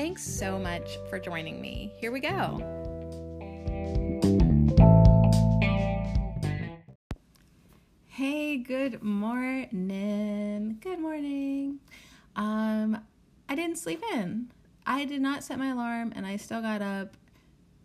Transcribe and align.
Thanks 0.00 0.22
so 0.22 0.58
much 0.58 0.96
for 1.10 1.18
joining 1.18 1.60
me. 1.60 1.92
Here 1.98 2.10
we 2.10 2.20
go. 2.20 2.56
Hey, 8.06 8.56
good 8.56 9.02
morning. 9.02 10.78
Good 10.80 11.00
morning. 11.00 11.80
Um, 12.34 13.04
I 13.46 13.54
didn't 13.54 13.76
sleep 13.76 14.02
in. 14.14 14.50
I 14.86 15.04
did 15.04 15.20
not 15.20 15.44
set 15.44 15.58
my 15.58 15.68
alarm 15.68 16.14
and 16.16 16.26
I 16.26 16.36
still 16.36 16.62
got 16.62 16.80
up 16.80 17.18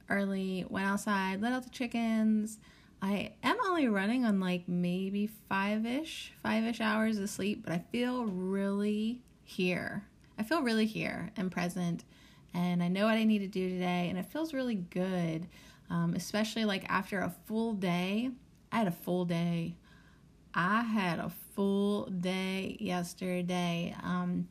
early, 0.07 0.65
went 0.69 0.85
outside, 0.85 1.41
let 1.41 1.51
out 1.51 1.65
the 1.65 1.69
chickens. 1.69 2.59
I 3.01 3.33
am 3.43 3.57
only 3.67 3.89
running 3.89 4.23
on 4.23 4.39
like 4.39 4.69
maybe 4.69 5.27
five 5.49 5.85
ish, 5.85 6.31
five 6.41 6.63
ish 6.63 6.79
hours 6.79 7.17
of 7.17 7.29
sleep, 7.29 7.65
but 7.65 7.73
I 7.73 7.79
feel 7.91 8.23
really 8.23 9.21
here. 9.43 10.05
I 10.37 10.43
feel 10.43 10.61
really 10.61 10.85
here 10.85 11.31
and 11.37 11.51
present, 11.51 12.03
and 12.53 12.83
I 12.83 12.87
know 12.87 13.05
what 13.05 13.15
I 13.15 13.23
need 13.23 13.39
to 13.39 13.47
do 13.47 13.69
today, 13.69 14.07
and 14.09 14.17
it 14.17 14.25
feels 14.25 14.53
really 14.53 14.75
good, 14.75 15.47
um, 15.89 16.13
especially 16.15 16.65
like 16.65 16.85
after 16.89 17.19
a 17.19 17.33
full 17.45 17.73
day. 17.73 18.31
I 18.71 18.79
had 18.79 18.87
a 18.87 18.91
full 18.91 19.25
day. 19.25 19.75
I 20.53 20.81
had 20.81 21.19
a 21.19 21.31
full 21.55 22.05
day 22.05 22.77
yesterday 22.79 23.95
um, 24.03 24.47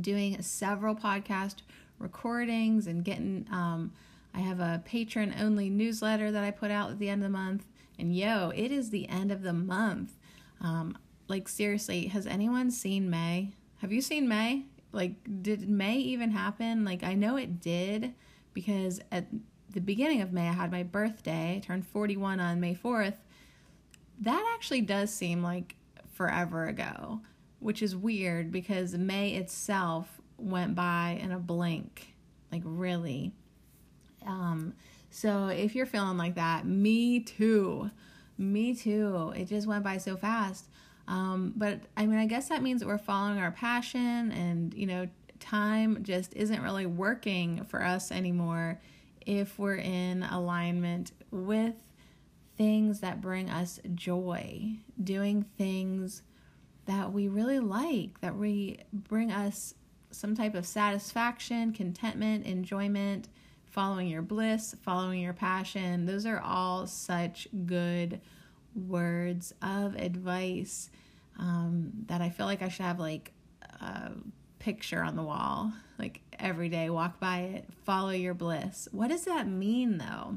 doing 0.00 0.40
several 0.42 0.94
podcast 0.94 1.56
recordings 1.98 2.86
and 2.86 3.04
getting. 3.04 3.46
Um, 3.50 3.92
I 4.34 4.40
have 4.40 4.60
a 4.60 4.82
patron 4.84 5.34
only 5.40 5.70
newsletter 5.70 6.30
that 6.30 6.44
I 6.44 6.50
put 6.50 6.70
out 6.70 6.90
at 6.90 6.98
the 6.98 7.08
end 7.08 7.22
of 7.22 7.32
the 7.32 7.38
month. 7.38 7.64
And 7.98 8.14
yo, 8.14 8.50
it 8.50 8.70
is 8.70 8.90
the 8.90 9.08
end 9.08 9.32
of 9.32 9.42
the 9.42 9.54
month. 9.54 10.12
Um, 10.60 10.98
like, 11.28 11.48
seriously, 11.48 12.08
has 12.08 12.26
anyone 12.26 12.70
seen 12.70 13.08
May? 13.08 13.52
Have 13.78 13.92
you 13.92 14.02
seen 14.02 14.28
May? 14.28 14.64
Like, 14.96 15.14
did 15.42 15.68
May 15.68 15.98
even 15.98 16.30
happen? 16.30 16.84
Like, 16.84 17.04
I 17.04 17.14
know 17.14 17.36
it 17.36 17.60
did 17.60 18.14
because 18.54 19.00
at 19.12 19.26
the 19.70 19.80
beginning 19.80 20.22
of 20.22 20.32
May, 20.32 20.48
I 20.48 20.52
had 20.52 20.72
my 20.72 20.82
birthday, 20.82 21.56
I 21.56 21.58
turned 21.64 21.86
41 21.86 22.40
on 22.40 22.58
May 22.58 22.74
4th. 22.74 23.16
That 24.20 24.52
actually 24.54 24.80
does 24.80 25.12
seem 25.12 25.42
like 25.42 25.76
forever 26.14 26.66
ago, 26.66 27.20
which 27.60 27.82
is 27.82 27.94
weird 27.94 28.50
because 28.50 28.94
May 28.94 29.34
itself 29.34 30.08
went 30.38 30.74
by 30.74 31.18
in 31.22 31.30
a 31.30 31.38
blink. 31.38 32.14
Like, 32.50 32.62
really. 32.64 33.32
Um, 34.26 34.72
so 35.10 35.48
if 35.48 35.74
you're 35.74 35.86
feeling 35.86 36.16
like 36.16 36.36
that, 36.36 36.66
me 36.66 37.20
too. 37.20 37.90
Me 38.38 38.74
too. 38.74 39.34
It 39.36 39.48
just 39.48 39.66
went 39.66 39.84
by 39.84 39.98
so 39.98 40.16
fast. 40.16 40.68
Um, 41.08 41.52
but 41.56 41.80
I 41.96 42.06
mean, 42.06 42.18
I 42.18 42.26
guess 42.26 42.48
that 42.48 42.62
means 42.62 42.80
that 42.80 42.86
we're 42.86 42.98
following 42.98 43.38
our 43.38 43.52
passion 43.52 44.32
and, 44.32 44.74
you 44.74 44.86
know, 44.86 45.08
time 45.38 46.02
just 46.02 46.34
isn't 46.34 46.62
really 46.62 46.86
working 46.86 47.64
for 47.64 47.82
us 47.82 48.10
anymore 48.10 48.80
if 49.24 49.58
we're 49.58 49.76
in 49.76 50.22
alignment 50.22 51.12
with 51.30 51.74
things 52.56 53.00
that 53.00 53.20
bring 53.20 53.50
us 53.50 53.78
joy, 53.94 54.76
doing 55.02 55.44
things 55.58 56.22
that 56.86 57.12
we 57.12 57.28
really 57.28 57.58
like, 57.58 58.20
that 58.20 58.36
we 58.36 58.78
bring 58.92 59.30
us 59.30 59.74
some 60.10 60.34
type 60.34 60.54
of 60.54 60.66
satisfaction, 60.66 61.72
contentment, 61.72 62.46
enjoyment, 62.46 63.28
following 63.66 64.08
your 64.08 64.22
bliss, 64.22 64.74
following 64.82 65.20
your 65.20 65.34
passion. 65.34 66.06
Those 66.06 66.24
are 66.24 66.40
all 66.40 66.86
such 66.86 67.46
good 67.66 68.20
words 68.76 69.54
of 69.62 69.94
advice 69.96 70.90
um, 71.38 71.90
that 72.06 72.20
I 72.20 72.30
feel 72.30 72.46
like 72.46 72.62
I 72.62 72.68
should 72.68 72.84
have 72.84 72.98
like 72.98 73.32
a 73.80 74.12
picture 74.58 75.02
on 75.02 75.16
the 75.16 75.22
wall, 75.22 75.72
like 75.98 76.20
every 76.38 76.68
day, 76.68 76.90
walk 76.90 77.18
by 77.20 77.38
it, 77.38 77.66
follow 77.84 78.10
your 78.10 78.34
bliss. 78.34 78.88
What 78.92 79.08
does 79.08 79.24
that 79.24 79.48
mean 79.48 79.98
though? 79.98 80.36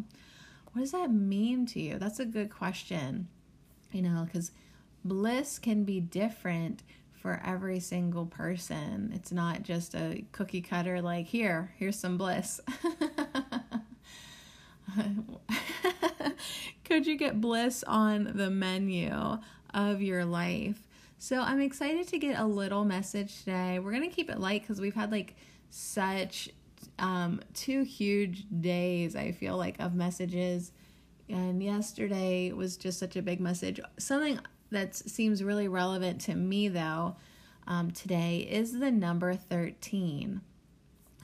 What 0.72 0.82
does 0.82 0.92
that 0.92 1.12
mean 1.12 1.66
to 1.68 1.82
you? 1.82 1.98
That's 1.98 2.20
a 2.20 2.26
good 2.26 2.50
question, 2.50 3.28
you 3.92 4.02
know, 4.02 4.26
because 4.26 4.52
bliss 5.04 5.58
can 5.60 5.84
be 5.84 6.00
different 6.00 6.84
for 7.12 7.42
every 7.46 7.80
single 7.80 8.26
person. 8.26 9.12
It's 9.14 9.32
not 9.32 9.64
just 9.64 9.96
a 9.96 10.24
cookie 10.32 10.62
cutter, 10.62 11.02
like, 11.02 11.26
here, 11.26 11.74
here's 11.78 12.00
some 12.00 12.18
bliss. 12.18 12.62
Could 16.84 17.08
you 17.08 17.18
get 17.18 17.42
bliss 17.42 17.84
on 17.88 18.32
the 18.36 18.50
menu 18.50 19.38
of 19.74 20.02
your 20.02 20.26
life? 20.26 20.86
So 21.18 21.42
I'm 21.42 21.60
excited 21.60 22.08
to 22.10 22.18
get 22.18 22.40
a 22.40 22.46
little 22.46 22.86
message 22.86 23.40
today. 23.40 23.80
We're 23.80 23.92
going 23.92 24.10
to 24.10 24.16
keep 24.16 24.30
it 24.30 24.40
light 24.40 24.62
because 24.62 24.80
we've 24.80 24.96
had 24.96 25.12
like 25.12 25.36
such 25.70 26.50
um, 26.98 27.42
two 27.54 27.84
huge 27.84 28.46
days, 28.62 29.16
I 29.16 29.32
feel 29.32 29.58
like, 29.58 29.80
of 29.80 29.94
messages. 29.94 30.72
And 31.28 31.62
yesterday 31.62 32.52
was 32.52 32.78
just 32.78 33.00
such 33.00 33.16
a 33.16 33.22
big 33.22 33.40
message. 33.40 33.80
Something 33.98 34.40
that 34.72 34.96
seems 34.96 35.44
really 35.44 35.68
relevant 35.68 36.22
to 36.22 36.36
me, 36.36 36.68
though, 36.68 37.16
um, 37.68 37.92
today 37.92 38.48
is 38.50 38.80
the 38.80 38.92
number 38.92 39.36
13. 39.36 40.42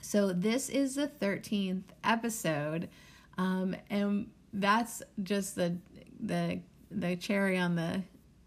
So, 0.00 0.32
this 0.32 0.68
is 0.68 0.94
the 0.94 1.08
13th 1.08 1.82
episode, 2.04 2.88
um, 3.36 3.74
and 3.90 4.28
that's 4.56 5.02
just 5.22 5.54
the 5.54 5.76
the 6.20 6.60
the 6.90 7.16
cherry 7.16 7.58
on 7.58 7.76
the 7.76 8.02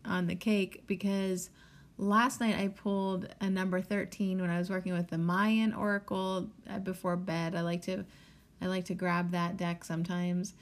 on 0.05 0.27
the 0.27 0.35
cake 0.35 0.83
because 0.87 1.49
last 1.97 2.39
night 2.39 2.55
I 2.57 2.69
pulled 2.69 3.33
a 3.41 3.49
number 3.49 3.81
13 3.81 4.41
when 4.41 4.49
I 4.49 4.57
was 4.57 4.69
working 4.69 4.93
with 4.93 5.09
the 5.09 5.17
Mayan 5.17 5.73
oracle 5.73 6.49
uh, 6.69 6.79
before 6.79 7.15
bed. 7.15 7.55
I 7.55 7.61
like 7.61 7.83
to 7.83 8.05
I 8.61 8.67
like 8.67 8.85
to 8.85 8.95
grab 8.95 9.31
that 9.31 9.57
deck 9.57 9.83
sometimes. 9.83 10.53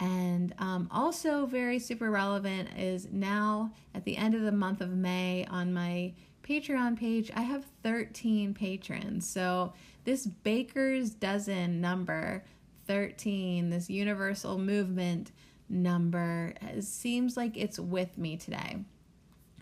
And 0.00 0.54
um, 0.58 0.88
also, 0.90 1.46
very 1.46 1.78
super 1.78 2.10
relevant 2.10 2.70
is 2.76 3.06
now 3.12 3.70
at 3.94 4.04
the 4.04 4.16
end 4.16 4.34
of 4.34 4.42
the 4.42 4.50
month 4.50 4.80
of 4.80 4.90
May 4.90 5.46
on 5.48 5.72
my 5.72 6.14
Patreon 6.42 6.98
page, 6.98 7.30
I 7.34 7.42
have 7.42 7.64
13 7.84 8.54
patrons. 8.54 9.28
So, 9.28 9.72
this 10.04 10.26
Baker's 10.26 11.10
Dozen 11.10 11.80
number 11.80 12.44
13, 12.86 13.70
this 13.70 13.88
universal 13.90 14.58
movement 14.58 15.32
number, 15.68 16.54
seems 16.80 17.36
like 17.36 17.56
it's 17.56 17.78
with 17.78 18.18
me 18.18 18.36
today. 18.36 18.78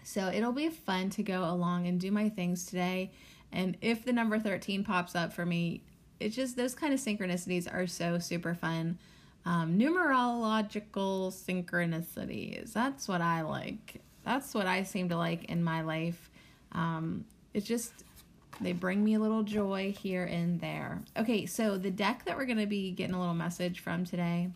So, 0.05 0.29
it'll 0.29 0.53
be 0.53 0.69
fun 0.69 1.11
to 1.11 1.23
go 1.23 1.45
along 1.45 1.87
and 1.87 2.01
do 2.01 2.11
my 2.11 2.29
things 2.29 2.67
today. 2.67 3.13
And 3.53 3.77
if 3.81 4.05
the 4.05 4.13
number 4.13 4.39
13 4.39 4.83
pops 4.85 5.15
up 5.15 5.33
for 5.33 5.47
me, 5.47 5.83
it's 6.19 6.35
just 6.35 6.57
those 6.57 6.75
kind 6.75 6.93
of 6.93 7.01
synchronicities 7.01 7.73
are 7.73 7.87
so 7.87 8.19
super 8.19 8.55
fun 8.55 8.99
um, 9.45 9.79
numerological 9.79 11.33
synchronicities. 11.33 12.73
That's 12.73 13.09
what 13.09 13.21
I 13.21 13.43
like. 13.43 14.01
That's 14.25 14.55
what 14.55 14.67
I 14.67 14.85
seem 14.85 15.09
to 15.09 15.17
like 15.17 15.45
in 15.45 15.65
my 15.65 15.83
life. 15.83 16.31
Um, 16.73 17.25
it's 17.53 17.67
just, 17.67 17.93
they 18.63 18.73
bring 18.73 19.05
me 19.05 19.15
a 19.15 19.21
little 19.21 19.43
joy 19.43 19.95
here 19.99 20.25
and 20.25 20.61
there. 20.61 21.03
Okay, 21.17 21.47
so 21.47 21.79
the 21.79 21.91
deck 21.91 22.25
that 22.25 22.37
we're 22.37 22.47
going 22.47 22.59
to 22.59 22.67
be 22.67 22.91
getting 22.91 23.15
a 23.15 23.21
little 23.21 23.35
message 23.35 23.81
from 23.81 24.05
today, 24.05 24.51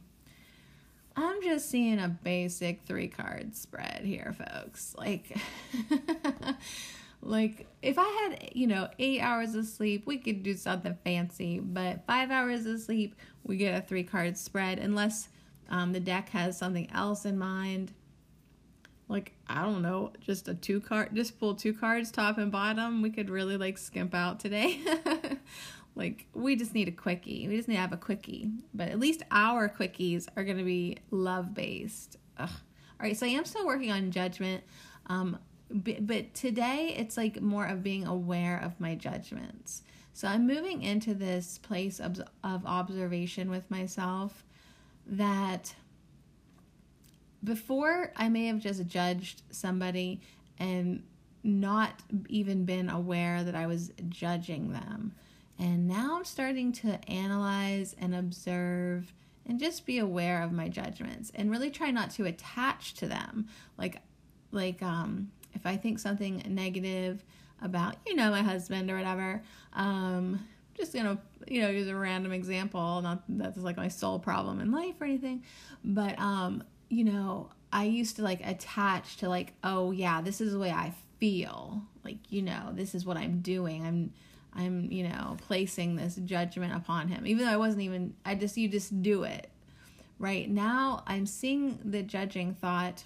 I'm 1.16 1.42
just 1.42 1.70
seeing 1.70 1.98
a 1.98 2.08
basic 2.08 2.82
three 2.82 3.08
card 3.08 3.56
spread 3.56 4.02
here, 4.04 4.34
folks. 4.36 4.94
Like, 4.98 5.36
like 7.22 7.66
if 7.82 7.98
I 7.98 8.28
had, 8.30 8.50
you 8.52 8.66
know, 8.66 8.88
eight 8.98 9.20
hours 9.20 9.54
of 9.54 9.66
sleep, 9.66 10.06
we 10.06 10.18
could 10.18 10.42
do 10.42 10.54
something 10.54 10.96
fancy, 11.04 11.58
but 11.58 12.06
five 12.06 12.30
hours 12.30 12.66
of 12.66 12.80
sleep, 12.80 13.14
we 13.44 13.56
get 13.56 13.82
a 13.82 13.86
three 13.86 14.04
card 14.04 14.36
spread 14.36 14.78
unless 14.78 15.28
um, 15.70 15.92
the 15.92 16.00
deck 16.00 16.28
has 16.30 16.58
something 16.58 16.90
else 16.92 17.24
in 17.24 17.38
mind. 17.38 17.92
Like, 19.08 19.32
I 19.48 19.62
don't 19.62 19.82
know, 19.82 20.12
just 20.20 20.48
a 20.48 20.54
two 20.54 20.80
card, 20.80 21.14
just 21.14 21.38
pull 21.38 21.54
two 21.54 21.72
cards 21.72 22.10
top 22.10 22.38
and 22.38 22.50
bottom. 22.50 23.02
We 23.02 23.10
could 23.10 23.30
really 23.30 23.56
like 23.56 23.78
skimp 23.78 24.14
out 24.14 24.40
today. 24.40 24.80
like, 25.94 26.26
we 26.34 26.56
just 26.56 26.74
need 26.74 26.88
a 26.88 26.92
quickie. 26.92 27.46
We 27.46 27.56
just 27.56 27.68
need 27.68 27.76
to 27.76 27.80
have 27.80 27.92
a 27.92 27.96
quickie. 27.96 28.50
But 28.74 28.88
at 28.88 28.98
least 28.98 29.22
our 29.30 29.68
quickies 29.68 30.26
are 30.36 30.44
to 30.44 30.64
be 30.64 30.98
love 31.10 31.54
based. 31.54 32.16
All 32.38 32.48
right, 33.00 33.16
so 33.16 33.26
I 33.26 33.30
am 33.30 33.44
still 33.44 33.66
working 33.66 33.92
on 33.92 34.10
judgment. 34.10 34.64
Um, 35.06 35.38
but, 35.70 36.06
but 36.06 36.34
today 36.34 36.94
it's 36.96 37.16
like 37.16 37.40
more 37.40 37.66
of 37.66 37.82
being 37.82 38.06
aware 38.06 38.58
of 38.58 38.80
my 38.80 38.94
judgments. 38.94 39.82
So 40.12 40.26
I'm 40.26 40.46
moving 40.46 40.82
into 40.82 41.14
this 41.14 41.58
place 41.58 42.00
of, 42.00 42.20
of 42.42 42.64
observation 42.64 43.50
with 43.50 43.70
myself 43.70 44.44
that 45.06 45.74
before 47.46 48.12
I 48.16 48.28
may 48.28 48.46
have 48.46 48.58
just 48.58 48.86
judged 48.86 49.42
somebody 49.50 50.20
and 50.58 51.02
not 51.44 52.02
even 52.28 52.64
been 52.64 52.90
aware 52.90 53.44
that 53.44 53.54
I 53.54 53.66
was 53.66 53.92
judging 54.08 54.72
them. 54.72 55.12
And 55.58 55.86
now 55.86 56.16
I'm 56.16 56.24
starting 56.24 56.72
to 56.72 56.98
analyze 57.08 57.94
and 57.98 58.14
observe 58.14 59.12
and 59.46 59.60
just 59.60 59.86
be 59.86 59.98
aware 59.98 60.42
of 60.42 60.50
my 60.50 60.68
judgments 60.68 61.30
and 61.34 61.50
really 61.50 61.70
try 61.70 61.92
not 61.92 62.10
to 62.12 62.24
attach 62.24 62.94
to 62.94 63.06
them. 63.06 63.48
Like 63.78 64.02
like 64.50 64.82
um 64.82 65.30
if 65.54 65.64
I 65.64 65.76
think 65.76 65.98
something 65.98 66.42
negative 66.48 67.24
about, 67.62 67.94
you 68.06 68.16
know, 68.16 68.30
my 68.30 68.42
husband 68.42 68.90
or 68.90 68.96
whatever, 68.96 69.42
um 69.72 70.44
just 70.76 70.92
gonna 70.92 71.16
you 71.46 71.62
know 71.62 71.70
use 71.70 71.88
a 71.88 71.94
random 71.94 72.32
example 72.32 73.00
not 73.00 73.22
that's 73.28 73.56
like 73.56 73.76
my 73.76 73.88
sole 73.88 74.18
problem 74.18 74.60
in 74.60 74.70
life 74.70 74.94
or 75.00 75.04
anything 75.04 75.42
but 75.82 76.18
um 76.18 76.62
you 76.88 77.04
know 77.04 77.50
i 77.72 77.84
used 77.84 78.16
to 78.16 78.22
like 78.22 78.40
attach 78.46 79.16
to 79.16 79.28
like 79.28 79.52
oh 79.64 79.90
yeah 79.90 80.20
this 80.20 80.40
is 80.40 80.52
the 80.52 80.58
way 80.58 80.70
i 80.70 80.92
feel. 81.18 81.82
Like 82.04 82.18
you 82.28 82.42
know 82.42 82.70
this 82.72 82.94
is 82.94 83.04
what 83.04 83.16
i'm 83.16 83.40
doing. 83.40 83.84
I'm 83.84 84.12
i'm 84.54 84.90
you 84.90 85.08
know 85.08 85.36
placing 85.42 85.96
this 85.96 86.16
judgment 86.16 86.74
upon 86.74 87.08
him. 87.08 87.26
Even 87.26 87.44
though 87.44 87.52
i 87.52 87.56
wasn't 87.56 87.82
even 87.82 88.14
i 88.24 88.34
just 88.34 88.56
you 88.56 88.68
just 88.68 89.02
do 89.02 89.24
it. 89.24 89.50
Right 90.18 90.48
now 90.48 91.02
i'm 91.06 91.26
seeing 91.26 91.78
the 91.84 92.02
judging 92.02 92.54
thought 92.54 93.04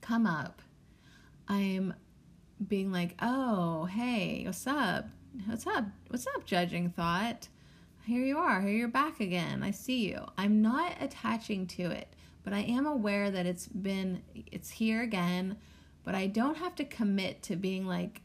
come 0.00 0.26
up. 0.26 0.62
I'm 1.48 1.94
being 2.66 2.92
like 2.92 3.16
oh 3.20 3.84
hey 3.84 4.42
what's 4.44 4.66
up? 4.66 5.06
What's 5.46 5.66
up? 5.66 5.84
What's 6.08 6.26
up 6.26 6.44
judging 6.44 6.90
thought? 6.90 7.48
Here 8.06 8.24
you 8.24 8.38
are. 8.38 8.60
Here 8.60 8.72
you're 8.72 8.88
back 8.88 9.20
again. 9.20 9.62
I 9.62 9.70
see 9.70 10.08
you. 10.08 10.24
I'm 10.36 10.62
not 10.62 10.94
attaching 11.00 11.66
to 11.68 11.82
it 11.90 12.08
but 12.44 12.52
i 12.52 12.60
am 12.60 12.86
aware 12.86 13.30
that 13.30 13.46
it's 13.46 13.66
been 13.66 14.22
it's 14.50 14.70
here 14.70 15.02
again 15.02 15.56
but 16.04 16.14
I 16.14 16.26
don't 16.26 16.56
have 16.56 16.74
to 16.76 16.84
commit 16.84 17.42
to 17.44 17.56
being 17.56 17.86
like, 17.86 18.22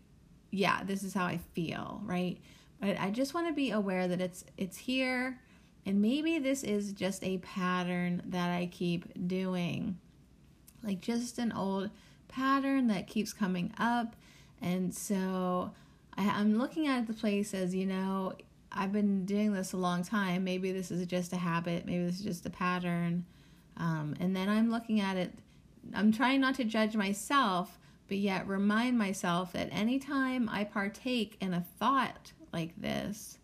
yeah, 0.51 0.83
this 0.83 1.03
is 1.03 1.13
how 1.13 1.25
I 1.25 1.39
feel, 1.53 2.01
right? 2.06 2.38
But 2.79 3.00
I 3.00 3.09
just 3.09 3.33
want 3.33 3.47
to 3.47 3.53
be 3.53 3.71
aware 3.71 4.07
that 4.07 4.21
it's 4.21 4.45
it's 4.57 4.77
here 4.77 5.39
and 5.85 6.01
maybe 6.01 6.39
this 6.39 6.63
is 6.63 6.94
just 6.94 7.23
a 7.23 7.38
pattern 7.39 8.21
that 8.25 8.50
I 8.50 8.67
keep 8.67 9.27
doing. 9.27 9.97
Like 10.83 11.01
just 11.01 11.38
an 11.38 11.51
old 11.51 11.89
pattern 12.27 12.88
that 12.88 13.07
keeps 13.07 13.33
coming 13.33 13.73
up. 13.77 14.15
And 14.62 14.94
so 14.94 15.71
I, 16.17 16.27
I'm 16.27 16.57
looking 16.57 16.88
at 16.88 17.07
the 17.07 17.13
place 17.13 17.53
as, 17.53 17.75
you 17.75 17.85
know, 17.85 18.33
I've 18.71 18.91
been 18.91 19.25
doing 19.25 19.53
this 19.53 19.73
a 19.73 19.77
long 19.77 20.03
time. 20.03 20.44
Maybe 20.44 20.71
this 20.71 20.91
is 20.91 21.06
just 21.06 21.33
a 21.33 21.38
habit. 21.38 21.85
Maybe 21.85 22.03
this 22.06 22.19
is 22.19 22.25
just 22.25 22.45
a 22.45 22.50
pattern. 22.50 23.25
Um, 23.77 24.16
and 24.19 24.36
then 24.36 24.50
I'm 24.50 24.72
looking 24.72 25.01
at 25.01 25.18
it 25.18 25.33
I'm 25.94 26.12
trying 26.12 26.42
not 26.42 26.56
to 26.56 26.63
judge 26.63 26.95
myself, 26.95 27.77
but 28.07 28.18
yet 28.18 28.48
remind 28.48 28.98
myself 28.98 29.54
that 29.54 29.69
anytime 29.72 30.50
I 30.50 30.63
partake 30.63 31.38
in 31.42 31.54
a 31.54 31.66
thought 31.80 32.31
like 32.54 32.80
this, 32.80 33.38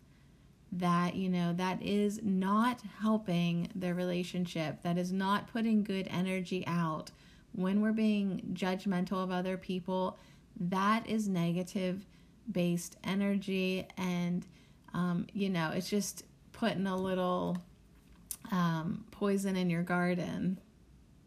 that, 0.72 1.14
you 1.14 1.28
know, 1.28 1.52
that 1.52 1.82
is 1.82 2.20
not 2.22 2.80
helping 3.00 3.68
the 3.74 3.94
relationship, 3.94 4.82
that 4.82 4.96
is 4.96 5.12
not 5.12 5.52
putting 5.52 5.84
good 5.84 6.08
energy 6.10 6.64
out. 6.66 7.10
When 7.54 7.82
we're 7.82 7.92
being 7.92 8.54
judgmental 8.54 9.22
of 9.22 9.30
other 9.30 9.58
people, 9.58 10.18
that 10.58 11.06
is 11.06 11.28
negative 11.28 12.06
based 12.50 12.96
energy. 13.04 13.86
And, 13.98 14.46
um, 14.94 15.26
you 15.34 15.50
know, 15.50 15.70
it's 15.74 15.90
just 15.90 16.24
putting 16.52 16.86
a 16.86 16.96
little 16.96 17.58
um, 18.52 19.04
poison 19.10 19.56
in 19.56 19.68
your 19.68 19.82
garden. 19.82 20.60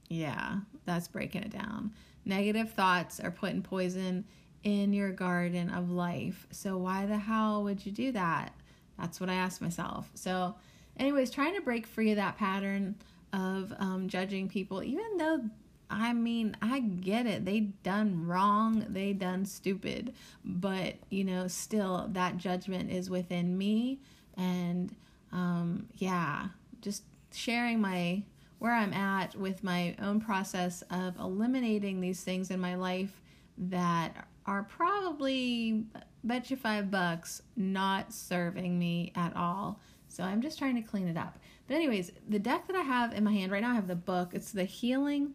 Yeah, 0.07 0.59
that's 0.85 1.09
breaking 1.09 1.43
it 1.43 1.51
down. 1.51 1.91
Negative 2.23 2.71
thoughts 2.71 3.19
are 3.19 3.31
putting 3.31 3.61
poison 3.61 4.23
in 4.63 4.93
your 4.93 5.11
garden 5.11 5.69
of 5.69 5.91
life. 5.91 6.47
So, 6.51 6.77
why 6.77 7.05
the 7.05 7.17
hell 7.17 7.63
would 7.63 7.85
you 7.85 7.91
do 7.91 8.11
that? 8.13 8.53
That's 8.97 9.19
what 9.19 9.29
I 9.29 9.33
asked 9.33 9.61
myself. 9.61 10.09
So, 10.13 10.55
anyways, 10.97 11.31
trying 11.31 11.55
to 11.55 11.61
break 11.61 11.85
free 11.85 12.11
of 12.11 12.17
that 12.17 12.37
pattern 12.37 12.95
of 13.33 13.73
um, 13.79 14.07
judging 14.07 14.47
people, 14.47 14.81
even 14.81 15.17
though 15.17 15.41
I 15.89 16.13
mean, 16.13 16.57
I 16.61 16.79
get 16.79 17.27
it. 17.27 17.45
They 17.45 17.59
done 17.59 18.25
wrong. 18.25 18.85
They 18.89 19.13
done 19.13 19.45
stupid. 19.45 20.13
But, 20.43 20.95
you 21.11 21.23
know, 21.23 21.47
still 21.47 22.07
that 22.13 22.37
judgment 22.37 22.91
is 22.91 23.09
within 23.09 23.55
me. 23.55 23.99
And 24.35 24.95
um, 25.31 25.87
yeah, 25.97 26.47
just 26.81 27.03
sharing 27.35 27.81
my 27.81 28.23
where 28.59 28.73
I'm 28.73 28.93
at 28.93 29.35
with 29.35 29.63
my 29.63 29.95
own 30.01 30.21
process 30.21 30.81
of 30.89 31.17
eliminating 31.19 31.99
these 31.99 32.23
things 32.23 32.49
in 32.51 32.59
my 32.59 32.75
life 32.75 33.21
that 33.57 34.27
are 34.45 34.63
probably 34.63 35.85
bet 36.23 36.49
you 36.49 36.57
five 36.57 36.89
bucks 36.89 37.41
not 37.55 38.13
serving 38.13 38.77
me 38.77 39.11
at 39.15 39.35
all. 39.35 39.79
So 40.07 40.23
I'm 40.23 40.41
just 40.41 40.57
trying 40.57 40.75
to 40.75 40.81
clean 40.81 41.07
it 41.07 41.17
up. 41.17 41.37
But 41.67 41.75
anyways, 41.75 42.11
the 42.29 42.39
deck 42.39 42.67
that 42.67 42.75
I 42.75 42.81
have 42.81 43.13
in 43.13 43.23
my 43.23 43.33
hand 43.33 43.51
right 43.51 43.61
now, 43.61 43.71
I 43.71 43.75
have 43.75 43.87
the 43.87 43.95
book. 43.95 44.29
It's 44.33 44.51
the 44.51 44.63
healing, 44.63 45.33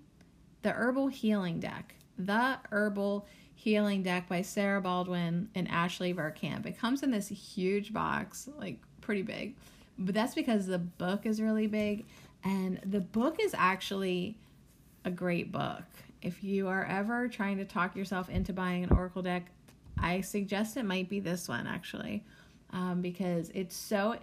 the 0.63 0.73
herbal 0.73 1.09
healing 1.09 1.61
deck. 1.61 1.95
The 2.19 2.59
herbal 2.71 3.27
healing 3.55 4.03
deck 4.03 4.29
by 4.29 4.43
Sarah 4.43 4.81
Baldwin 4.81 5.49
and 5.55 5.69
Ashley 5.69 6.15
Verkamp. 6.15 6.67
It 6.67 6.79
comes 6.79 7.03
in 7.03 7.11
this 7.11 7.29
huge 7.29 7.93
box, 7.93 8.49
like 8.59 8.79
pretty 9.01 9.23
big. 9.23 9.55
But 10.01 10.15
that's 10.15 10.35
because 10.35 10.67
the 10.67 10.79
book 10.79 11.27
is 11.27 11.41
really 11.43 11.67
big 11.67 12.07
and 12.43 12.81
the 12.85 13.01
book 13.01 13.37
is 13.39 13.55
actually 13.57 14.37
a 15.05 15.11
great 15.11 15.53
book. 15.53 15.85
If 16.23 16.43
you 16.43 16.69
are 16.69 16.85
ever 16.85 17.29
trying 17.29 17.59
to 17.59 17.65
talk 17.65 17.95
yourself 17.95 18.29
into 18.31 18.53
buying 18.53 18.83
an 18.85 18.91
Oracle 18.91 19.23
deck, 19.23 19.47
I 19.99 20.23
suggest 20.23 20.77
it 20.77 20.85
might 20.85 21.09
be 21.09 21.21
this 21.21 21.49
one 21.49 21.67
actually, 21.67 22.25
um, 22.73 23.03
because 23.03 23.51
it's 23.55 23.77
so 23.77 24.17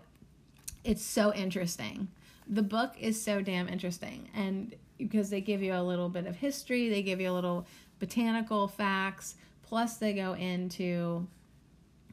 it's 0.84 1.04
so 1.04 1.34
interesting. 1.34 2.08
The 2.48 2.64
book 2.64 2.94
is 3.00 3.22
so 3.22 3.42
damn 3.42 3.68
interesting, 3.68 4.30
and 4.34 4.74
because 4.98 5.30
they 5.30 5.42
give 5.42 5.62
you 5.62 5.74
a 5.74 5.84
little 5.84 6.10
bit 6.10 6.26
of 6.26 6.36
history, 6.36 6.90
they 6.90 7.04
give 7.04 7.20
you 7.20 7.30
a 7.30 7.34
little 7.34 7.68
botanical 8.00 8.68
facts, 8.68 9.36
plus 9.64 9.98
they 9.98 10.14
go 10.14 10.34
into, 10.34 11.28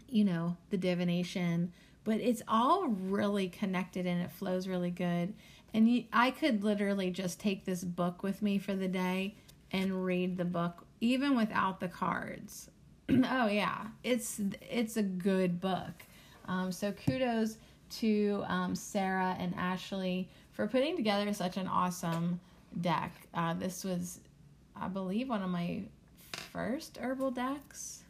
you 0.08 0.24
know, 0.24 0.56
the 0.70 0.76
divination. 0.76 1.72
But 2.04 2.20
it's 2.20 2.42
all 2.46 2.86
really 2.86 3.48
connected 3.48 4.06
and 4.06 4.22
it 4.22 4.30
flows 4.30 4.68
really 4.68 4.90
good. 4.90 5.34
And 5.72 5.88
you, 5.90 6.04
I 6.12 6.30
could 6.30 6.62
literally 6.62 7.10
just 7.10 7.40
take 7.40 7.64
this 7.64 7.82
book 7.82 8.22
with 8.22 8.42
me 8.42 8.58
for 8.58 8.74
the 8.74 8.88
day 8.88 9.34
and 9.72 10.04
read 10.04 10.36
the 10.36 10.44
book 10.44 10.86
even 11.00 11.36
without 11.36 11.80
the 11.80 11.88
cards. 11.88 12.70
oh 13.08 13.48
yeah, 13.48 13.86
it's 14.02 14.40
it's 14.70 14.96
a 14.96 15.02
good 15.02 15.60
book. 15.60 16.04
Um, 16.46 16.70
so 16.70 16.92
kudos 16.92 17.56
to 17.90 18.44
um, 18.46 18.74
Sarah 18.74 19.36
and 19.38 19.54
Ashley 19.56 20.28
for 20.52 20.66
putting 20.66 20.96
together 20.96 21.32
such 21.32 21.56
an 21.56 21.66
awesome 21.66 22.40
deck. 22.80 23.12
Uh, 23.34 23.54
this 23.54 23.84
was, 23.84 24.20
I 24.76 24.88
believe, 24.88 25.28
one 25.28 25.42
of 25.42 25.50
my 25.50 25.82
first 26.52 26.98
herbal 27.00 27.32
decks. 27.32 28.03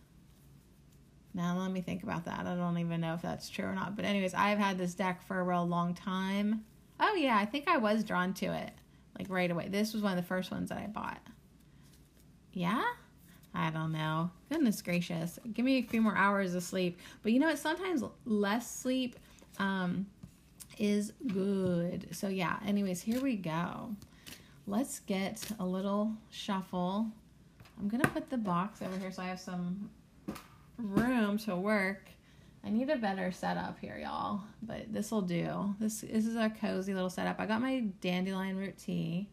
Now 1.34 1.58
let 1.58 1.72
me 1.72 1.80
think 1.80 2.04
about 2.04 2.24
that. 2.26 2.46
I 2.46 2.54
don't 2.54 2.78
even 2.78 3.00
know 3.00 3.14
if 3.14 3.22
that's 3.22 3.50
true 3.50 3.66
or 3.66 3.74
not. 3.74 3.96
But 3.96 4.04
anyways, 4.04 4.34
I've 4.34 4.58
had 4.58 4.78
this 4.78 4.94
deck 4.94 5.22
for 5.26 5.40
a 5.40 5.42
real 5.42 5.66
long 5.66 5.94
time. 5.94 6.64
Oh 7.00 7.14
yeah, 7.14 7.36
I 7.36 7.44
think 7.44 7.68
I 7.68 7.76
was 7.76 8.04
drawn 8.04 8.32
to 8.34 8.46
it 8.46 8.70
like 9.18 9.28
right 9.28 9.50
away. 9.50 9.68
This 9.68 9.92
was 9.92 10.02
one 10.02 10.12
of 10.12 10.16
the 10.16 10.26
first 10.26 10.50
ones 10.50 10.68
that 10.68 10.78
I 10.78 10.86
bought. 10.86 11.20
Yeah? 12.52 12.82
I 13.54 13.70
don't 13.70 13.92
know. 13.92 14.30
Goodness 14.50 14.82
gracious. 14.82 15.38
Give 15.52 15.64
me 15.64 15.78
a 15.78 15.82
few 15.82 16.00
more 16.00 16.16
hours 16.16 16.54
of 16.54 16.62
sleep. 16.62 16.98
But 17.22 17.32
you 17.32 17.38
know 17.38 17.46
what? 17.46 17.58
Sometimes 17.58 18.02
less 18.24 18.70
sleep 18.70 19.16
um, 19.58 20.06
is 20.78 21.12
good. 21.28 22.08
So, 22.10 22.28
yeah, 22.28 22.58
anyways, 22.66 23.00
here 23.00 23.20
we 23.20 23.36
go. 23.36 23.94
Let's 24.66 25.00
get 25.00 25.40
a 25.60 25.64
little 25.64 26.12
shuffle. 26.30 27.06
I'm 27.78 27.88
going 27.88 28.02
to 28.02 28.08
put 28.08 28.28
the 28.30 28.38
box 28.38 28.82
over 28.82 28.98
here 28.98 29.12
so 29.12 29.22
I 29.22 29.26
have 29.26 29.40
some 29.40 29.90
room 30.78 31.38
to 31.38 31.56
work. 31.56 32.08
I 32.64 32.70
need 32.70 32.88
a 32.88 32.96
better 32.96 33.30
setup 33.30 33.78
here, 33.78 33.98
y'all, 34.02 34.40
but 34.62 34.92
this 34.92 35.10
will 35.10 35.22
do. 35.22 35.74
This, 35.78 36.00
this 36.00 36.26
is 36.26 36.36
a 36.36 36.48
cozy 36.48 36.94
little 36.94 37.10
setup. 37.10 37.38
I 37.38 37.46
got 37.46 37.60
my 37.60 37.84
dandelion 38.00 38.56
root 38.56 38.78
tea. 38.78 39.28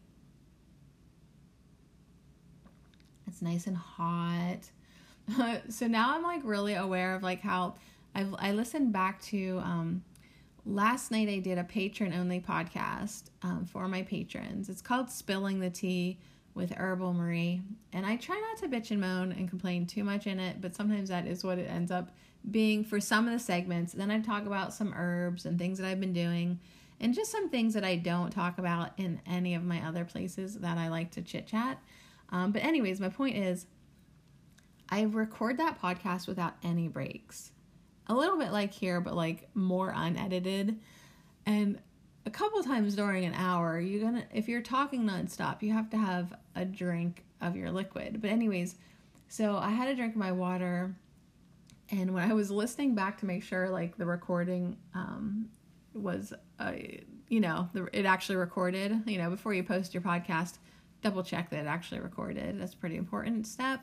It's 3.26 3.40
nice 3.40 3.66
and 3.66 3.76
hot. 3.76 4.70
so 5.68 5.86
now 5.86 6.14
I'm 6.14 6.22
like 6.22 6.42
really 6.44 6.74
aware 6.74 7.14
of 7.14 7.22
like 7.22 7.40
how 7.40 7.76
I've 8.14 8.34
I 8.38 8.52
listened 8.52 8.92
back 8.92 9.22
to 9.22 9.60
um 9.64 10.04
last 10.66 11.10
night 11.10 11.28
I 11.28 11.38
did 11.38 11.58
a 11.58 11.64
patron 11.64 12.12
only 12.12 12.40
podcast 12.40 13.24
um, 13.42 13.64
for 13.64 13.88
my 13.88 14.02
patrons. 14.02 14.68
It's 14.68 14.82
called 14.82 15.10
Spilling 15.10 15.60
the 15.60 15.70
Tea 15.70 16.18
with 16.54 16.70
Herbal 16.72 17.14
Marie. 17.14 17.62
And 17.92 18.04
I 18.04 18.16
try 18.16 18.38
not 18.38 18.62
to 18.62 18.76
bitch 18.76 18.90
and 18.90 19.00
moan 19.00 19.32
and 19.32 19.48
complain 19.48 19.86
too 19.86 20.04
much 20.04 20.26
in 20.26 20.38
it, 20.38 20.60
but 20.60 20.74
sometimes 20.74 21.08
that 21.08 21.26
is 21.26 21.44
what 21.44 21.58
it 21.58 21.70
ends 21.70 21.90
up 21.90 22.10
being 22.50 22.84
for 22.84 23.00
some 23.00 23.26
of 23.26 23.32
the 23.32 23.38
segments. 23.38 23.92
Then 23.92 24.10
I 24.10 24.20
talk 24.20 24.46
about 24.46 24.74
some 24.74 24.92
herbs 24.96 25.46
and 25.46 25.58
things 25.58 25.78
that 25.78 25.86
I've 25.86 26.00
been 26.00 26.12
doing 26.12 26.58
and 27.00 27.14
just 27.14 27.32
some 27.32 27.48
things 27.48 27.74
that 27.74 27.84
I 27.84 27.96
don't 27.96 28.30
talk 28.30 28.58
about 28.58 28.90
in 28.96 29.20
any 29.26 29.54
of 29.54 29.64
my 29.64 29.86
other 29.86 30.04
places 30.04 30.58
that 30.58 30.78
I 30.78 30.88
like 30.88 31.10
to 31.12 31.22
chit 31.22 31.46
chat. 31.46 31.82
Um, 32.30 32.52
but, 32.52 32.62
anyways, 32.62 33.00
my 33.00 33.08
point 33.08 33.36
is 33.36 33.66
I 34.88 35.02
record 35.02 35.58
that 35.58 35.80
podcast 35.80 36.28
without 36.28 36.54
any 36.62 36.86
breaks. 36.86 37.50
A 38.06 38.14
little 38.14 38.38
bit 38.38 38.52
like 38.52 38.72
here, 38.72 39.00
but 39.00 39.14
like 39.14 39.48
more 39.54 39.92
unedited. 39.94 40.78
And 41.44 41.78
a 42.24 42.30
couple 42.30 42.62
times 42.62 42.94
during 42.94 43.24
an 43.24 43.34
hour, 43.34 43.80
you're 43.80 44.02
gonna, 44.02 44.24
if 44.32 44.48
you're 44.48 44.62
talking 44.62 45.02
nonstop, 45.02 45.62
you 45.62 45.72
have 45.72 45.90
to 45.90 45.96
have 45.96 46.34
a 46.54 46.64
drink 46.64 47.24
of 47.40 47.56
your 47.56 47.70
liquid. 47.70 48.20
But, 48.20 48.30
anyways, 48.30 48.76
so 49.28 49.56
I 49.56 49.70
had 49.70 49.88
a 49.88 49.94
drink 49.94 50.14
of 50.14 50.18
my 50.18 50.32
water. 50.32 50.94
And 51.90 52.14
when 52.14 52.30
I 52.30 52.32
was 52.32 52.50
listening 52.50 52.94
back 52.94 53.18
to 53.18 53.26
make 53.26 53.42
sure 53.42 53.68
like 53.68 53.96
the 53.98 54.06
recording 54.06 54.76
um, 54.94 55.48
was, 55.94 56.32
uh, 56.58 56.72
you 57.28 57.40
know, 57.40 57.68
the, 57.72 57.88
it 57.92 58.06
actually 58.06 58.36
recorded, 58.36 59.02
you 59.06 59.18
know, 59.18 59.28
before 59.28 59.52
you 59.52 59.62
post 59.62 59.92
your 59.92 60.02
podcast, 60.02 60.58
double 61.02 61.22
check 61.22 61.50
that 61.50 61.58
it 61.58 61.66
actually 61.66 62.00
recorded. 62.00 62.60
That's 62.60 62.74
a 62.74 62.76
pretty 62.76 62.96
important 62.96 63.46
step. 63.46 63.80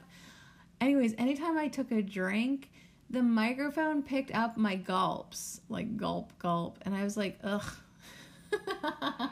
Anyways, 0.82 1.14
anytime 1.18 1.58
I 1.58 1.68
took 1.68 1.92
a 1.92 2.02
drink, 2.02 2.72
the 3.10 3.22
microphone 3.22 4.02
picked 4.02 4.34
up 4.34 4.56
my 4.56 4.76
gulps, 4.76 5.62
like 5.68 5.98
gulp, 5.98 6.32
gulp. 6.40 6.80
And 6.84 6.96
I 6.96 7.04
was 7.04 7.18
like, 7.18 7.38
ugh. 7.44 7.76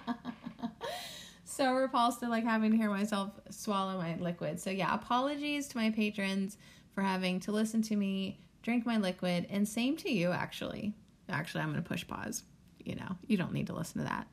so 1.46 1.74
repulsed 1.74 2.20
to 2.22 2.30
like 2.30 2.44
having 2.44 2.72
to 2.72 2.78
hear 2.78 2.90
myself 2.90 3.32
swallow 3.50 3.98
my 3.98 4.16
liquid. 4.18 4.60
So 4.60 4.70
yeah, 4.70 4.94
apologies 4.94 5.68
to 5.70 5.78
my 5.78 5.92
patrons 5.92 6.58
for 6.94 7.02
having 7.02 7.40
to 7.42 7.52
listen 7.52 7.82
to 7.84 7.96
me 7.96 8.40
drink 8.68 8.86
my 8.86 8.98
liquid, 8.98 9.48
and 9.50 9.66
same 9.66 9.96
to 9.96 10.12
you 10.12 10.30
actually. 10.34 10.94
Actually, 11.30 11.62
I'm 11.62 11.70
gonna 11.70 11.82
push 11.82 12.06
pause. 12.06 12.44
You 12.84 12.96
know, 12.96 13.16
you 13.26 13.38
don't 13.38 13.54
need 13.54 13.68
to 13.68 13.74
listen 13.74 14.04
to 14.04 14.10
that. 14.10 14.28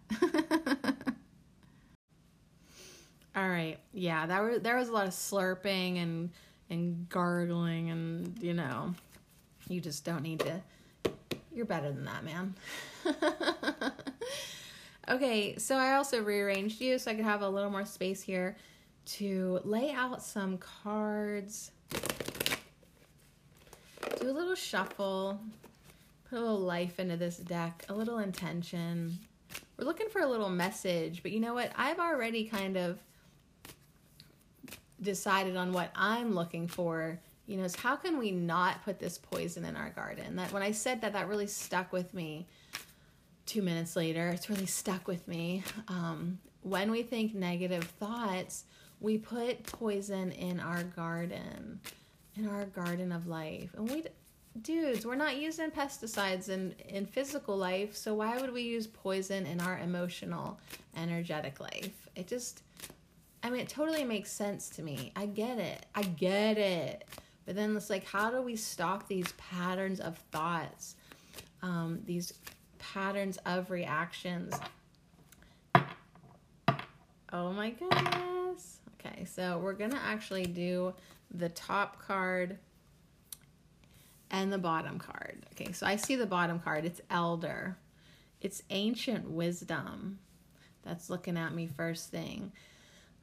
All 3.36 3.48
right, 3.48 3.78
yeah, 3.92 4.26
that 4.26 4.42
was 4.42 4.60
there 4.60 4.76
was 4.76 4.88
a 4.88 4.92
lot 4.92 5.06
of 5.06 5.12
slurping 5.12 6.02
and 6.02 6.30
and 6.68 7.08
gargling, 7.08 7.90
and 7.90 8.36
you 8.42 8.54
know, 8.54 8.92
you 9.68 9.80
just 9.80 10.04
don't 10.04 10.22
need 10.22 10.40
to. 10.40 10.60
You're 11.54 11.66
better 11.66 11.92
than 11.92 12.04
that, 12.06 12.24
man. 12.24 12.54
okay, 15.08 15.56
so 15.58 15.76
I 15.76 15.94
also 15.94 16.22
rearranged 16.22 16.80
you 16.80 16.98
so 16.98 17.10
I 17.10 17.14
could 17.14 17.24
have 17.24 17.42
a 17.42 17.48
little 17.48 17.70
more 17.70 17.84
space 17.84 18.22
here 18.22 18.56
to 19.06 19.60
lay 19.64 19.92
out 19.92 20.22
some 20.22 20.58
cards. 20.58 21.70
Do 24.20 24.30
a 24.30 24.32
little 24.32 24.54
shuffle, 24.54 25.40
put 26.28 26.38
a 26.38 26.40
little 26.40 26.60
life 26.60 26.98
into 26.98 27.16
this 27.16 27.36
deck, 27.36 27.84
a 27.88 27.94
little 27.94 28.18
intention. 28.18 29.18
We're 29.78 29.84
looking 29.84 30.08
for 30.08 30.20
a 30.20 30.26
little 30.26 30.48
message, 30.48 31.22
but 31.22 31.32
you 31.32 31.40
know 31.40 31.54
what? 31.54 31.72
I've 31.76 31.98
already 31.98 32.44
kind 32.44 32.76
of 32.76 32.98
decided 35.02 35.56
on 35.56 35.72
what 35.72 35.90
I'm 35.94 36.34
looking 36.34 36.66
for, 36.66 37.20
you 37.46 37.58
know, 37.58 37.64
is 37.64 37.76
how 37.76 37.96
can 37.96 38.18
we 38.18 38.30
not 38.30 38.84
put 38.84 38.98
this 38.98 39.18
poison 39.18 39.64
in 39.64 39.76
our 39.76 39.90
garden? 39.90 40.36
That 40.36 40.52
when 40.52 40.62
I 40.62 40.70
said 40.70 41.02
that, 41.02 41.12
that 41.12 41.28
really 41.28 41.46
stuck 41.46 41.92
with 41.92 42.14
me. 42.14 42.46
Two 43.46 43.62
minutes 43.62 43.94
later, 43.94 44.30
it's 44.30 44.48
really 44.48 44.66
stuck 44.66 45.06
with 45.06 45.28
me. 45.28 45.62
Um, 45.88 46.38
when 46.62 46.90
we 46.90 47.02
think 47.02 47.34
negative 47.34 47.84
thoughts, 47.84 48.64
we 49.00 49.18
put 49.18 49.64
poison 49.64 50.32
in 50.32 50.60
our 50.60 50.82
garden, 50.82 51.80
in 52.36 52.48
our 52.48 52.64
garden 52.64 53.12
of 53.12 53.26
life. 53.26 53.70
And 53.76 53.90
we, 53.90 54.04
dudes, 54.62 55.04
we're 55.04 55.14
not 55.14 55.36
using 55.36 55.70
pesticides 55.70 56.48
in, 56.48 56.74
in 56.88 57.04
physical 57.04 57.56
life, 57.56 57.94
so 57.94 58.14
why 58.14 58.40
would 58.40 58.52
we 58.52 58.62
use 58.62 58.86
poison 58.86 59.44
in 59.46 59.60
our 59.60 59.78
emotional, 59.78 60.58
energetic 60.96 61.60
life? 61.60 62.08
It 62.16 62.26
just, 62.26 62.62
I 63.42 63.50
mean, 63.50 63.60
it 63.60 63.68
totally 63.68 64.04
makes 64.04 64.32
sense 64.32 64.70
to 64.70 64.82
me. 64.82 65.12
I 65.16 65.26
get 65.26 65.58
it. 65.58 65.84
I 65.94 66.02
get 66.02 66.56
it. 66.56 67.04
But 67.44 67.56
then 67.56 67.76
it's 67.76 67.90
like, 67.90 68.06
how 68.06 68.30
do 68.30 68.40
we 68.40 68.56
stop 68.56 69.06
these 69.06 69.32
patterns 69.32 70.00
of 70.00 70.16
thoughts, 70.32 70.96
um, 71.60 72.00
these 72.06 72.32
patterns 72.92 73.38
of 73.46 73.70
reactions? 73.70 74.54
Oh 77.32 77.52
my 77.52 77.70
goodness. 77.70 78.78
Okay, 79.00 79.24
so 79.24 79.58
we're 79.58 79.72
going 79.72 79.90
to 79.90 80.02
actually 80.02 80.46
do 80.46 80.94
the 81.32 81.48
top 81.48 82.00
card 82.00 82.58
and 84.30 84.52
the 84.52 84.58
bottom 84.58 84.98
card. 84.98 85.44
Okay, 85.52 85.72
so 85.72 85.86
I 85.86 85.96
see 85.96 86.16
the 86.16 86.26
bottom 86.26 86.58
card. 86.60 86.84
It's 86.84 87.00
Elder, 87.10 87.76
it's 88.40 88.62
ancient 88.70 89.28
wisdom 89.30 90.18
that's 90.82 91.10
looking 91.10 91.36
at 91.36 91.54
me 91.54 91.66
first 91.66 92.10
thing. 92.10 92.52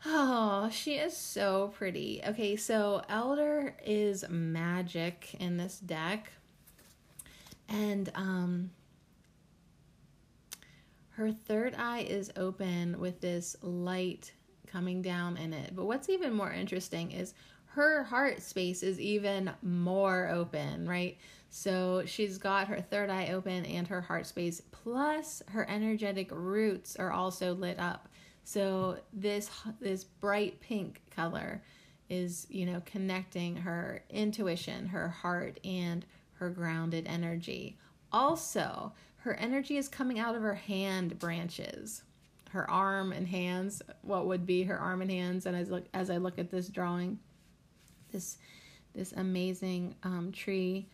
Oh, 0.06 0.70
she 0.72 0.96
is 0.96 1.16
so 1.16 1.72
pretty. 1.78 2.22
Okay, 2.28 2.56
so 2.56 3.04
Elder 3.08 3.76
is 3.86 4.26
magic 4.30 5.36
in 5.40 5.58
this 5.58 5.78
deck. 5.80 6.32
And 7.70 8.12
um 8.16 8.72
her 11.12 11.32
third 11.32 11.76
eye 11.78 12.02
is 12.02 12.32
open 12.36 13.00
with 13.00 13.22
this 13.22 13.56
light 13.62 14.32
coming 14.68 15.02
down 15.02 15.38
in 15.38 15.54
it. 15.54 15.76
But 15.76 15.86
what's 15.86 16.10
even 16.10 16.34
more 16.34 16.52
interesting 16.52 17.12
is 17.12 17.34
her 17.66 18.04
heart 18.04 18.42
space 18.42 18.84
is 18.84 19.00
even 19.00 19.52
more 19.62 20.30
open, 20.30 20.88
right? 20.88 21.18
So 21.50 22.04
she's 22.06 22.38
got 22.38 22.68
her 22.68 22.80
third 22.82 23.10
eye 23.10 23.28
open 23.28 23.66
and 23.66 23.88
her 23.88 24.02
heart 24.02 24.26
space, 24.26 24.62
plus 24.72 25.42
her 25.50 25.70
energetic 25.70 26.30
roots 26.32 26.96
are 26.96 27.12
also 27.12 27.54
lit 27.54 27.80
up. 27.80 28.08
So 28.44 28.98
this 29.14 29.50
this 29.80 30.04
bright 30.04 30.60
pink 30.62 31.02
color 31.14 31.62
is, 32.10 32.48
you 32.50 32.66
know, 32.66 32.82
connecting 32.86 33.56
her 33.58 34.04
intuition, 34.10 34.88
her 34.88 35.10
heart 35.10 35.60
and 35.64 36.06
her 36.34 36.50
grounded 36.50 37.06
energy. 37.08 37.78
Also, 38.12 38.92
her 39.22 39.36
energy 39.36 39.78
is 39.78 39.88
coming 39.88 40.20
out 40.20 40.36
of 40.36 40.42
her 40.42 40.56
hand 40.56 41.20
branches. 41.20 42.04
Her 42.50 42.70
arm 42.70 43.14
and 43.14 43.28
hands, 43.28 43.82
what 44.02 44.26
would 44.26 44.46
be 44.46 44.64
her 44.64 44.78
arm 44.78 45.02
and 45.02 45.10
hands 45.10 45.46
and 45.46 45.56
as 45.56 45.70
look 45.70 45.86
as 45.94 46.10
I 46.10 46.18
look 46.18 46.38
at 46.38 46.52
this 46.52 46.68
drawing, 46.68 47.20
this 48.12 48.38
this 48.94 49.14
amazing 49.14 49.96
um, 50.04 50.32
tree 50.34 50.88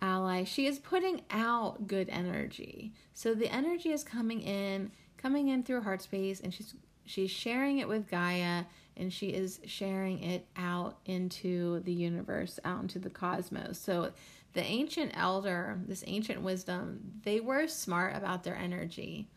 ally, 0.00 0.44
she 0.44 0.66
is 0.66 0.78
putting 0.78 1.22
out 1.30 1.86
good 1.86 2.08
energy. 2.08 2.92
So 3.12 3.34
the 3.34 3.52
energy 3.52 3.90
is 3.90 4.02
coming 4.02 4.40
in, 4.40 4.92
coming 5.18 5.48
in 5.48 5.62
through 5.62 5.82
heart 5.82 6.00
space, 6.00 6.40
and 6.40 6.54
she's 6.54 6.74
she's 7.04 7.30
sharing 7.30 7.78
it 7.78 7.88
with 7.88 8.08
Gaia 8.08 8.64
and 8.96 9.12
she 9.12 9.28
is 9.28 9.60
sharing 9.66 10.22
it 10.22 10.46
out 10.56 10.98
into 11.04 11.80
the 11.80 11.92
universe, 11.92 12.58
out 12.64 12.82
into 12.82 12.98
the 12.98 13.10
cosmos. 13.10 13.78
So 13.78 14.12
the 14.52 14.62
ancient 14.62 15.12
elder, 15.14 15.78
this 15.86 16.04
ancient 16.06 16.42
wisdom, 16.42 17.00
they 17.24 17.40
were 17.40 17.66
smart 17.66 18.16
about 18.16 18.44
their 18.44 18.56
energy. 18.56 19.28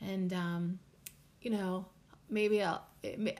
And 0.00 0.32
um, 0.32 0.78
you 1.40 1.50
know, 1.50 1.86
maybe 2.28 2.62
I'll, 2.62 2.84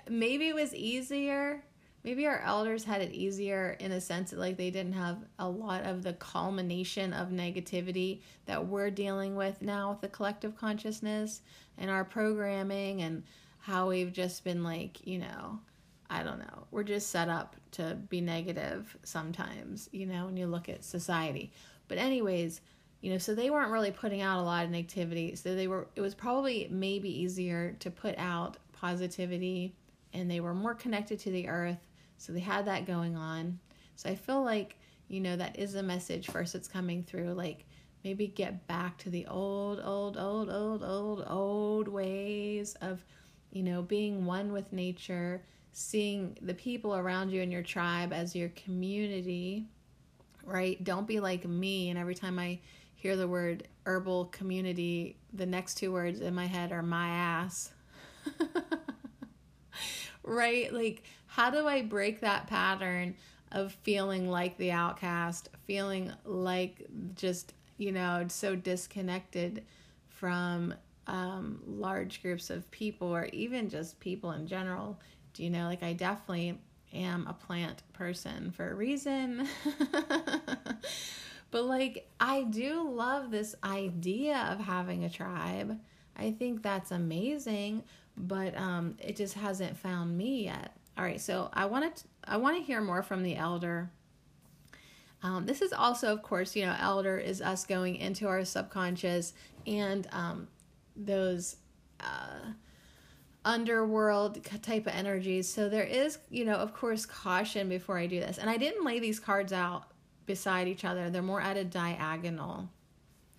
maybe 0.09 0.49
it 0.49 0.55
was 0.55 0.75
easier 0.75 1.63
maybe 2.05 2.27
our 2.27 2.41
elders 2.41 2.85
had 2.85 3.01
it 3.01 3.13
easier 3.13 3.77
in 3.79 3.93
a 3.93 4.01
sense 4.01 4.31
that 4.31 4.39
like 4.39 4.57
they 4.57 4.71
didn't 4.71 4.95
have 4.95 5.19
a 5.39 5.49
lot 5.49 5.85
of 5.85 6.03
the 6.03 6.13
culmination 6.15 7.13
of 7.13 7.29
negativity 7.29 8.21
that 8.47 8.67
we're 8.67 8.91
dealing 8.91 9.37
with 9.37 9.63
now 9.63 9.91
with 9.91 10.01
the 10.01 10.09
collective 10.09 10.57
consciousness 10.57 11.43
and 11.79 11.91
our 11.91 12.05
programming 12.05 13.03
and 13.03 13.23
how 13.63 13.89
we've 13.89 14.13
just 14.13 14.43
been 14.43 14.65
like, 14.65 15.07
you 15.07 15.19
know, 15.19 15.61
I 16.11 16.25
don't 16.25 16.41
know. 16.41 16.67
We're 16.73 16.83
just 16.83 17.11
set 17.11 17.29
up 17.29 17.55
to 17.73 17.97
be 18.09 18.21
negative 18.21 18.97
sometimes, 19.05 19.89
you 19.93 20.05
know, 20.05 20.27
when 20.27 20.37
you 20.37 20.49
look 20.49 20.69
at 20.69 20.85
society. 20.85 21.53
But 21.87 21.99
anyways, 21.99 22.61
you 23.01 23.13
know, 23.13 23.19
so 23.19 23.35
they 23.35 23.51
weren't 23.51 23.71
really 23.71 23.93
putting 23.93 24.21
out 24.21 24.41
a 24.41 24.43
lot 24.43 24.65
of 24.65 24.71
negativity. 24.71 25.39
So 25.39 25.55
they 25.55 25.69
were 25.69 25.87
it 25.95 26.01
was 26.01 26.15
probably 26.15 26.69
maybe 26.73 27.09
easier 27.09 27.77
to 27.79 27.91
put 27.91 28.17
out 28.19 28.57
positivity 28.73 29.77
and 30.13 30.29
they 30.29 30.41
were 30.41 30.55
more 30.55 30.75
connected 30.75 31.21
to 31.21 31.31
the 31.31 31.49
earth. 31.49 31.87
So 32.19 32.33
they 32.33 32.41
had 32.41 32.67
that 32.67 32.85
going 32.85 33.17
on. 33.17 33.61
So 33.95 34.11
I 34.11 34.17
feel 34.17 34.43
like, 34.43 34.77
you 35.07 35.21
know, 35.21 35.37
that 35.37 35.57
is 35.57 35.77
a 35.77 35.83
message 35.85 36.27
first 36.27 36.53
that's 36.53 36.69
coming 36.69 37.05
through 37.05 37.35
like 37.35 37.65
maybe 38.03 38.27
get 38.27 38.67
back 38.67 38.99
to 38.99 39.11
the 39.11 39.25
old 39.27 39.81
old 39.81 40.17
old 40.17 40.51
old 40.51 40.83
old 40.83 41.25
old 41.29 41.87
ways 41.87 42.75
of 42.81 43.05
you 43.53 43.63
know, 43.63 43.83
being 43.83 44.25
one 44.25 44.53
with 44.53 44.73
nature, 44.73 45.43
seeing 45.73 46.37
the 46.41 46.55
people 46.55 46.97
around 46.97 47.31
you 47.31 47.43
in 47.43 47.51
your 47.51 47.63
tribe 47.63 48.13
as 48.13 48.35
your 48.35 48.49
community, 48.51 49.67
right? 50.45 50.83
Don't 50.83 51.07
be 51.07 51.21
like 51.21 51.47
me. 51.47 51.91
And 51.91 51.99
every 51.99 52.15
time 52.15 52.39
I 52.39 52.59
hear 52.95 53.17
the 53.17 53.29
word 53.29 53.69
herbal 53.85 54.27
community, 54.27 55.17
the 55.33 55.47
next 55.47 55.75
two 55.75 55.93
words 55.93 56.21
in 56.21 56.35
my 56.35 56.47
head 56.47 56.73
are 56.73 56.83
my 56.83 57.09
ass. 57.09 57.73
right? 60.23 60.73
Like, 60.73 61.03
how 61.27 61.51
do 61.51 61.67
I 61.67 61.83
break 61.83 62.21
that 62.21 62.47
pattern 62.47 63.15
of 63.51 63.73
feeling 63.83 64.31
like 64.31 64.57
the 64.57 64.73
outcast, 64.73 65.51
feeling 65.67 66.13
like 66.25 66.87
just, 67.15 67.53
you 67.77 67.93
know, 67.93 68.25
so 68.29 68.57
disconnected 68.57 69.65
from 70.09 70.75
um, 71.07 71.61
large 71.67 72.23
groups 72.23 72.51
of 72.51 72.71
people 72.71 73.09
or 73.09 73.27
even 73.33 73.69
just 73.69 73.99
people 74.01 74.33
in 74.33 74.47
general? 74.47 74.99
Do 75.35 75.45
you 75.45 75.51
know, 75.51 75.67
like, 75.67 75.83
I 75.83 75.93
definitely 75.93 76.59
am 76.95 77.27
a 77.27 77.33
plant 77.33 77.83
person 77.93 78.51
for 78.51 78.71
a 78.71 78.75
reason. 78.75 79.49
but 81.51 81.65
like 81.65 82.09
I 82.21 82.45
do 82.45 82.89
love 82.89 83.31
this 83.31 83.55
idea 83.65 84.49
of 84.51 84.59
having 84.61 85.05
a 85.05 85.11
tribe. 85.11 85.79
I 86.17 86.33
think 86.33 86.63
that's 86.63 86.91
amazing, 86.91 87.85
but 88.17 88.57
um 88.59 88.97
it 88.99 89.17
just 89.17 89.35
hasn't 89.35 89.77
found 89.77 90.17
me 90.17 90.45
yet. 90.45 90.77
All 90.97 91.05
right, 91.05 91.21
so 91.21 91.49
I 91.53 91.67
want 91.67 91.97
to 91.97 92.05
I 92.25 92.37
want 92.37 92.57
to 92.59 92.63
hear 92.63 92.81
more 92.81 93.03
from 93.03 93.23
the 93.23 93.37
elder. 93.37 93.91
Um, 95.25 95.47
this 95.47 95.63
is 95.63 95.73
also, 95.73 96.13
of 96.13 96.21
course, 96.23 96.57
you 96.57 96.67
know, 96.67 96.75
elder 96.81 97.17
is 97.17 97.41
us 97.41 97.65
going 97.65 97.95
into 97.95 98.27
our 98.27 98.45
subconscious 98.45 99.35
and 99.69 100.09
um, 100.11 100.49
those 100.97 101.57
uh, 102.01 102.53
underworld 103.45 104.45
type 104.63 104.87
of 104.87 104.95
energies. 104.95 105.53
So 105.53 105.69
there 105.69 105.85
is, 105.85 106.19
you 106.31 106.45
know, 106.45 106.55
of 106.55 106.75
course, 106.75 107.07
caution 107.07 107.69
before 107.69 107.99
I 107.99 108.07
do 108.07 108.21
this. 108.21 108.39
And 108.39 108.49
I 108.49 108.57
didn't 108.57 108.85
lay 108.85 108.99
these 108.99 109.19
cards 109.21 109.53
out 109.53 109.85
beside 110.27 110.69
each 110.69 110.85
other, 110.85 111.11
they're 111.11 111.23
more 111.23 111.41
at 111.41 111.57
a 111.57 111.65
diagonal. 111.65 112.69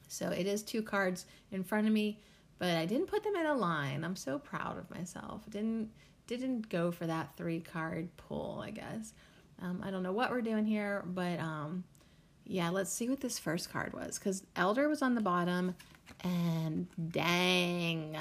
So 0.07 0.29
it 0.29 0.45
is 0.45 0.61
two 0.61 0.81
cards 0.81 1.25
in 1.51 1.63
front 1.63 1.87
of 1.87 1.93
me, 1.93 2.19
but 2.59 2.75
I 2.75 2.85
didn't 2.85 3.07
put 3.07 3.23
them 3.23 3.35
in 3.35 3.45
a 3.45 3.53
line. 3.53 4.03
I'm 4.03 4.15
so 4.15 4.37
proud 4.37 4.77
of 4.77 4.89
myself. 4.91 5.41
Didn't 5.49 5.89
didn't 6.25 6.69
go 6.69 6.91
for 6.91 7.05
that 7.05 7.35
three 7.35 7.59
card 7.59 8.09
pull, 8.15 8.61
I 8.63 8.71
guess. 8.71 9.13
Um, 9.61 9.81
I 9.83 9.91
don't 9.91 10.03
know 10.03 10.13
what 10.13 10.31
we're 10.31 10.41
doing 10.41 10.65
here, 10.65 11.03
but 11.05 11.39
um, 11.39 11.83
yeah, 12.45 12.69
let's 12.69 12.91
see 12.91 13.09
what 13.09 13.21
this 13.21 13.39
first 13.39 13.71
card 13.71 13.93
was. 13.93 14.19
Because 14.19 14.43
Elder 14.55 14.87
was 14.87 15.01
on 15.01 15.15
the 15.15 15.21
bottom, 15.21 15.75
and 16.23 16.87
dang, 17.11 18.17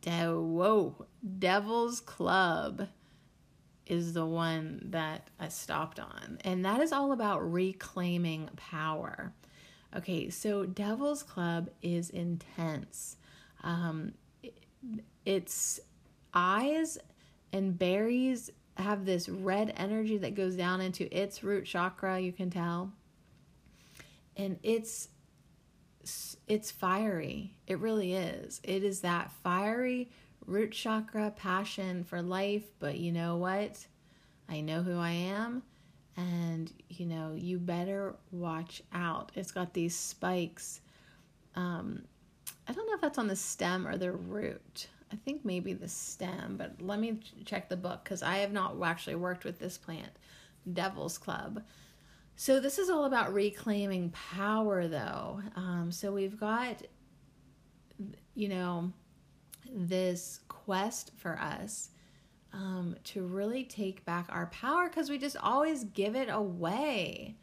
De- 0.00 0.40
whoa, 0.40 1.06
Devil's 1.38 2.00
Club 2.00 2.88
is 3.86 4.12
the 4.12 4.26
one 4.26 4.80
that 4.90 5.28
I 5.38 5.48
stopped 5.48 6.00
on. 6.00 6.38
And 6.42 6.64
that 6.64 6.80
is 6.80 6.92
all 6.92 7.12
about 7.12 7.50
reclaiming 7.50 8.48
power. 8.56 9.32
Okay, 9.96 10.28
so 10.30 10.66
Devil's 10.66 11.22
Club 11.22 11.70
is 11.82 12.10
intense. 12.10 13.16
Um, 13.62 14.12
its 15.24 15.80
eyes 16.32 16.98
and 17.52 17.78
berries 17.78 18.50
have 18.76 19.04
this 19.06 19.28
red 19.28 19.72
energy 19.76 20.18
that 20.18 20.34
goes 20.34 20.56
down 20.56 20.80
into 20.80 21.14
its 21.16 21.44
root 21.44 21.64
chakra, 21.64 22.18
you 22.18 22.32
can 22.32 22.50
tell. 22.50 22.92
And 24.36 24.58
it's 24.62 25.08
it's 26.46 26.70
fiery. 26.70 27.56
It 27.66 27.78
really 27.78 28.14
is. 28.14 28.60
It 28.62 28.84
is 28.84 29.00
that 29.00 29.30
fiery 29.42 30.10
root 30.46 30.72
chakra 30.72 31.32
passion 31.34 32.04
for 32.04 32.20
life, 32.20 32.64
but 32.78 32.98
you 32.98 33.12
know 33.12 33.36
what? 33.36 33.86
I 34.48 34.60
know 34.60 34.82
who 34.82 34.98
I 34.98 35.10
am 35.10 35.62
and 36.16 36.72
you 36.88 37.06
know, 37.06 37.34
you 37.36 37.58
better 37.58 38.14
watch 38.30 38.82
out. 38.92 39.32
It's 39.34 39.52
got 39.52 39.72
these 39.72 39.96
spikes. 39.96 40.80
Um 41.56 42.04
I 42.68 42.72
don't 42.72 42.86
know 42.86 42.94
if 42.94 43.00
that's 43.00 43.18
on 43.18 43.28
the 43.28 43.36
stem 43.36 43.86
or 43.86 43.96
the 43.96 44.12
root. 44.12 44.88
I 45.12 45.16
think 45.16 45.44
maybe 45.44 45.72
the 45.74 45.88
stem, 45.88 46.56
but 46.56 46.80
let 46.80 46.98
me 46.98 47.20
check 47.44 47.68
the 47.68 47.76
book 47.76 48.04
cuz 48.04 48.22
I 48.22 48.38
have 48.38 48.52
not 48.52 48.80
actually 48.82 49.16
worked 49.16 49.44
with 49.44 49.58
this 49.58 49.78
plant. 49.78 50.12
Devil's 50.70 51.18
Club. 51.18 51.62
So 52.36 52.58
this 52.58 52.78
is 52.78 52.90
all 52.90 53.04
about 53.04 53.32
reclaiming 53.32 54.10
power, 54.10 54.88
though. 54.88 55.40
Um, 55.56 55.90
so 55.92 56.12
we've 56.12 56.38
got, 56.38 56.82
you 58.34 58.48
know, 58.48 58.92
this 59.70 60.40
quest 60.48 61.12
for 61.16 61.38
us 61.38 61.90
um, 62.54 62.96
to 63.04 63.22
really 63.26 63.64
take 63.64 64.04
back 64.04 64.26
our 64.30 64.46
power 64.46 64.88
because 64.88 65.10
we 65.10 65.18
just 65.18 65.36
always 65.36 65.84
give 65.84 66.14
it 66.14 66.28
away. 66.28 67.36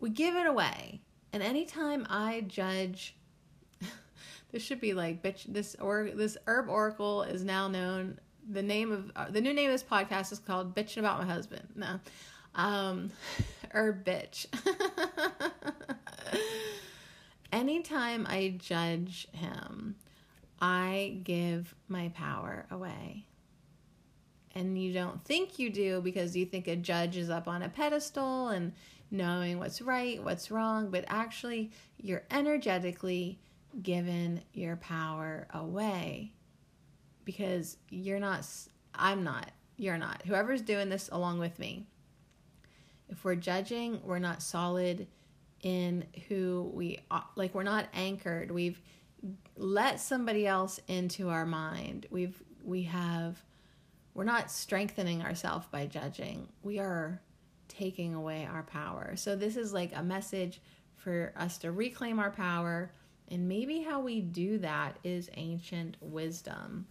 We 0.00 0.10
give 0.10 0.36
it 0.36 0.46
away, 0.46 1.00
and 1.32 1.42
anytime 1.42 2.06
I 2.10 2.42
judge, 2.46 3.16
this 4.52 4.62
should 4.62 4.80
be 4.80 4.94
like 4.94 5.22
bitch. 5.22 5.44
This 5.46 5.76
or 5.80 6.10
this 6.14 6.36
herb 6.46 6.68
oracle 6.68 7.22
is 7.22 7.44
now 7.44 7.68
known. 7.68 8.18
The 8.50 8.62
name 8.62 8.90
of 8.90 9.12
uh, 9.14 9.30
the 9.30 9.40
new 9.40 9.54
name 9.54 9.70
of 9.70 9.74
this 9.74 9.84
podcast 9.84 10.32
is 10.32 10.40
called 10.40 10.74
"Bitching 10.74 10.98
About 10.98 11.20
My 11.20 11.26
Husband." 11.26 11.68
No, 11.76 12.00
um, 12.54 13.10
or 13.74 13.92
bitch. 13.92 14.46
Anytime 17.52 18.26
I 18.28 18.54
judge 18.58 19.28
him, 19.32 19.96
I 20.60 21.20
give 21.22 21.74
my 21.88 22.10
power 22.14 22.66
away. 22.70 23.26
And 24.54 24.80
you 24.80 24.92
don't 24.92 25.22
think 25.24 25.58
you 25.58 25.70
do 25.70 26.00
because 26.00 26.36
you 26.36 26.46
think 26.46 26.68
a 26.68 26.76
judge 26.76 27.16
is 27.16 27.30
up 27.30 27.48
on 27.48 27.62
a 27.62 27.68
pedestal 27.68 28.48
and 28.48 28.72
knowing 29.10 29.58
what's 29.58 29.82
right, 29.82 30.22
what's 30.22 30.50
wrong, 30.50 30.90
but 30.90 31.04
actually 31.08 31.70
you're 31.98 32.24
energetically 32.30 33.38
given 33.82 34.42
your 34.52 34.76
power 34.76 35.46
away 35.54 36.32
because 37.24 37.76
you're 37.88 38.20
not, 38.20 38.46
I'm 38.94 39.24
not, 39.24 39.50
you're 39.76 39.98
not. 39.98 40.22
Whoever's 40.26 40.62
doing 40.62 40.88
this 40.88 41.08
along 41.12 41.38
with 41.38 41.58
me, 41.58 41.86
if 43.12 43.24
we're 43.24 43.36
judging, 43.36 44.00
we're 44.02 44.18
not 44.18 44.42
solid 44.42 45.06
in 45.62 46.04
who 46.28 46.70
we 46.74 46.98
are. 47.10 47.24
Like 47.36 47.54
we're 47.54 47.62
not 47.62 47.86
anchored. 47.94 48.50
We've 48.50 48.80
let 49.56 50.00
somebody 50.00 50.46
else 50.46 50.80
into 50.88 51.28
our 51.28 51.46
mind. 51.46 52.06
We've 52.10 52.42
we 52.64 52.82
have 52.84 53.40
we're 54.14 54.24
not 54.24 54.50
strengthening 54.50 55.22
ourselves 55.22 55.66
by 55.70 55.86
judging. 55.86 56.48
We 56.62 56.78
are 56.78 57.20
taking 57.68 58.14
away 58.14 58.48
our 58.50 58.62
power. 58.64 59.14
So 59.16 59.36
this 59.36 59.56
is 59.56 59.72
like 59.72 59.92
a 59.94 60.02
message 60.02 60.60
for 60.96 61.32
us 61.36 61.58
to 61.58 61.70
reclaim 61.70 62.18
our 62.18 62.30
power 62.30 62.90
and 63.28 63.48
maybe 63.48 63.80
how 63.80 64.00
we 64.00 64.20
do 64.20 64.58
that 64.58 64.98
is 65.04 65.30
ancient 65.34 65.96
wisdom. 66.00 66.86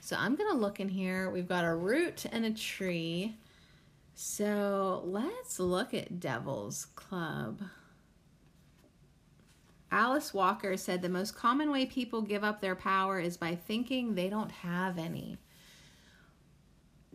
So 0.00 0.16
I'm 0.18 0.36
going 0.36 0.50
to 0.50 0.58
look 0.58 0.80
in 0.80 0.88
here. 0.88 1.30
We've 1.30 1.48
got 1.48 1.64
a 1.64 1.74
root 1.74 2.26
and 2.30 2.44
a 2.44 2.50
tree. 2.50 3.36
So 4.20 5.04
let's 5.06 5.60
look 5.60 5.94
at 5.94 6.18
Devil's 6.18 6.86
Club. 6.96 7.62
Alice 9.92 10.34
Walker 10.34 10.76
said 10.76 11.02
the 11.02 11.08
most 11.08 11.36
common 11.36 11.70
way 11.70 11.86
people 11.86 12.22
give 12.22 12.42
up 12.42 12.60
their 12.60 12.74
power 12.74 13.20
is 13.20 13.36
by 13.36 13.54
thinking 13.54 14.16
they 14.16 14.28
don't 14.28 14.50
have 14.50 14.98
any. 14.98 15.38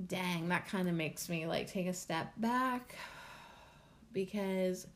Dang, 0.08 0.48
that 0.48 0.70
kind 0.70 0.88
of 0.88 0.96
makes 0.96 1.28
me 1.28 1.46
like 1.46 1.68
take 1.68 1.88
a 1.88 1.94
step 1.94 2.32
back 2.38 2.96
because 4.14 4.88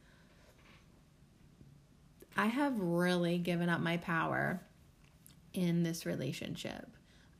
I 2.37 2.45
have 2.45 2.79
really 2.79 3.37
given 3.37 3.67
up 3.67 3.81
my 3.81 3.97
power 3.97 4.61
in 5.53 5.83
this 5.83 6.05
relationship. 6.05 6.87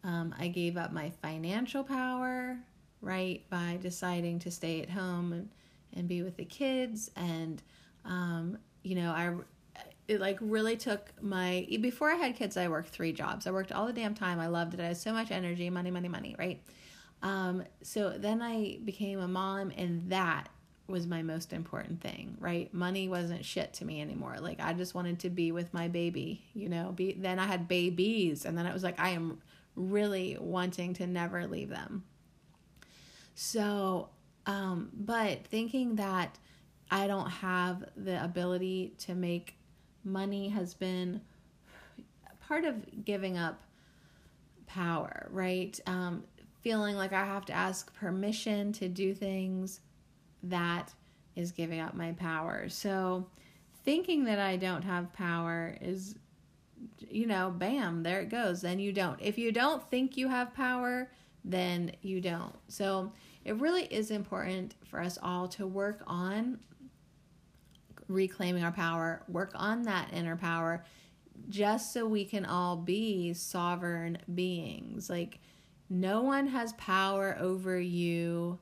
Um, 0.04 0.36
I 0.38 0.50
gave 0.50 0.76
up 0.76 0.92
my 0.92 1.12
financial 1.22 1.86
power 1.86 2.60
right? 3.02 3.44
By 3.50 3.78
deciding 3.82 4.40
to 4.40 4.52
stay 4.52 4.82
at 4.82 4.90
home 4.90 5.34
and, 5.34 5.50
and 5.94 6.08
be 6.08 6.22
with 6.22 6.38
the 6.38 6.46
kids. 6.46 7.12
And, 7.16 7.62
um, 8.06 8.58
you 8.84 8.96
know, 8.96 9.12
I, 9.12 9.34
it 10.08 10.20
like 10.20 10.38
really 10.42 10.78
took 10.78 11.12
my, 11.22 11.68
before 11.82 12.10
I 12.10 12.16
had 12.16 12.36
kids, 12.36 12.58
I 12.58 12.68
worked 12.68 12.90
three 12.90 13.14
jobs. 13.14 13.48
I 13.48 13.52
worked 13.52 13.72
all 13.72 13.86
the 13.86 13.94
damn 13.94 14.16
time. 14.16 14.40
I 14.40 14.48
loved 14.48 14.74
it. 14.74 14.80
I 14.80 14.86
had 14.86 14.98
so 14.98 15.14
much 15.14 15.32
energy, 15.32 15.70
money, 15.70 15.92
money, 15.92 16.08
money, 16.08 16.36
right? 16.38 16.62
Um, 17.22 17.64
so 17.82 18.12
then 18.18 18.42
I 18.42 18.80
became 18.84 19.20
a 19.20 19.28
mom, 19.28 19.72
and 19.76 20.10
that 20.12 20.50
was 20.88 21.08
my 21.08 21.22
most 21.22 21.52
important 21.52 22.02
thing, 22.02 22.38
right? 22.40 22.74
Money 22.74 23.10
wasn't 23.10 23.44
shit 23.44 23.74
to 23.74 23.86
me 23.86 24.02
anymore. 24.02 24.38
Like 24.40 24.60
I 24.60 24.74
just 24.74 24.96
wanted 24.96 25.20
to 25.22 25.30
be 25.30 25.52
with 25.52 25.74
my 25.74 25.88
baby, 25.88 26.44
you 26.54 26.70
know. 26.70 26.92
Be 26.96 27.14
then 27.14 27.40
I 27.40 27.46
had 27.46 27.68
babies, 27.68 28.46
and 28.46 28.58
then 28.58 28.66
it 28.66 28.74
was 28.74 28.84
like 28.84 29.00
I 29.00 29.10
am 29.10 29.42
really 29.76 30.38
wanting 30.40 30.94
to 30.96 31.08
never 31.08 31.48
leave 31.48 31.70
them, 31.70 32.04
so, 33.40 34.10
um, 34.48 34.90
but 34.92 35.46
thinking 35.46 35.98
that 35.98 36.40
I 36.90 37.06
don't 37.06 37.30
have 37.30 37.86
the 37.96 38.24
ability 38.24 38.96
to 39.02 39.14
make 39.14 39.54
money 40.04 40.50
has 40.50 40.74
been 40.74 41.22
part 42.48 42.66
of 42.66 43.06
giving 43.06 43.38
up 43.38 43.62
power, 44.66 45.28
right? 45.30 45.80
Um, 45.86 46.24
feeling 46.64 46.96
like 46.96 47.14
I 47.14 47.26
have 47.26 47.46
to 47.46 47.54
ask 47.54 47.94
permission 47.94 48.74
to 48.74 48.90
do 48.90 49.14
things 49.14 49.82
that 50.42 50.92
is 51.36 51.52
giving 51.52 51.80
up 51.80 51.94
my 51.94 52.14
power. 52.14 52.70
So, 52.70 53.28
thinking 53.86 54.24
that 54.24 54.40
I 54.40 54.56
don't 54.56 54.82
have 54.82 55.14
power 55.14 55.78
is 55.80 56.16
you 57.08 57.28
know, 57.28 57.54
bam, 57.56 58.02
there 58.02 58.22
it 58.22 58.30
goes. 58.30 58.62
Then 58.62 58.80
you 58.80 58.92
don't. 58.92 59.22
If 59.22 59.38
you 59.38 59.52
don't 59.52 59.88
think 59.92 60.18
you 60.18 60.28
have 60.28 60.56
power, 60.56 61.12
then 61.52 61.92
you 62.02 62.22
don't. 62.22 62.56
So 62.68 63.14
it 63.46 63.56
really 63.56 63.84
is 63.86 64.12
important 64.12 64.76
for 64.86 65.02
us 65.02 65.18
all 65.22 65.48
to 65.50 65.66
work 65.66 66.02
on 66.06 66.60
reclaiming 68.08 68.64
our 68.64 68.72
power, 68.72 69.24
work 69.28 69.52
on 69.56 69.84
that 69.84 70.14
inner 70.14 70.36
power, 70.36 70.84
just 71.50 71.94
so 71.94 72.06
we 72.06 72.26
can 72.26 72.46
all 72.46 72.76
be 72.76 73.34
sovereign 73.34 74.18
beings. 74.34 75.10
Like, 75.10 75.40
no 75.90 76.22
one 76.22 76.48
has 76.48 76.74
power 76.74 77.38
over 77.40 77.80
you 77.80 78.60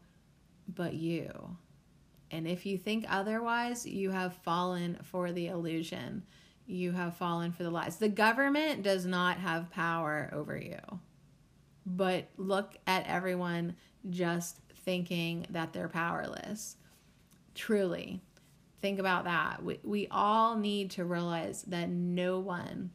but 0.67 0.93
you. 0.93 1.57
And 2.31 2.47
if 2.47 2.65
you 2.65 2.77
think 2.77 3.05
otherwise, 3.07 3.85
you 3.85 4.11
have 4.11 4.35
fallen 4.37 4.97
for 5.03 5.31
the 5.31 5.47
illusion. 5.47 6.23
You 6.67 6.91
have 6.91 7.15
fallen 7.17 7.51
for 7.51 7.63
the 7.63 7.69
lies. 7.69 7.97
The 7.97 8.09
government 8.09 8.83
does 8.83 9.05
not 9.05 9.37
have 9.37 9.69
power 9.71 10.29
over 10.33 10.57
you. 10.57 10.79
But 11.85 12.29
look 12.37 12.75
at 12.87 13.07
everyone 13.07 13.75
just 14.09 14.59
thinking 14.85 15.45
that 15.49 15.73
they're 15.73 15.89
powerless. 15.89 16.77
Truly, 17.53 18.21
think 18.81 18.99
about 18.99 19.25
that. 19.25 19.63
We, 19.63 19.79
we 19.83 20.07
all 20.09 20.57
need 20.57 20.91
to 20.91 21.05
realize 21.05 21.63
that 21.63 21.89
no 21.89 22.39
one 22.39 22.91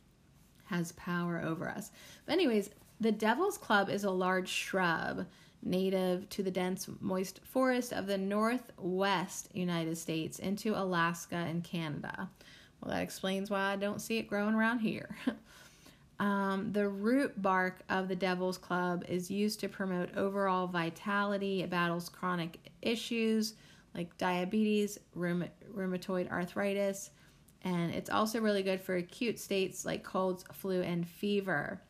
has 0.66 0.92
power 0.92 1.42
over 1.44 1.68
us. 1.68 1.90
But, 2.26 2.34
anyways, 2.34 2.70
the 3.00 3.12
Devil's 3.12 3.58
Club 3.58 3.88
is 3.88 4.04
a 4.04 4.10
large 4.10 4.48
shrub 4.48 5.26
native 5.62 6.28
to 6.30 6.42
the 6.42 6.50
dense, 6.50 6.88
moist 7.00 7.40
forest 7.44 7.92
of 7.92 8.06
the 8.06 8.18
northwest 8.18 9.48
United 9.52 9.98
States 9.98 10.38
into 10.38 10.74
Alaska 10.74 11.36
and 11.36 11.64
Canada. 11.64 12.30
Well, 12.80 12.94
that 12.94 13.02
explains 13.02 13.50
why 13.50 13.72
I 13.72 13.76
don't 13.76 14.00
see 14.00 14.18
it 14.18 14.28
growing 14.28 14.54
around 14.54 14.78
here. 14.78 15.16
um, 16.20 16.70
the 16.72 16.88
root 16.88 17.42
bark 17.42 17.80
of 17.88 18.06
the 18.06 18.14
Devil's 18.14 18.58
Club 18.58 19.04
is 19.08 19.30
used 19.30 19.58
to 19.60 19.68
promote 19.68 20.16
overall 20.16 20.68
vitality. 20.68 21.62
It 21.62 21.70
battles 21.70 22.08
chronic 22.08 22.70
issues 22.82 23.54
like 23.94 24.16
diabetes, 24.18 25.00
rheumatoid 25.16 26.30
arthritis, 26.30 27.10
and 27.62 27.92
it's 27.92 28.08
also 28.08 28.40
really 28.40 28.62
good 28.62 28.80
for 28.80 28.94
acute 28.96 29.38
states 29.38 29.84
like 29.84 30.04
colds, 30.04 30.44
flu, 30.52 30.82
and 30.82 31.08
fever 31.08 31.80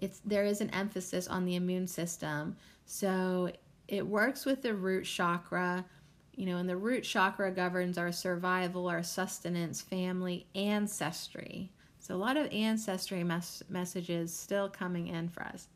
it's 0.00 0.20
there 0.24 0.44
is 0.44 0.60
an 0.60 0.70
emphasis 0.70 1.26
on 1.26 1.44
the 1.44 1.56
immune 1.56 1.86
system. 1.86 2.56
So 2.86 3.50
it 3.88 4.06
works 4.06 4.44
with 4.44 4.62
the 4.62 4.74
root 4.74 5.04
chakra, 5.04 5.84
you 6.34 6.46
know, 6.46 6.58
and 6.58 6.68
the 6.68 6.76
root 6.76 7.02
chakra 7.02 7.50
governs 7.50 7.98
our 7.98 8.12
survival, 8.12 8.88
our 8.88 9.02
sustenance, 9.02 9.80
family, 9.80 10.46
ancestry. 10.54 11.72
So 12.08 12.14
a 12.14 12.16
lot 12.16 12.38
of 12.38 12.50
ancestry 12.50 13.22
mes- 13.22 13.62
messages 13.68 14.32
still 14.32 14.70
coming 14.70 15.08
in 15.08 15.28
for 15.28 15.42
us. 15.42 15.68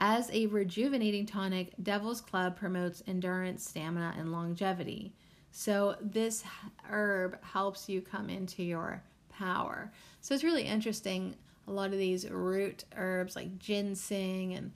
As 0.00 0.28
a 0.32 0.46
rejuvenating 0.46 1.26
tonic, 1.26 1.72
Devil's 1.80 2.20
Club 2.20 2.56
promotes 2.56 3.00
endurance, 3.06 3.68
stamina, 3.68 4.14
and 4.18 4.32
longevity. 4.32 5.14
So 5.52 5.94
this 6.00 6.42
herb 6.84 7.42
helps 7.44 7.88
you 7.88 8.00
come 8.00 8.28
into 8.28 8.64
your 8.64 9.00
power. 9.28 9.92
So 10.20 10.34
it's 10.34 10.44
really 10.44 10.64
interesting 10.64 11.36
a 11.68 11.72
lot 11.72 11.92
of 11.92 11.98
these 11.98 12.28
root 12.28 12.84
herbs 12.96 13.36
like 13.36 13.58
ginseng 13.58 14.54
and 14.54 14.72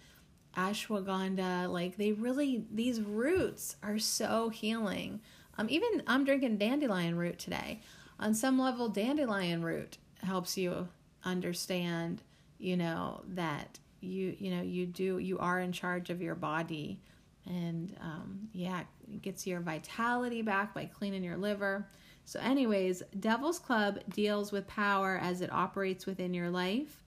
ashwagandha 0.56 1.72
like 1.72 1.96
they 1.96 2.12
really 2.12 2.66
these 2.70 3.00
roots 3.00 3.76
are 3.82 3.98
so 3.98 4.50
healing 4.50 5.18
um 5.56 5.66
even 5.70 6.02
i'm 6.06 6.26
drinking 6.26 6.58
dandelion 6.58 7.16
root 7.16 7.38
today 7.38 7.80
on 8.22 8.34
some 8.34 8.58
level 8.58 8.88
dandelion 8.88 9.62
root 9.62 9.98
helps 10.22 10.56
you 10.56 10.88
understand 11.24 12.22
you 12.58 12.76
know 12.76 13.22
that 13.26 13.78
you 14.00 14.36
you 14.38 14.50
know 14.50 14.62
you 14.62 14.86
do 14.86 15.18
you 15.18 15.38
are 15.38 15.60
in 15.60 15.72
charge 15.72 16.10
of 16.10 16.22
your 16.22 16.34
body 16.34 17.00
and 17.46 17.96
um, 18.00 18.48
yeah 18.52 18.80
it 19.12 19.22
gets 19.22 19.46
your 19.46 19.60
vitality 19.60 20.42
back 20.42 20.72
by 20.74 20.84
cleaning 20.84 21.24
your 21.24 21.36
liver 21.36 21.86
so, 22.24 22.40
anyways, 22.40 23.02
Devil's 23.18 23.58
Club 23.58 23.98
deals 24.10 24.52
with 24.52 24.66
power 24.66 25.18
as 25.20 25.40
it 25.40 25.52
operates 25.52 26.06
within 26.06 26.32
your 26.32 26.50
life. 26.50 27.02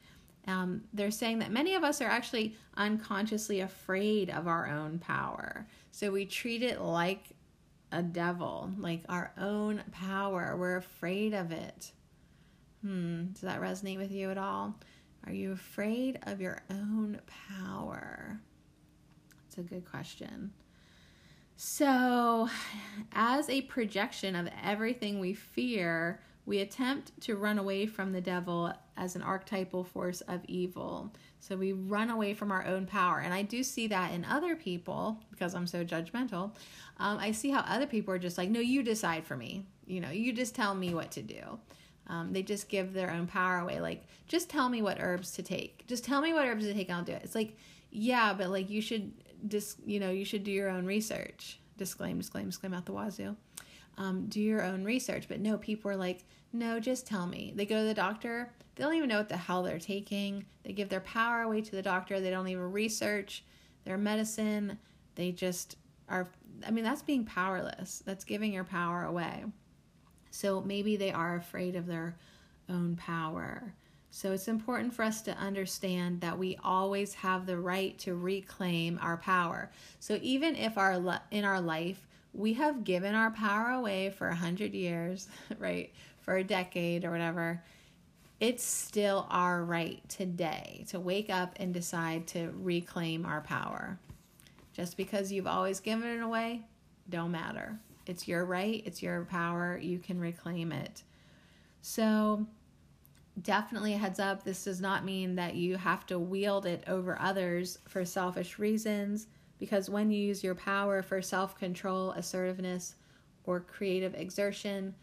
Um, 0.47 0.83
they're 0.93 1.11
saying 1.11 1.39
that 1.39 1.51
many 1.51 1.73
of 1.73 1.83
us 1.83 2.01
are 2.01 2.09
actually 2.09 2.55
unconsciously 2.77 3.61
afraid 3.61 4.29
of 4.29 4.47
our 4.47 4.67
own 4.67 4.99
power. 4.99 5.65
So 5.91 6.11
we 6.11 6.25
treat 6.25 6.61
it 6.61 6.81
like 6.81 7.29
a 7.95 8.03
devil, 8.03 8.71
like 8.77 9.03
our 9.07 9.31
own 9.37 9.81
power. 9.91 10.55
We're 10.57 10.75
afraid 10.75 11.33
of 11.33 11.51
it. 11.51 11.93
Hmm, 12.81 13.27
does 13.27 13.41
that 13.41 13.61
resonate 13.61 13.97
with 13.97 14.11
you 14.11 14.29
at 14.29 14.37
all? 14.37 14.75
Are 15.25 15.33
you 15.33 15.53
afraid 15.53 16.19
of 16.23 16.41
your 16.41 16.61
own 16.69 17.19
power? 17.49 18.39
It's 19.47 19.57
a 19.57 19.61
good 19.61 19.89
question. 19.89 20.51
So, 21.55 22.49
as 23.13 23.49
a 23.49 23.61
projection 23.61 24.35
of 24.35 24.49
everything 24.61 25.19
we 25.19 25.33
fear, 25.33 26.19
we 26.45 26.59
attempt 26.59 27.19
to 27.21 27.37
run 27.37 27.57
away 27.57 27.85
from 27.85 28.11
the 28.11 28.21
devil 28.21 28.73
as 28.97 29.15
an 29.15 29.21
archetypal 29.21 29.85
force 29.85 30.19
of 30.21 30.41
evil. 30.47 31.13
So 31.45 31.55
we 31.55 31.73
run 31.73 32.09
away 32.09 32.33
from 32.33 32.51
our 32.51 32.65
own 32.65 32.87
power. 32.87 33.19
And 33.19 33.31
I 33.31 33.43
do 33.43 33.61
see 33.61 33.85
that 33.87 34.11
in 34.13 34.25
other 34.25 34.55
people 34.55 35.19
because 35.29 35.53
I'm 35.53 35.67
so 35.67 35.85
judgmental. 35.85 36.55
Um, 36.97 37.19
I 37.19 37.33
see 37.33 37.51
how 37.51 37.59
other 37.67 37.85
people 37.85 38.11
are 38.15 38.19
just 38.19 38.39
like, 38.39 38.49
no, 38.49 38.59
you 38.59 38.81
decide 38.81 39.27
for 39.27 39.37
me. 39.37 39.63
You 39.85 40.01
know, 40.01 40.09
you 40.09 40.33
just 40.33 40.55
tell 40.55 40.73
me 40.73 40.95
what 40.95 41.11
to 41.11 41.21
do. 41.21 41.59
Um, 42.07 42.33
they 42.33 42.41
just 42.41 42.67
give 42.67 42.93
their 42.93 43.11
own 43.11 43.27
power 43.27 43.59
away. 43.59 43.79
Like, 43.79 44.05
just 44.27 44.49
tell 44.49 44.69
me 44.69 44.81
what 44.81 44.97
herbs 44.99 45.33
to 45.33 45.43
take. 45.43 45.85
Just 45.85 46.03
tell 46.03 46.19
me 46.19 46.33
what 46.33 46.47
herbs 46.47 46.65
to 46.65 46.73
take 46.73 46.89
and 46.89 46.97
I'll 46.97 47.03
do 47.03 47.13
it. 47.13 47.21
It's 47.23 47.35
like, 47.35 47.55
yeah, 47.91 48.33
but 48.33 48.49
like 48.49 48.71
you 48.71 48.81
should 48.81 49.13
dis, 49.47 49.75
you 49.85 49.99
know, 49.99 50.09
you 50.09 50.25
should 50.25 50.43
do 50.43 50.51
your 50.51 50.69
own 50.69 50.85
research. 50.85 51.59
Disclaim, 51.77 52.17
disclaim, 52.17 52.47
disclaim 52.47 52.73
out 52.73 52.87
the 52.87 52.93
wazoo. 52.93 53.35
Um, 53.99 54.25
do 54.27 54.41
your 54.41 54.63
own 54.63 54.83
research. 54.83 55.27
But 55.27 55.41
no, 55.41 55.59
people 55.59 55.91
are 55.91 55.95
like, 55.95 56.25
no, 56.55 56.79
just 56.79 57.05
tell 57.05 57.27
me. 57.27 57.53
They 57.55 57.65
go 57.65 57.79
to 57.79 57.87
the 57.87 57.93
doctor. 57.93 58.49
They 58.75 58.83
don't 58.83 58.95
even 58.95 59.09
know 59.09 59.17
what 59.17 59.29
the 59.29 59.37
hell 59.37 59.63
they're 59.63 59.79
taking. 59.79 60.45
They 60.63 60.73
give 60.73 60.89
their 60.89 61.01
power 61.01 61.41
away 61.41 61.61
to 61.61 61.71
the 61.71 61.81
doctor. 61.81 62.19
They 62.19 62.29
don't 62.29 62.47
even 62.47 62.71
research 62.71 63.43
their 63.83 63.97
medicine. 63.97 64.77
They 65.15 65.31
just 65.31 65.77
are. 66.09 66.27
I 66.65 66.71
mean, 66.71 66.83
that's 66.83 67.01
being 67.01 67.25
powerless. 67.25 68.01
That's 68.05 68.23
giving 68.23 68.53
your 68.53 68.63
power 68.63 69.03
away. 69.03 69.45
So 70.31 70.61
maybe 70.61 70.97
they 70.97 71.11
are 71.11 71.35
afraid 71.35 71.75
of 71.75 71.85
their 71.85 72.15
own 72.69 72.95
power. 72.95 73.73
So 74.11 74.31
it's 74.31 74.47
important 74.47 74.93
for 74.93 75.03
us 75.03 75.21
to 75.23 75.37
understand 75.37 76.21
that 76.21 76.37
we 76.37 76.57
always 76.63 77.13
have 77.15 77.45
the 77.45 77.57
right 77.57 77.97
to 77.99 78.15
reclaim 78.15 78.97
our 79.01 79.17
power. 79.17 79.71
So 79.99 80.19
even 80.21 80.55
if 80.55 80.77
our 80.77 81.21
in 81.31 81.43
our 81.43 81.59
life 81.59 82.07
we 82.35 82.53
have 82.53 82.83
given 82.83 83.15
our 83.15 83.31
power 83.31 83.71
away 83.71 84.09
for 84.09 84.27
a 84.27 84.35
hundred 84.35 84.73
years, 84.73 85.27
right, 85.59 85.91
for 86.25 86.35
a 86.37 86.43
decade 86.43 87.05
or 87.05 87.11
whatever, 87.11 87.63
it's 88.39 88.63
still 88.63 89.27
our 89.29 89.63
right 89.63 90.01
today 90.09 90.83
to 90.89 90.99
wake 90.99 91.29
up 91.29 91.53
and 91.57 91.73
decide 91.73 92.27
to 92.27 92.51
reclaim 92.57 93.25
our 93.25 93.41
power. 93.41 93.99
Just 94.73 94.97
because 94.97 95.31
you've 95.31 95.47
always 95.47 95.79
given 95.79 96.09
it 96.09 96.21
away, 96.21 96.63
don't 97.09 97.31
matter. 97.31 97.79
It's 98.07 98.27
your 98.27 98.43
right, 98.43 98.83
it's 98.85 99.01
your 99.01 99.23
power, 99.25 99.79
you 99.81 99.99
can 99.99 100.19
reclaim 100.19 100.71
it. 100.71 101.03
So 101.81 102.45
definitely 103.41 103.93
a 103.93 103.97
heads 103.97 104.19
up 104.19 104.43
this 104.43 104.63
does 104.63 104.81
not 104.81 105.05
mean 105.05 105.35
that 105.35 105.55
you 105.55 105.77
have 105.77 106.05
to 106.07 106.17
wield 106.17 106.65
it 106.65 106.83
over 106.87 107.19
others 107.21 107.77
for 107.87 108.03
selfish 108.03 108.57
reasons 108.57 109.27
because 109.59 109.89
when 109.89 110.09
you 110.09 110.19
use 110.19 110.43
your 110.43 110.55
power 110.55 111.01
for 111.01 111.21
self 111.21 111.57
control, 111.57 112.11
assertiveness, 112.11 112.95
or 113.45 113.59
creative 113.59 114.15
exertion, 114.15 114.95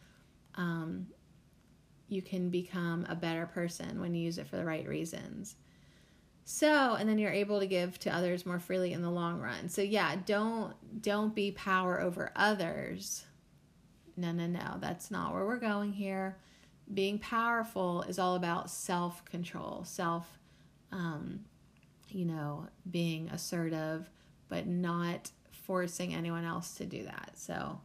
um, 0.56 1.06
you 2.08 2.22
can 2.22 2.50
become 2.50 3.06
a 3.08 3.14
better 3.14 3.46
person 3.46 4.00
when 4.00 4.14
you 4.14 4.22
use 4.22 4.38
it 4.38 4.46
for 4.46 4.56
the 4.56 4.64
right 4.64 4.86
reasons. 4.86 5.56
So, 6.44 6.94
and 6.94 7.08
then 7.08 7.18
you're 7.18 7.30
able 7.30 7.60
to 7.60 7.66
give 7.66 7.98
to 8.00 8.14
others 8.14 8.44
more 8.44 8.58
freely 8.58 8.92
in 8.92 9.02
the 9.02 9.10
long 9.10 9.40
run. 9.40 9.68
So, 9.68 9.80
yeah, 9.80 10.16
don't 10.26 10.74
don't 11.00 11.34
be 11.34 11.52
power 11.52 12.00
over 12.00 12.32
others. 12.34 13.24
No, 14.16 14.32
no, 14.32 14.46
no. 14.46 14.76
That's 14.80 15.10
not 15.10 15.32
where 15.32 15.46
we're 15.46 15.56
going 15.56 15.92
here 15.92 16.36
being 16.92 17.18
powerful 17.18 18.02
is 18.02 18.18
all 18.18 18.34
about 18.34 18.70
self 18.70 19.24
control, 19.24 19.84
self, 19.84 20.38
um, 20.90 21.40
you 22.08 22.24
know, 22.24 22.66
being 22.90 23.28
assertive, 23.30 24.10
but 24.48 24.66
not 24.66 25.30
forcing 25.50 26.14
anyone 26.14 26.44
else 26.44 26.74
to 26.74 26.86
do 26.86 27.04
that. 27.04 27.32
So, 27.34 27.80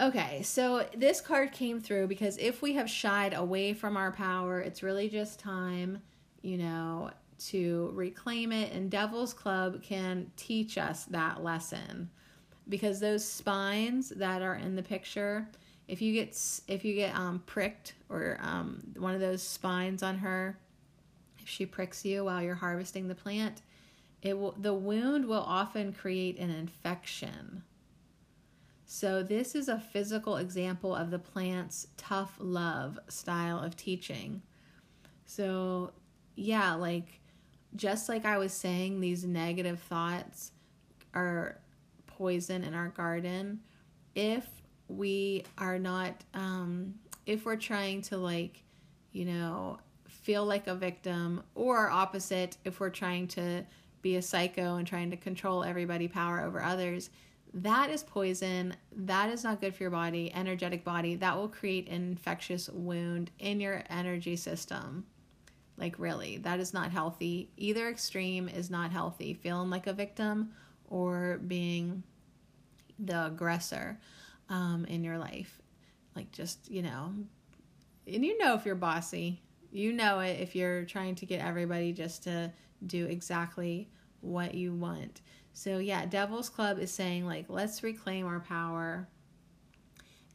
okay, 0.00 0.42
so 0.42 0.86
this 0.96 1.20
card 1.20 1.52
came 1.52 1.80
through 1.80 2.06
because 2.08 2.36
if 2.38 2.62
we 2.62 2.74
have 2.74 2.88
shied 2.88 3.34
away 3.34 3.74
from 3.74 3.96
our 3.96 4.12
power, 4.12 4.60
it's 4.60 4.82
really 4.82 5.08
just 5.08 5.38
time, 5.38 6.02
you 6.42 6.58
know, 6.58 7.10
to 7.46 7.90
reclaim 7.94 8.52
it. 8.52 8.72
And 8.72 8.90
Devil's 8.90 9.34
Club 9.34 9.82
can 9.82 10.30
teach 10.36 10.78
us 10.78 11.04
that 11.06 11.42
lesson 11.42 12.10
because 12.68 13.00
those 13.00 13.24
spines 13.24 14.10
that 14.10 14.42
are 14.42 14.54
in 14.54 14.76
the 14.76 14.82
picture 14.82 15.48
if 15.88 16.00
you 16.00 16.12
get 16.12 16.38
if 16.68 16.84
you 16.84 16.94
get 16.94 17.14
um, 17.14 17.42
pricked 17.46 17.94
or 18.08 18.38
um, 18.40 18.82
one 18.96 19.14
of 19.14 19.20
those 19.20 19.42
spines 19.42 20.02
on 20.02 20.18
her, 20.18 20.58
if 21.38 21.48
she 21.48 21.66
pricks 21.66 22.04
you 22.04 22.24
while 22.24 22.42
you're 22.42 22.54
harvesting 22.54 23.08
the 23.08 23.14
plant, 23.14 23.62
it 24.22 24.38
will 24.38 24.54
the 24.58 24.74
wound 24.74 25.26
will 25.26 25.42
often 25.42 25.92
create 25.92 26.38
an 26.38 26.50
infection. 26.50 27.62
So 28.94 29.22
this 29.22 29.54
is 29.54 29.70
a 29.70 29.80
physical 29.80 30.36
example 30.36 30.94
of 30.94 31.10
the 31.10 31.18
plant's 31.18 31.86
tough 31.96 32.34
love 32.38 32.98
style 33.08 33.58
of 33.58 33.74
teaching. 33.74 34.42
So 35.24 35.92
yeah, 36.36 36.74
like 36.74 37.20
just 37.74 38.10
like 38.10 38.26
I 38.26 38.36
was 38.36 38.52
saying, 38.52 39.00
these 39.00 39.24
negative 39.24 39.80
thoughts 39.80 40.52
are 41.14 41.58
poison 42.06 42.64
in 42.64 42.74
our 42.74 42.88
garden. 42.88 43.60
If 44.14 44.46
we 44.88 45.44
are 45.56 45.78
not, 45.78 46.22
um, 46.34 46.96
if 47.24 47.46
we're 47.46 47.56
trying 47.56 48.02
to 48.02 48.18
like, 48.18 48.62
you 49.12 49.24
know, 49.24 49.78
feel 50.06 50.44
like 50.44 50.66
a 50.66 50.74
victim, 50.74 51.42
or 51.54 51.88
opposite, 51.88 52.58
if 52.66 52.78
we're 52.78 52.90
trying 52.90 53.26
to 53.28 53.64
be 54.02 54.16
a 54.16 54.22
psycho 54.22 54.76
and 54.76 54.86
trying 54.86 55.10
to 55.12 55.16
control 55.16 55.64
everybody, 55.64 56.08
power 56.08 56.42
over 56.42 56.62
others, 56.62 57.08
that 57.54 57.90
is 57.90 58.02
poison. 58.02 58.74
That 58.96 59.30
is 59.30 59.44
not 59.44 59.60
good 59.60 59.74
for 59.74 59.82
your 59.82 59.90
body, 59.90 60.32
energetic 60.34 60.84
body. 60.84 61.16
That 61.16 61.36
will 61.36 61.48
create 61.48 61.88
an 61.88 62.10
infectious 62.10 62.68
wound 62.68 63.30
in 63.38 63.60
your 63.60 63.82
energy 63.90 64.36
system. 64.36 65.04
Like, 65.76 65.98
really, 65.98 66.38
that 66.38 66.60
is 66.60 66.72
not 66.72 66.92
healthy. 66.92 67.50
Either 67.56 67.88
extreme 67.88 68.48
is 68.48 68.70
not 68.70 68.90
healthy. 68.92 69.34
Feeling 69.34 69.70
like 69.70 69.86
a 69.86 69.92
victim 69.92 70.52
or 70.88 71.40
being 71.46 72.02
the 72.98 73.26
aggressor 73.26 73.98
um, 74.48 74.84
in 74.86 75.04
your 75.04 75.18
life. 75.18 75.60
Like, 76.14 76.30
just, 76.32 76.70
you 76.70 76.82
know, 76.82 77.12
and 78.06 78.24
you 78.24 78.36
know 78.38 78.54
if 78.54 78.66
you're 78.66 78.74
bossy, 78.74 79.42
you 79.70 79.92
know 79.92 80.20
it 80.20 80.40
if 80.40 80.54
you're 80.54 80.84
trying 80.84 81.14
to 81.16 81.26
get 81.26 81.40
everybody 81.40 81.92
just 81.92 82.24
to 82.24 82.52
do 82.86 83.06
exactly 83.06 83.88
what 84.20 84.54
you 84.54 84.72
want. 84.72 85.20
So, 85.52 85.78
yeah, 85.78 86.06
Devil's 86.06 86.48
Club 86.48 86.78
is 86.78 86.90
saying, 86.90 87.26
like, 87.26 87.46
let's 87.48 87.82
reclaim 87.82 88.26
our 88.26 88.40
power. 88.40 89.08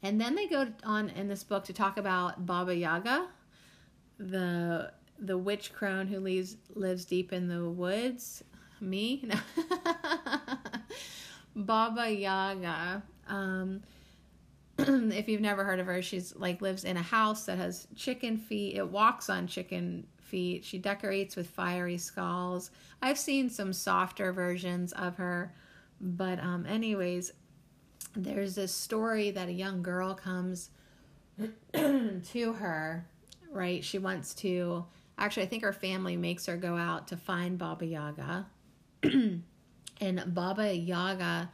And 0.03 0.21
then 0.21 0.35
they 0.35 0.47
go 0.47 0.67
on 0.83 1.09
in 1.09 1.27
this 1.27 1.43
book 1.43 1.65
to 1.65 1.73
talk 1.73 1.97
about 1.97 2.45
Baba 2.45 2.75
Yaga, 2.75 3.27
the 4.19 4.91
the 5.19 5.37
witch 5.37 5.73
crone 5.73 6.05
who 6.05 6.19
lives 6.19 6.57
lives 6.75 7.05
deep 7.05 7.33
in 7.33 7.47
the 7.47 7.67
woods. 7.69 8.43
Me, 8.79 9.23
no. 9.25 9.35
Baba 11.55 12.11
Yaga. 12.11 13.01
Um, 13.27 13.81
if 14.77 15.27
you've 15.27 15.41
never 15.41 15.63
heard 15.63 15.79
of 15.79 15.87
her, 15.87 16.03
she's 16.03 16.35
like 16.35 16.61
lives 16.61 16.83
in 16.83 16.95
a 16.95 17.01
house 17.01 17.45
that 17.45 17.57
has 17.57 17.87
chicken 17.95 18.37
feet. 18.37 18.75
It 18.75 18.87
walks 18.87 19.29
on 19.29 19.47
chicken 19.47 20.05
feet. 20.27 20.63
She 20.63 20.77
decorates 20.77 21.35
with 21.35 21.49
fiery 21.49 21.97
skulls. 21.97 22.71
I've 23.01 23.17
seen 23.17 23.49
some 23.49 23.73
softer 23.73 24.31
versions 24.31 24.93
of 24.93 25.17
her, 25.17 25.53
but 25.99 26.39
um, 26.39 26.65
anyways, 26.67 27.33
there's 28.15 28.55
this 28.55 28.73
story 28.73 29.31
that 29.31 29.49
a 29.49 29.53
young 29.53 29.81
girl 29.81 30.13
comes 30.13 30.69
to 31.73 32.53
her. 32.53 33.07
Right, 33.49 33.83
she 33.83 33.97
wants 33.97 34.33
to 34.35 34.85
Actually, 35.19 35.43
I 35.43 35.47
think 35.47 35.63
her 35.63 35.73
family 35.73 36.15
makes 36.15 36.45
her 36.45 36.57
go 36.57 36.75
out 36.75 37.07
to 37.07 37.17
find 37.17 37.57
Baba 37.57 37.85
Yaga. 37.85 38.45
and 39.03 40.23
Baba 40.27 40.75
Yaga, 40.75 41.49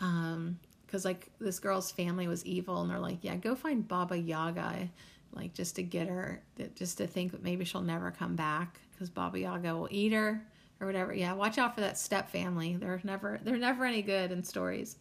um, 0.00 0.58
because 0.86 1.04
like 1.04 1.28
this 1.40 1.58
girl's 1.58 1.90
family 1.90 2.28
was 2.28 2.46
evil, 2.46 2.80
and 2.80 2.90
they're 2.90 3.00
like, 3.00 3.18
yeah, 3.22 3.34
go 3.34 3.56
find 3.56 3.86
Baba 3.88 4.16
Yaga, 4.16 4.88
like 5.34 5.54
just 5.54 5.76
to 5.76 5.82
get 5.82 6.08
her, 6.08 6.42
just 6.74 6.98
to 6.98 7.06
think 7.06 7.32
that 7.32 7.42
maybe 7.42 7.64
she'll 7.64 7.82
never 7.82 8.10
come 8.10 8.36
back 8.36 8.78
because 8.92 9.10
Baba 9.10 9.38
Yaga 9.38 9.74
will 9.74 9.88
eat 9.90 10.12
her 10.12 10.42
or 10.80 10.86
whatever. 10.86 11.14
Yeah, 11.14 11.32
watch 11.32 11.58
out 11.58 11.74
for 11.74 11.80
that 11.80 11.98
step 11.98 12.30
family. 12.30 12.76
They're 12.76 13.00
never 13.04 13.40
they're 13.42 13.56
never 13.56 13.84
any 13.84 14.02
good 14.02 14.32
in 14.32 14.42
stories. 14.44 14.96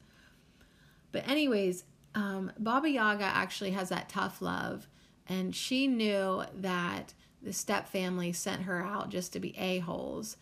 But 1.11 1.27
anyways, 1.27 1.83
um, 2.15 2.51
Baba 2.57 2.89
Yaga 2.89 3.25
actually 3.25 3.71
has 3.71 3.89
that 3.89 4.09
tough 4.09 4.41
love, 4.41 4.87
and 5.27 5.55
she 5.55 5.87
knew 5.87 6.43
that 6.55 7.13
the 7.41 7.53
step 7.53 7.89
family 7.89 8.31
sent 8.31 8.63
her 8.63 8.83
out 8.83 9.09
just 9.09 9.33
to 9.33 9.39
be 9.39 9.57
a-holes. 9.57 10.37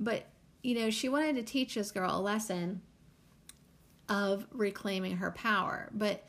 But, 0.00 0.26
you 0.62 0.74
know, 0.74 0.90
she 0.90 1.08
wanted 1.08 1.36
to 1.36 1.42
teach 1.42 1.74
this 1.74 1.90
girl 1.90 2.16
a 2.16 2.20
lesson 2.20 2.80
of 4.08 4.46
reclaiming 4.50 5.18
her 5.18 5.30
power. 5.30 5.90
But 5.92 6.26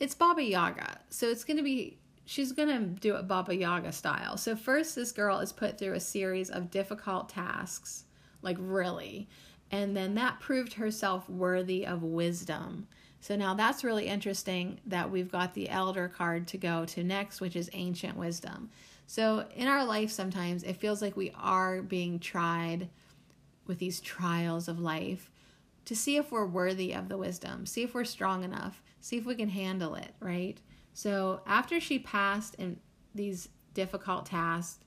it's 0.00 0.14
Baba 0.14 0.42
Yaga. 0.42 1.00
So 1.10 1.28
it's 1.28 1.44
going 1.44 1.58
to 1.58 1.62
be, 1.62 1.98
she's 2.28 2.52
going 2.52 2.68
to 2.68 2.84
do 3.00 3.16
it 3.16 3.26
Baba 3.26 3.56
Yaga 3.56 3.90
style. 3.90 4.36
So 4.36 4.54
first, 4.54 4.94
this 4.94 5.12
girl 5.12 5.38
is 5.38 5.50
put 5.50 5.78
through 5.78 5.94
a 5.94 6.00
series 6.00 6.50
of 6.50 6.70
difficult 6.70 7.30
tasks, 7.30 8.04
like 8.42 8.58
really. 8.60 9.26
And 9.70 9.96
then 9.96 10.14
that 10.16 10.38
proved 10.38 10.74
herself 10.74 11.26
worthy 11.30 11.86
of 11.86 12.02
wisdom. 12.02 12.86
So 13.22 13.34
now 13.34 13.54
that's 13.54 13.82
really 13.82 14.08
interesting 14.08 14.78
that 14.84 15.10
we've 15.10 15.32
got 15.32 15.54
the 15.54 15.70
elder 15.70 16.06
card 16.06 16.46
to 16.48 16.58
go 16.58 16.84
to 16.84 17.02
next, 17.02 17.40
which 17.40 17.56
is 17.56 17.70
ancient 17.72 18.14
wisdom. 18.14 18.68
So 19.06 19.46
in 19.56 19.66
our 19.66 19.86
life, 19.86 20.10
sometimes 20.10 20.64
it 20.64 20.76
feels 20.76 21.00
like 21.00 21.16
we 21.16 21.32
are 21.34 21.80
being 21.80 22.18
tried 22.18 22.90
with 23.66 23.78
these 23.78 24.00
trials 24.00 24.68
of 24.68 24.78
life 24.78 25.30
to 25.86 25.96
see 25.96 26.18
if 26.18 26.30
we're 26.30 26.44
worthy 26.44 26.92
of 26.92 27.08
the 27.08 27.16
wisdom, 27.16 27.64
see 27.64 27.84
if 27.84 27.94
we're 27.94 28.04
strong 28.04 28.44
enough, 28.44 28.82
see 29.00 29.16
if 29.16 29.24
we 29.24 29.34
can 29.34 29.48
handle 29.48 29.94
it, 29.94 30.12
right? 30.20 30.58
So 30.98 31.42
after 31.46 31.78
she 31.78 32.00
passed 32.00 32.56
in 32.56 32.80
these 33.14 33.50
difficult 33.72 34.26
tasks, 34.26 34.84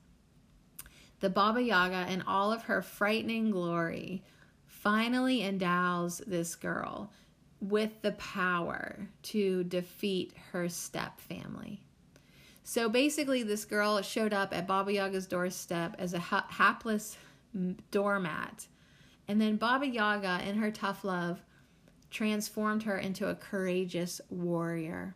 the 1.22 1.30
Baba 1.30 1.64
Yaga, 1.64 2.12
in 2.12 2.22
all 2.24 2.52
of 2.52 2.64
her 2.64 2.82
frightening 2.82 3.50
glory, 3.50 4.22
finally 4.66 5.42
endows 5.42 6.22
this 6.28 6.56
girl 6.56 7.14
with 7.62 8.02
the 8.02 8.12
power 8.12 9.08
to 9.22 9.64
defeat 9.64 10.34
her 10.52 10.68
step 10.68 11.22
family. 11.22 11.80
So 12.66 12.90
basically, 12.90 13.44
this 13.44 13.64
girl 13.64 14.02
showed 14.02 14.34
up 14.34 14.54
at 14.54 14.68
Baba 14.68 14.92
Yaga's 14.92 15.28
doorstep 15.28 15.96
as 15.98 16.14
a 16.14 16.20
ha- 16.20 16.48
hapless 16.50 17.16
doormat. 17.90 18.68
And 19.30 19.40
then 19.40 19.56
Baba 19.56 19.88
Yaga, 19.88 20.42
in 20.46 20.58
her 20.58 20.72
tough 20.72 21.06
love, 21.06 21.42
transformed 22.10 22.84
her 22.84 22.98
into 22.98 23.30
a 23.30 23.36
courageous 23.36 24.20
warrior. 24.30 25.16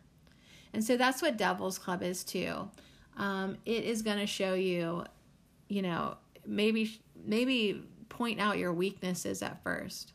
And 0.75 0.83
so 0.83 0.97
that's 0.97 1.21
what 1.21 1.38
Devil's 1.38 1.77
Club 1.77 2.03
is 2.03 2.25
too. 2.25 2.69
Um, 3.15 3.57
it 3.65 3.85
is 3.85 4.01
going 4.01 4.17
to 4.17 4.27
show 4.27 4.55
you, 4.55 5.05
you 5.69 5.81
know, 5.81 6.17
maybe 6.45 6.99
maybe 7.25 7.81
point 8.09 8.41
out 8.41 8.57
your 8.57 8.73
weaknesses 8.73 9.41
at 9.41 9.63
first, 9.63 10.11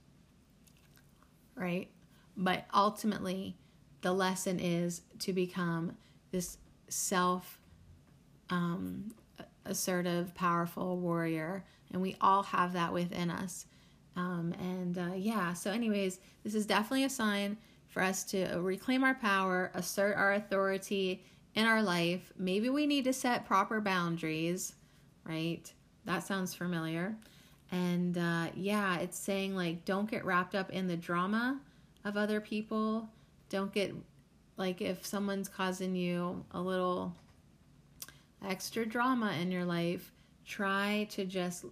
right? 1.54 1.88
But 2.36 2.66
ultimately, 2.74 3.56
the 4.02 4.12
lesson 4.12 4.60
is 4.60 5.00
to 5.20 5.32
become 5.32 5.96
this 6.30 6.58
self 6.88 7.58
um, 8.50 9.14
assertive, 9.64 10.34
powerful 10.34 10.98
warrior, 10.98 11.64
and 11.90 12.02
we 12.02 12.16
all 12.20 12.42
have 12.42 12.74
that 12.74 12.92
within 12.92 13.30
us. 13.30 13.64
Um, 14.14 14.54
and 14.60 14.98
uh, 14.98 15.14
yeah, 15.16 15.54
so, 15.54 15.70
anyways, 15.70 16.20
this 16.44 16.54
is 16.54 16.66
definitely 16.66 17.04
a 17.04 17.10
sign 17.10 17.56
for 17.90 18.02
us 18.02 18.24
to 18.24 18.46
reclaim 18.60 19.04
our 19.04 19.14
power, 19.14 19.70
assert 19.74 20.16
our 20.16 20.32
authority 20.34 21.22
in 21.54 21.66
our 21.66 21.82
life. 21.82 22.32
Maybe 22.38 22.70
we 22.70 22.86
need 22.86 23.04
to 23.04 23.12
set 23.12 23.46
proper 23.46 23.80
boundaries, 23.80 24.74
right? 25.24 25.70
That 26.04 26.24
sounds 26.26 26.54
familiar. 26.54 27.14
And 27.72 28.16
uh, 28.16 28.46
yeah, 28.54 28.98
it's 28.98 29.18
saying 29.18 29.54
like, 29.54 29.84
don't 29.84 30.10
get 30.10 30.24
wrapped 30.24 30.54
up 30.54 30.70
in 30.70 30.86
the 30.86 30.96
drama 30.96 31.60
of 32.04 32.16
other 32.16 32.40
people. 32.40 33.08
Don't 33.48 33.72
get 33.72 33.94
like 34.56 34.80
if 34.80 35.06
someone's 35.06 35.48
causing 35.48 35.94
you 35.94 36.44
a 36.52 36.60
little 36.60 37.14
extra 38.46 38.86
drama 38.86 39.32
in 39.40 39.50
your 39.50 39.64
life, 39.64 40.12
try 40.44 41.06
to 41.10 41.24
just 41.24 41.64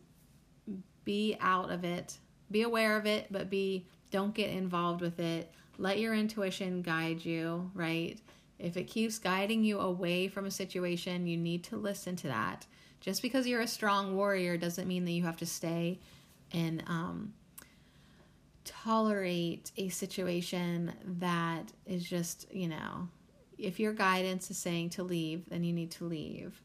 be 1.04 1.36
out 1.40 1.70
of 1.70 1.84
it. 1.84 2.18
Be 2.50 2.62
aware 2.62 2.96
of 2.96 3.06
it, 3.06 3.26
but 3.30 3.50
be 3.50 3.86
don't 4.10 4.34
get 4.34 4.50
involved 4.50 5.00
with 5.00 5.20
it. 5.20 5.52
Let 5.78 6.00
your 6.00 6.14
intuition 6.14 6.82
guide 6.82 7.24
you, 7.24 7.70
right? 7.72 8.18
If 8.58 8.76
it 8.76 8.84
keeps 8.84 9.18
guiding 9.18 9.62
you 9.62 9.78
away 9.78 10.26
from 10.28 10.44
a 10.44 10.50
situation, 10.50 11.26
you 11.26 11.36
need 11.36 11.62
to 11.64 11.76
listen 11.76 12.16
to 12.16 12.26
that. 12.26 12.66
Just 13.00 13.22
because 13.22 13.46
you're 13.46 13.60
a 13.60 13.68
strong 13.68 14.16
warrior 14.16 14.56
doesn't 14.56 14.88
mean 14.88 15.04
that 15.04 15.12
you 15.12 15.22
have 15.22 15.36
to 15.36 15.46
stay 15.46 16.00
and 16.52 16.82
um, 16.88 17.32
tolerate 18.64 19.70
a 19.76 19.88
situation 19.88 20.92
that 21.20 21.72
is 21.86 22.04
just, 22.04 22.52
you 22.52 22.68
know, 22.68 23.08
if 23.56 23.78
your 23.78 23.92
guidance 23.92 24.50
is 24.50 24.58
saying 24.58 24.90
to 24.90 25.04
leave, 25.04 25.48
then 25.48 25.62
you 25.62 25.72
need 25.72 25.92
to 25.92 26.04
leave. 26.04 26.60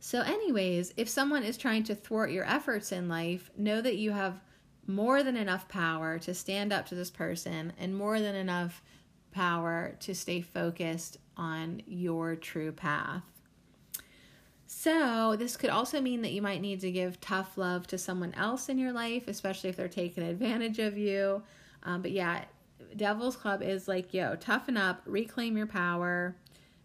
So, 0.00 0.20
anyways, 0.20 0.94
if 0.96 1.08
someone 1.08 1.42
is 1.42 1.56
trying 1.56 1.84
to 1.84 1.94
thwart 1.94 2.30
your 2.30 2.44
efforts 2.44 2.92
in 2.92 3.08
life, 3.08 3.50
know 3.56 3.80
that 3.80 3.96
you 3.96 4.12
have 4.12 4.40
more 4.86 5.22
than 5.22 5.36
enough 5.36 5.68
power 5.68 6.18
to 6.20 6.34
stand 6.34 6.72
up 6.72 6.86
to 6.86 6.94
this 6.94 7.10
person 7.10 7.72
and 7.78 7.96
more 7.96 8.20
than 8.20 8.34
enough 8.34 8.82
power 9.32 9.94
to 10.00 10.14
stay 10.14 10.40
focused 10.40 11.18
on 11.36 11.82
your 11.86 12.36
true 12.36 12.72
path. 12.72 13.22
So, 14.66 15.36
this 15.36 15.56
could 15.56 15.70
also 15.70 16.00
mean 16.00 16.22
that 16.22 16.32
you 16.32 16.42
might 16.42 16.60
need 16.60 16.80
to 16.80 16.90
give 16.90 17.20
tough 17.20 17.56
love 17.56 17.86
to 17.88 17.98
someone 17.98 18.34
else 18.34 18.68
in 18.68 18.78
your 18.78 18.92
life, 18.92 19.28
especially 19.28 19.70
if 19.70 19.76
they're 19.76 19.88
taking 19.88 20.24
advantage 20.24 20.78
of 20.78 20.98
you. 20.98 21.42
Um, 21.84 22.02
but 22.02 22.10
yeah, 22.10 22.44
Devil's 22.96 23.36
Club 23.36 23.62
is 23.62 23.86
like, 23.86 24.12
yo, 24.12 24.36
toughen 24.36 24.76
up, 24.76 25.02
reclaim 25.06 25.56
your 25.56 25.66
power. 25.66 26.36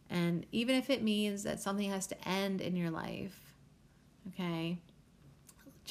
And 0.10 0.46
even 0.52 0.76
if 0.76 0.90
it 0.90 1.02
means 1.02 1.44
that 1.44 1.60
something 1.60 1.90
has 1.90 2.06
to 2.08 2.28
end 2.28 2.62
in 2.62 2.76
your 2.76 2.92
life, 2.92 3.54
okay? 4.30 4.78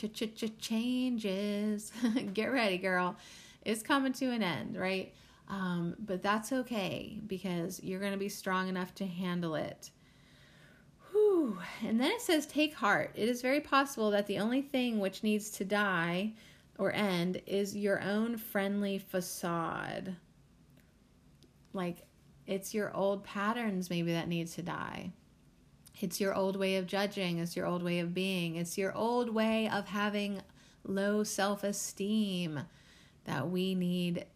Changes. 0.09 1.93
Get 2.35 2.47
ready, 2.47 2.79
girl. 2.79 3.17
It's 3.65 3.83
coming 3.83 4.13
to 4.15 4.31
an 4.31 4.43
end, 4.43 4.77
right? 4.79 5.13
Um, 5.49 5.97
but 5.99 6.23
that's 6.23 6.53
okay 6.53 7.19
because 7.27 7.83
you're 7.83 8.01
going 8.01 8.13
to 8.13 8.19
be 8.19 8.29
strong 8.29 8.69
enough 8.69 8.95
to 8.97 9.07
handle 9.07 9.57
it. 9.57 9.91
Whew. 11.11 11.59
And 11.85 12.01
then 12.01 12.13
it 12.13 12.21
says, 12.21 12.47
Take 12.47 12.75
heart. 12.75 13.13
It 13.17 13.29
is 13.29 13.43
very 13.43 13.61
possible 13.61 14.11
that 14.13 14.27
the 14.27 14.39
only 14.39 14.63
thing 14.63 15.01
which 15.01 15.23
needs 15.23 15.51
to 15.51 15.65
die 15.65 16.35
or 16.79 16.93
end 16.93 17.43
is 17.47 17.77
your 17.77 18.01
own 18.01 18.39
friendly 18.39 18.99
facade. 18.99 20.17
Like 21.73 22.07
it's 22.47 22.73
your 22.73 22.95
old 22.97 23.25
patterns, 23.25 23.91
maybe, 23.91 24.13
that 24.13 24.29
needs 24.29 24.55
to 24.55 24.63
die. 24.63 25.13
It's 26.03 26.21
your 26.21 26.35
old 26.35 26.57
way 26.57 26.77
of 26.77 26.87
judging. 26.87 27.39
It's 27.39 27.57
your 27.57 27.67
old 27.67 27.83
way 27.83 28.01
of 28.01 28.15
being. 28.15 28.57
It's 28.57 28.79
your 28.79 28.95
old 28.95 29.35
way 29.35 29.69
of 29.69 29.89
having 29.89 30.43
low 30.85 31.23
self 31.25 31.63
esteem 31.63 32.61
that 33.25 33.51
we 33.51 33.75
need 33.75 34.27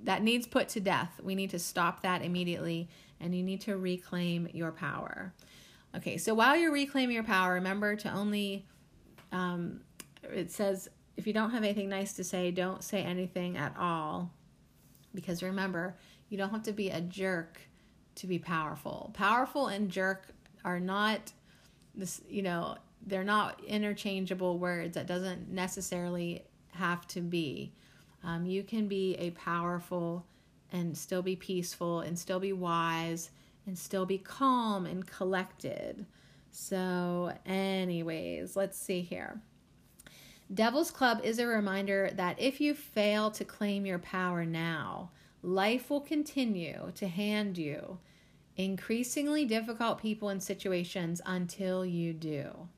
that 0.00 0.22
needs 0.22 0.46
put 0.46 0.68
to 0.70 0.80
death. 0.80 1.20
We 1.22 1.34
need 1.34 1.50
to 1.50 1.58
stop 1.58 2.02
that 2.02 2.22
immediately 2.22 2.88
and 3.20 3.34
you 3.34 3.42
need 3.42 3.60
to 3.62 3.76
reclaim 3.76 4.48
your 4.52 4.70
power. 4.70 5.32
Okay, 5.96 6.18
so 6.18 6.34
while 6.34 6.56
you're 6.56 6.72
reclaiming 6.72 7.14
your 7.14 7.24
power, 7.24 7.54
remember 7.54 7.96
to 7.96 8.12
only, 8.12 8.66
um, 9.32 9.80
it 10.22 10.52
says, 10.52 10.88
if 11.16 11.26
you 11.26 11.32
don't 11.32 11.50
have 11.50 11.64
anything 11.64 11.88
nice 11.88 12.12
to 12.14 12.24
say, 12.24 12.50
don't 12.50 12.84
say 12.84 13.02
anything 13.02 13.56
at 13.56 13.74
all. 13.76 14.32
Because 15.14 15.42
remember, 15.42 15.96
you 16.28 16.38
don't 16.38 16.50
have 16.50 16.62
to 16.64 16.72
be 16.72 16.90
a 16.90 17.00
jerk 17.00 17.60
to 18.16 18.26
be 18.26 18.38
powerful. 18.38 19.10
Powerful 19.14 19.66
and 19.66 19.90
jerk 19.90 20.28
are 20.64 20.80
not 20.80 21.32
this, 21.94 22.20
you 22.28 22.42
know, 22.42 22.76
they're 23.06 23.24
not 23.24 23.62
interchangeable 23.64 24.58
words. 24.58 24.94
That 24.94 25.06
doesn't 25.06 25.50
necessarily 25.50 26.44
have 26.72 27.06
to 27.08 27.20
be. 27.20 27.72
Um, 28.24 28.46
you 28.46 28.62
can 28.62 28.88
be 28.88 29.14
a 29.16 29.30
powerful 29.30 30.24
and 30.72 30.96
still 30.96 31.22
be 31.22 31.36
peaceful 31.36 32.00
and 32.00 32.18
still 32.18 32.40
be 32.40 32.52
wise 32.52 33.30
and 33.66 33.78
still 33.78 34.06
be 34.06 34.18
calm 34.18 34.86
and 34.86 35.06
collected. 35.06 36.06
So, 36.50 37.32
anyways, 37.46 38.56
let's 38.56 38.78
see 38.78 39.02
here. 39.02 39.40
Devil's 40.52 40.90
Club 40.90 41.20
is 41.22 41.38
a 41.38 41.46
reminder 41.46 42.10
that 42.14 42.40
if 42.40 42.60
you 42.60 42.74
fail 42.74 43.30
to 43.32 43.44
claim 43.44 43.84
your 43.84 43.98
power 43.98 44.46
now, 44.46 45.10
life 45.42 45.90
will 45.90 46.00
continue 46.00 46.90
to 46.94 47.06
hand 47.06 47.58
you 47.58 47.98
increasingly 48.58 49.44
difficult 49.44 50.02
people 50.02 50.28
and 50.28 50.42
situations 50.42 51.22
until 51.24 51.86
you 51.86 52.12
do. 52.12 52.68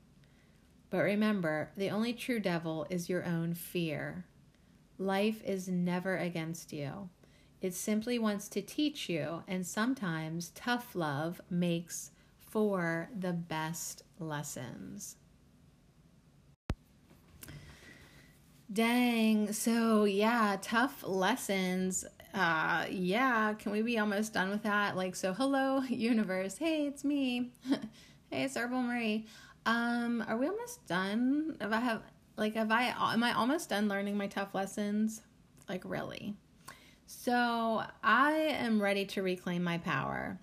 But 0.91 0.99
remember, 0.99 1.71
the 1.75 1.89
only 1.89 2.13
true 2.13 2.39
devil 2.39 2.85
is 2.89 3.09
your 3.09 3.25
own 3.25 3.55
fear. 3.55 4.25
Life 4.97 5.41
is 5.43 5.67
never 5.67 6.15
against 6.17 6.71
you. 6.71 7.09
It 7.61 7.73
simply 7.73 8.19
wants 8.19 8.47
to 8.49 8.61
teach 8.61 9.09
you, 9.09 9.43
and 9.47 9.65
sometimes 9.65 10.51
tough 10.53 10.95
love 10.95 11.41
makes 11.49 12.11
for 12.39 13.09
the 13.17 13.33
best 13.33 14.03
lessons. 14.19 15.15
Dang. 18.71 19.51
So, 19.51 20.05
yeah, 20.05 20.57
tough 20.61 21.03
lessons. 21.05 22.05
Uh, 22.33 22.85
yeah, 22.89 23.53
can 23.53 23.71
we 23.71 23.81
be 23.81 23.99
almost 23.99 24.33
done 24.33 24.49
with 24.49 24.63
that? 24.63 24.95
Like, 24.95 25.15
so 25.15 25.33
hello, 25.33 25.79
universe. 25.89 26.57
Hey, 26.57 26.85
it's 26.85 27.03
me. 27.03 27.51
hey, 28.29 28.43
it's 28.43 28.55
Herbal 28.55 28.81
Marie. 28.81 29.25
Um, 29.65 30.23
are 30.27 30.37
we 30.37 30.47
almost 30.47 30.85
done? 30.87 31.57
If 31.59 31.71
I 31.71 31.79
have 31.79 32.01
like 32.37 32.55
have 32.55 32.71
I 32.71 32.93
am 33.13 33.23
I 33.23 33.33
almost 33.33 33.69
done 33.69 33.87
learning 33.87 34.17
my 34.17 34.27
tough 34.27 34.55
lessons? 34.55 35.21
Like 35.69 35.83
really. 35.85 36.35
So, 37.05 37.83
I 38.03 38.31
am 38.31 38.81
ready 38.81 39.05
to 39.07 39.21
reclaim 39.21 39.63
my 39.63 39.77
power. 39.77 40.39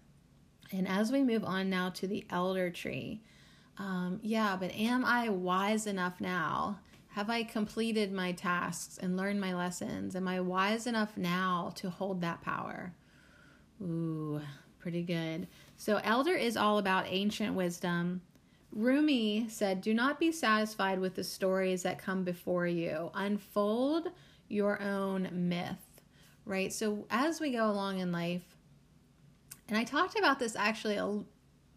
And 0.70 0.86
as 0.86 1.10
we 1.10 1.22
move 1.22 1.42
on 1.42 1.70
now 1.70 1.88
to 1.90 2.06
the 2.06 2.26
elder 2.28 2.68
tree, 2.68 3.22
um, 3.78 4.20
yeah, 4.22 4.54
but 4.60 4.72
am 4.74 5.02
I 5.04 5.30
wise 5.30 5.86
enough 5.86 6.20
now? 6.20 6.78
Have 7.18 7.30
I 7.30 7.42
completed 7.42 8.12
my 8.12 8.30
tasks 8.30 8.96
and 8.96 9.16
learned 9.16 9.40
my 9.40 9.52
lessons? 9.52 10.14
Am 10.14 10.28
I 10.28 10.38
wise 10.38 10.86
enough 10.86 11.16
now 11.16 11.72
to 11.74 11.90
hold 11.90 12.20
that 12.20 12.42
power? 12.42 12.92
Ooh, 13.82 14.40
pretty 14.78 15.02
good. 15.02 15.48
So, 15.76 16.00
elder 16.04 16.34
is 16.34 16.56
all 16.56 16.78
about 16.78 17.06
ancient 17.08 17.56
wisdom, 17.56 18.20
Rumi 18.70 19.48
said, 19.48 19.80
Do 19.80 19.94
not 19.94 20.20
be 20.20 20.30
satisfied 20.30 21.00
with 21.00 21.16
the 21.16 21.24
stories 21.24 21.82
that 21.82 21.98
come 21.98 22.22
before 22.22 22.68
you. 22.68 23.10
Unfold 23.14 24.12
your 24.46 24.80
own 24.80 25.28
myth, 25.32 26.00
right? 26.44 26.72
So, 26.72 27.04
as 27.10 27.40
we 27.40 27.50
go 27.50 27.68
along 27.68 27.98
in 27.98 28.12
life, 28.12 28.44
and 29.68 29.76
I 29.76 29.82
talked 29.82 30.16
about 30.16 30.38
this 30.38 30.54
actually 30.54 31.00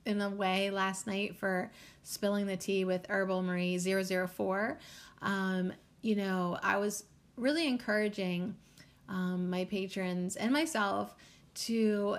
in 0.05 0.21
a 0.21 0.29
way 0.29 0.69
last 0.69 1.07
night 1.07 1.35
for 1.35 1.71
spilling 2.03 2.45
the 2.45 2.57
tea 2.57 2.85
with 2.85 3.07
Herbal 3.09 3.41
Marie 3.41 3.79
004. 3.79 4.77
Um, 5.21 5.73
you 6.01 6.15
know, 6.15 6.57
I 6.61 6.77
was 6.77 7.03
really 7.37 7.67
encouraging 7.67 8.55
um, 9.07 9.49
my 9.49 9.65
patrons 9.65 10.35
and 10.35 10.51
myself 10.51 11.15
to 11.53 12.17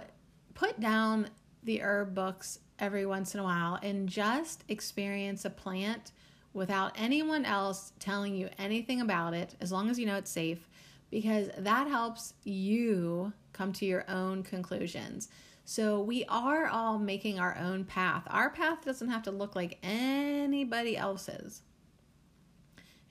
put 0.54 0.78
down 0.80 1.28
the 1.62 1.82
herb 1.82 2.14
books 2.14 2.58
every 2.78 3.06
once 3.06 3.34
in 3.34 3.40
a 3.40 3.44
while 3.44 3.78
and 3.82 4.08
just 4.08 4.64
experience 4.68 5.44
a 5.44 5.50
plant 5.50 6.12
without 6.52 6.92
anyone 6.96 7.44
else 7.44 7.92
telling 7.98 8.34
you 8.34 8.48
anything 8.58 9.00
about 9.00 9.32
it, 9.32 9.54
as 9.60 9.72
long 9.72 9.88
as 9.88 9.98
you 9.98 10.04
know 10.04 10.16
it's 10.16 10.30
safe, 10.30 10.68
because 11.10 11.48
that 11.56 11.88
helps 11.88 12.34
you 12.44 13.32
come 13.52 13.72
to 13.72 13.86
your 13.86 14.04
own 14.08 14.42
conclusions. 14.42 15.28
So 15.64 16.00
we 16.00 16.24
are 16.26 16.66
all 16.66 16.98
making 16.98 17.38
our 17.38 17.56
own 17.56 17.84
path. 17.84 18.24
Our 18.26 18.50
path 18.50 18.84
doesn't 18.84 19.08
have 19.08 19.22
to 19.22 19.30
look 19.30 19.54
like 19.54 19.78
anybody 19.82 20.96
else's. 20.96 21.62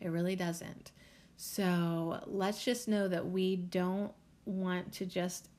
It 0.02 0.10
really 0.10 0.36
doesn't. 0.36 0.92
So 1.38 2.20
let's 2.26 2.66
just 2.66 2.88
know 2.88 3.08
that 3.08 3.26
we 3.26 3.56
don't 3.56 4.12
want 4.46 4.92
to 4.94 5.06
just 5.06 5.50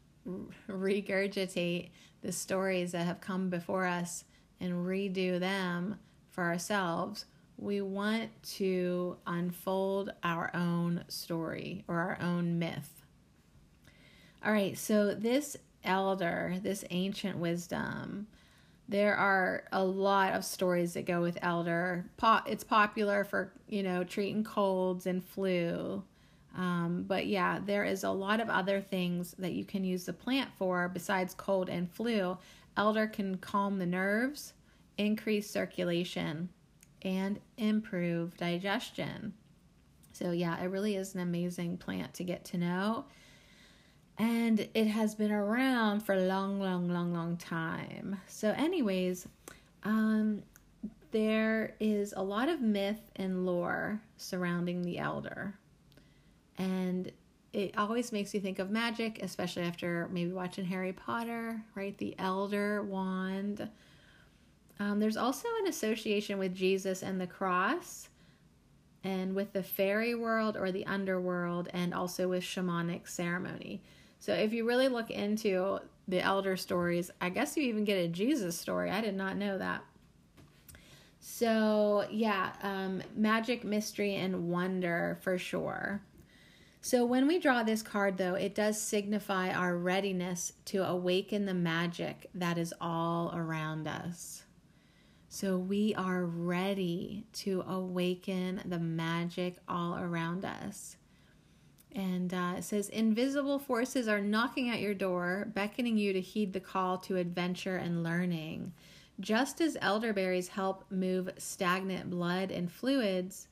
regurgitate 0.68 1.90
the 2.22 2.32
stories 2.32 2.92
that 2.92 3.06
have 3.06 3.20
come 3.20 3.48
before 3.48 3.86
us 3.86 4.24
and 4.60 4.86
redo 4.86 5.40
them 5.40 5.98
for 6.30 6.44
ourselves. 6.44 7.24
We 7.56 7.80
want 7.80 8.30
to 8.54 9.16
unfold 9.26 10.12
our 10.22 10.50
own 10.54 11.04
story 11.08 11.84
or 11.88 11.96
our 11.98 12.18
own 12.20 12.58
myth. 12.58 13.02
All 14.44 14.52
right, 14.52 14.76
so 14.76 15.14
this 15.14 15.56
elder, 15.84 16.56
this 16.62 16.84
ancient 16.90 17.38
wisdom, 17.38 18.26
there 18.88 19.16
are 19.16 19.64
a 19.72 19.84
lot 19.84 20.34
of 20.34 20.44
stories 20.44 20.94
that 20.94 21.06
go 21.06 21.22
with 21.22 21.38
elder. 21.42 22.04
It's 22.46 22.64
popular 22.64 23.24
for, 23.24 23.52
you 23.68 23.82
know, 23.82 24.04
treating 24.04 24.44
colds 24.44 25.06
and 25.06 25.24
flu. 25.24 26.02
Um, 26.56 27.04
but 27.06 27.26
yeah, 27.26 27.60
there 27.64 27.84
is 27.84 28.04
a 28.04 28.10
lot 28.10 28.40
of 28.40 28.50
other 28.50 28.80
things 28.80 29.34
that 29.38 29.52
you 29.52 29.64
can 29.64 29.84
use 29.84 30.04
the 30.04 30.12
plant 30.12 30.50
for 30.58 30.88
besides 30.88 31.34
cold 31.34 31.70
and 31.70 31.90
flu. 31.90 32.36
Elder 32.76 33.06
can 33.06 33.38
calm 33.38 33.78
the 33.78 33.86
nerves, 33.86 34.52
increase 34.98 35.48
circulation, 35.48 36.50
and 37.02 37.40
improve 37.56 38.36
digestion. 38.36 39.32
So, 40.12 40.32
yeah, 40.32 40.62
it 40.62 40.66
really 40.66 40.96
is 40.96 41.14
an 41.14 41.20
amazing 41.20 41.78
plant 41.78 42.12
to 42.14 42.24
get 42.24 42.44
to 42.46 42.58
know. 42.58 43.06
And 44.22 44.68
it 44.74 44.86
has 44.86 45.14
been 45.14 45.32
around 45.32 46.00
for 46.00 46.14
a 46.14 46.20
long, 46.20 46.60
long, 46.60 46.88
long, 46.88 47.12
long 47.12 47.36
time. 47.36 48.20
So, 48.28 48.52
anyways, 48.56 49.26
um, 49.82 50.42
there 51.10 51.74
is 51.80 52.14
a 52.16 52.22
lot 52.22 52.48
of 52.48 52.60
myth 52.60 53.00
and 53.16 53.44
lore 53.44 54.00
surrounding 54.16 54.82
the 54.82 54.98
elder 54.98 55.54
and 56.58 57.10
it 57.52 57.76
always 57.76 58.12
makes 58.12 58.32
you 58.32 58.40
think 58.40 58.58
of 58.58 58.70
magic, 58.70 59.22
especially 59.22 59.62
after 59.62 60.08
maybe 60.10 60.32
watching 60.32 60.64
Harry 60.64 60.92
Potter, 60.92 61.62
right? 61.74 61.96
The 61.98 62.14
Elder 62.18 62.82
Wand. 62.82 63.68
Um, 64.80 65.00
there's 65.00 65.16
also 65.16 65.48
an 65.60 65.68
association 65.68 66.38
with 66.38 66.54
Jesus 66.54 67.02
and 67.02 67.20
the 67.20 67.26
cross, 67.26 68.08
and 69.04 69.34
with 69.34 69.52
the 69.52 69.62
fairy 69.62 70.14
world 70.14 70.56
or 70.56 70.72
the 70.72 70.86
underworld, 70.86 71.68
and 71.74 71.92
also 71.92 72.28
with 72.28 72.42
shamanic 72.42 73.08
ceremony. 73.08 73.82
So 74.22 74.32
if 74.32 74.52
you 74.52 74.64
really 74.64 74.86
look 74.86 75.10
into 75.10 75.80
the 76.06 76.20
elder 76.20 76.56
stories, 76.56 77.10
I 77.20 77.28
guess 77.28 77.56
you 77.56 77.64
even 77.64 77.84
get 77.84 77.96
a 77.96 78.06
Jesus 78.06 78.56
story. 78.56 78.88
I 78.88 79.00
did 79.00 79.16
not 79.16 79.36
know 79.36 79.58
that. 79.58 79.82
So, 81.18 82.06
yeah, 82.08 82.52
um, 82.62 83.02
magic, 83.16 83.64
mystery, 83.64 84.14
and 84.14 84.48
wonder 84.48 85.18
for 85.22 85.38
sure. 85.38 86.02
So, 86.82 87.04
when 87.04 87.26
we 87.26 87.40
draw 87.40 87.64
this 87.64 87.82
card, 87.82 88.16
though, 88.16 88.34
it 88.34 88.54
does 88.54 88.80
signify 88.80 89.50
our 89.50 89.76
readiness 89.76 90.52
to 90.66 90.84
awaken 90.84 91.44
the 91.44 91.54
magic 91.54 92.30
that 92.32 92.58
is 92.58 92.72
all 92.80 93.32
around 93.34 93.88
us. 93.88 94.44
So, 95.30 95.58
we 95.58 95.96
are 95.96 96.24
ready 96.24 97.26
to 97.32 97.64
awaken 97.66 98.62
the 98.66 98.78
magic 98.78 99.56
all 99.68 99.98
around 99.98 100.44
us. 100.44 100.96
And 101.94 102.32
uh, 102.32 102.54
it 102.58 102.64
says, 102.64 102.88
Invisible 102.88 103.58
forces 103.58 104.08
are 104.08 104.20
knocking 104.20 104.70
at 104.70 104.80
your 104.80 104.94
door, 104.94 105.48
beckoning 105.54 105.98
you 105.98 106.12
to 106.12 106.20
heed 106.20 106.52
the 106.52 106.60
call 106.60 106.98
to 106.98 107.16
adventure 107.16 107.76
and 107.76 108.02
learning. 108.02 108.72
Just 109.20 109.60
as 109.60 109.76
elderberries 109.80 110.48
help 110.48 110.84
move 110.90 111.30
stagnant 111.36 112.10
blood 112.10 112.50
and 112.50 112.72
fluids, 112.72 113.48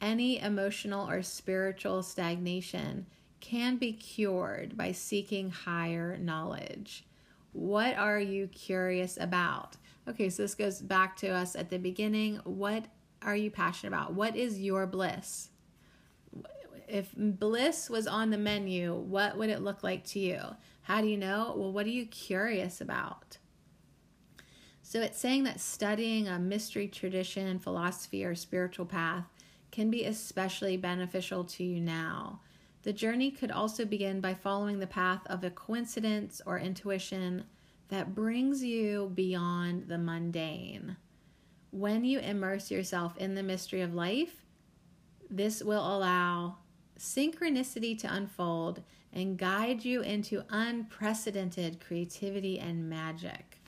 any 0.00 0.40
emotional 0.40 1.08
or 1.08 1.22
spiritual 1.22 2.02
stagnation 2.02 3.06
can 3.40 3.76
be 3.76 3.92
cured 3.92 4.76
by 4.76 4.90
seeking 4.92 5.50
higher 5.50 6.16
knowledge. 6.16 7.04
What 7.52 7.94
are 7.96 8.18
you 8.18 8.48
curious 8.48 9.18
about? 9.20 9.76
Okay, 10.08 10.30
so 10.30 10.42
this 10.42 10.54
goes 10.54 10.80
back 10.80 11.16
to 11.16 11.28
us 11.28 11.54
at 11.54 11.70
the 11.70 11.78
beginning. 11.78 12.36
What 12.44 12.86
are 13.22 13.36
you 13.36 13.50
passionate 13.50 13.94
about? 13.94 14.14
What 14.14 14.34
is 14.34 14.60
your 14.60 14.86
bliss? 14.86 15.50
If 16.88 17.10
bliss 17.16 17.88
was 17.88 18.06
on 18.06 18.30
the 18.30 18.38
menu, 18.38 18.94
what 18.94 19.36
would 19.36 19.50
it 19.50 19.62
look 19.62 19.82
like 19.82 20.04
to 20.08 20.18
you? 20.18 20.40
How 20.82 21.00
do 21.00 21.08
you 21.08 21.16
know? 21.16 21.54
Well, 21.56 21.72
what 21.72 21.86
are 21.86 21.90
you 21.90 22.06
curious 22.06 22.80
about? 22.80 23.38
So 24.82 25.00
it's 25.00 25.18
saying 25.18 25.44
that 25.44 25.60
studying 25.60 26.28
a 26.28 26.38
mystery 26.38 26.88
tradition, 26.88 27.58
philosophy, 27.58 28.24
or 28.24 28.34
spiritual 28.34 28.86
path 28.86 29.24
can 29.72 29.90
be 29.90 30.04
especially 30.04 30.76
beneficial 30.76 31.42
to 31.44 31.64
you 31.64 31.80
now. 31.80 32.40
The 32.82 32.92
journey 32.92 33.30
could 33.30 33.50
also 33.50 33.86
begin 33.86 34.20
by 34.20 34.34
following 34.34 34.78
the 34.78 34.86
path 34.86 35.22
of 35.26 35.42
a 35.42 35.50
coincidence 35.50 36.42
or 36.44 36.58
intuition 36.58 37.44
that 37.88 38.14
brings 38.14 38.62
you 38.62 39.10
beyond 39.14 39.88
the 39.88 39.98
mundane. 39.98 40.96
When 41.70 42.04
you 42.04 42.18
immerse 42.18 42.70
yourself 42.70 43.16
in 43.16 43.34
the 43.34 43.42
mystery 43.42 43.80
of 43.80 43.94
life, 43.94 44.44
this 45.30 45.62
will 45.62 45.80
allow 45.80 46.58
synchronicity 46.98 47.98
to 47.98 48.12
unfold 48.12 48.82
and 49.12 49.38
guide 49.38 49.84
you 49.84 50.00
into 50.02 50.44
unprecedented 50.50 51.80
creativity 51.80 52.58
and 52.58 52.88
magic. 52.90 53.60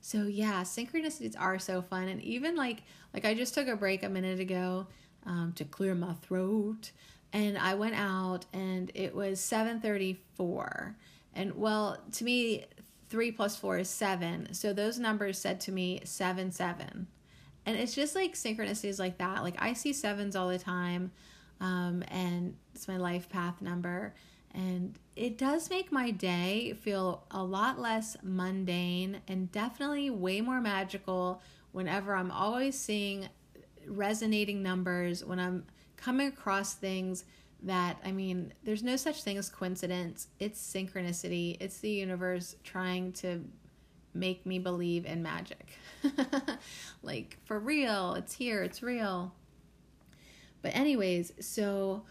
So 0.00 0.24
yeah, 0.24 0.62
synchronicities 0.62 1.34
are 1.38 1.58
so 1.58 1.80
fun, 1.80 2.08
and 2.08 2.20
even 2.22 2.56
like 2.56 2.82
like 3.14 3.24
I 3.24 3.34
just 3.34 3.54
took 3.54 3.68
a 3.68 3.76
break 3.76 4.02
a 4.02 4.08
minute 4.08 4.40
ago 4.40 4.86
um, 5.26 5.52
to 5.56 5.64
clear 5.64 5.94
my 5.94 6.14
throat, 6.14 6.90
and 7.32 7.56
I 7.56 7.74
went 7.74 7.94
out 7.94 8.44
and 8.52 8.90
it 8.94 9.14
was 9.14 9.40
seven 9.40 9.80
thirty 9.80 10.20
four, 10.34 10.96
and 11.34 11.56
well 11.56 11.98
to 12.12 12.24
me 12.24 12.66
three 13.08 13.30
plus 13.30 13.56
four 13.56 13.78
is 13.78 13.88
seven, 13.88 14.52
so 14.54 14.72
those 14.72 14.98
numbers 14.98 15.38
said 15.38 15.60
to 15.60 15.72
me 15.72 16.00
seven 16.04 16.50
seven, 16.50 17.06
and 17.64 17.76
it's 17.76 17.94
just 17.94 18.16
like 18.16 18.34
synchronicities 18.34 18.98
like 18.98 19.18
that. 19.18 19.42
Like 19.44 19.56
I 19.58 19.72
see 19.72 19.92
sevens 19.92 20.34
all 20.34 20.48
the 20.48 20.58
time 20.58 21.12
um, 21.62 22.02
and 22.08 22.56
it's 22.74 22.88
my 22.88 22.98
life 22.98 23.28
path 23.30 23.62
number. 23.62 24.12
And 24.54 24.98
it 25.16 25.38
does 25.38 25.70
make 25.70 25.90
my 25.90 26.10
day 26.10 26.74
feel 26.82 27.24
a 27.30 27.42
lot 27.42 27.78
less 27.78 28.16
mundane 28.22 29.20
and 29.28 29.50
definitely 29.50 30.10
way 30.10 30.42
more 30.42 30.60
magical 30.60 31.40
whenever 31.70 32.14
I'm 32.14 32.30
always 32.30 32.78
seeing 32.78 33.28
resonating 33.86 34.62
numbers, 34.62 35.24
when 35.24 35.38
I'm 35.38 35.64
coming 35.96 36.26
across 36.26 36.74
things 36.74 37.24
that, 37.62 37.96
I 38.04 38.12
mean, 38.12 38.52
there's 38.64 38.82
no 38.82 38.96
such 38.96 39.22
thing 39.22 39.38
as 39.38 39.48
coincidence. 39.48 40.26
It's 40.38 40.60
synchronicity, 40.60 41.56
it's 41.60 41.78
the 41.78 41.90
universe 41.90 42.56
trying 42.64 43.12
to 43.14 43.40
make 44.12 44.44
me 44.44 44.58
believe 44.58 45.06
in 45.06 45.22
magic. 45.22 45.78
like, 47.02 47.38
for 47.44 47.58
real, 47.58 48.14
it's 48.14 48.34
here, 48.34 48.62
it's 48.62 48.82
real. 48.82 49.32
But, 50.62 50.74
anyways, 50.74 51.32
so 51.40 52.04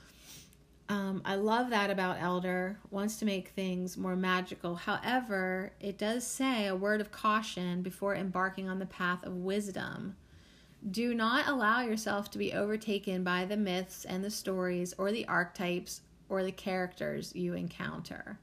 um, 0.91 1.21
I 1.23 1.35
love 1.35 1.69
that 1.69 1.89
about 1.89 2.17
Elder, 2.19 2.77
wants 2.89 3.15
to 3.19 3.25
make 3.25 3.49
things 3.49 3.97
more 3.97 4.17
magical. 4.17 4.75
However, 4.75 5.71
it 5.79 5.97
does 5.97 6.27
say 6.27 6.67
a 6.67 6.75
word 6.75 6.99
of 6.99 7.13
caution 7.13 7.81
before 7.81 8.13
embarking 8.13 8.67
on 8.67 8.77
the 8.77 8.85
path 8.85 9.23
of 9.23 9.37
wisdom. 9.37 10.17
Do 10.89 11.13
not 11.13 11.47
allow 11.47 11.79
yourself 11.79 12.29
to 12.31 12.37
be 12.37 12.51
overtaken 12.51 13.23
by 13.23 13.45
the 13.45 13.55
myths 13.55 14.03
and 14.03 14.21
the 14.21 14.29
stories 14.29 14.93
or 14.97 15.13
the 15.13 15.25
archetypes 15.29 16.01
or 16.27 16.43
the 16.43 16.51
characters 16.51 17.33
you 17.33 17.53
encounter. 17.53 18.37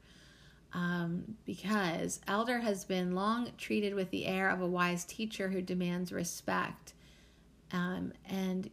Um, 0.73 1.35
because 1.45 2.19
Elder 2.27 2.57
has 2.57 2.83
been 2.83 3.13
long 3.13 3.51
treated 3.59 3.93
with 3.93 4.09
the 4.09 4.25
air 4.25 4.49
of 4.49 4.61
a 4.61 4.67
wise 4.67 5.05
teacher 5.05 5.49
who 5.49 5.61
demands 5.61 6.11
respect. 6.11 6.93
Um, 7.71 8.13
and 8.27 8.71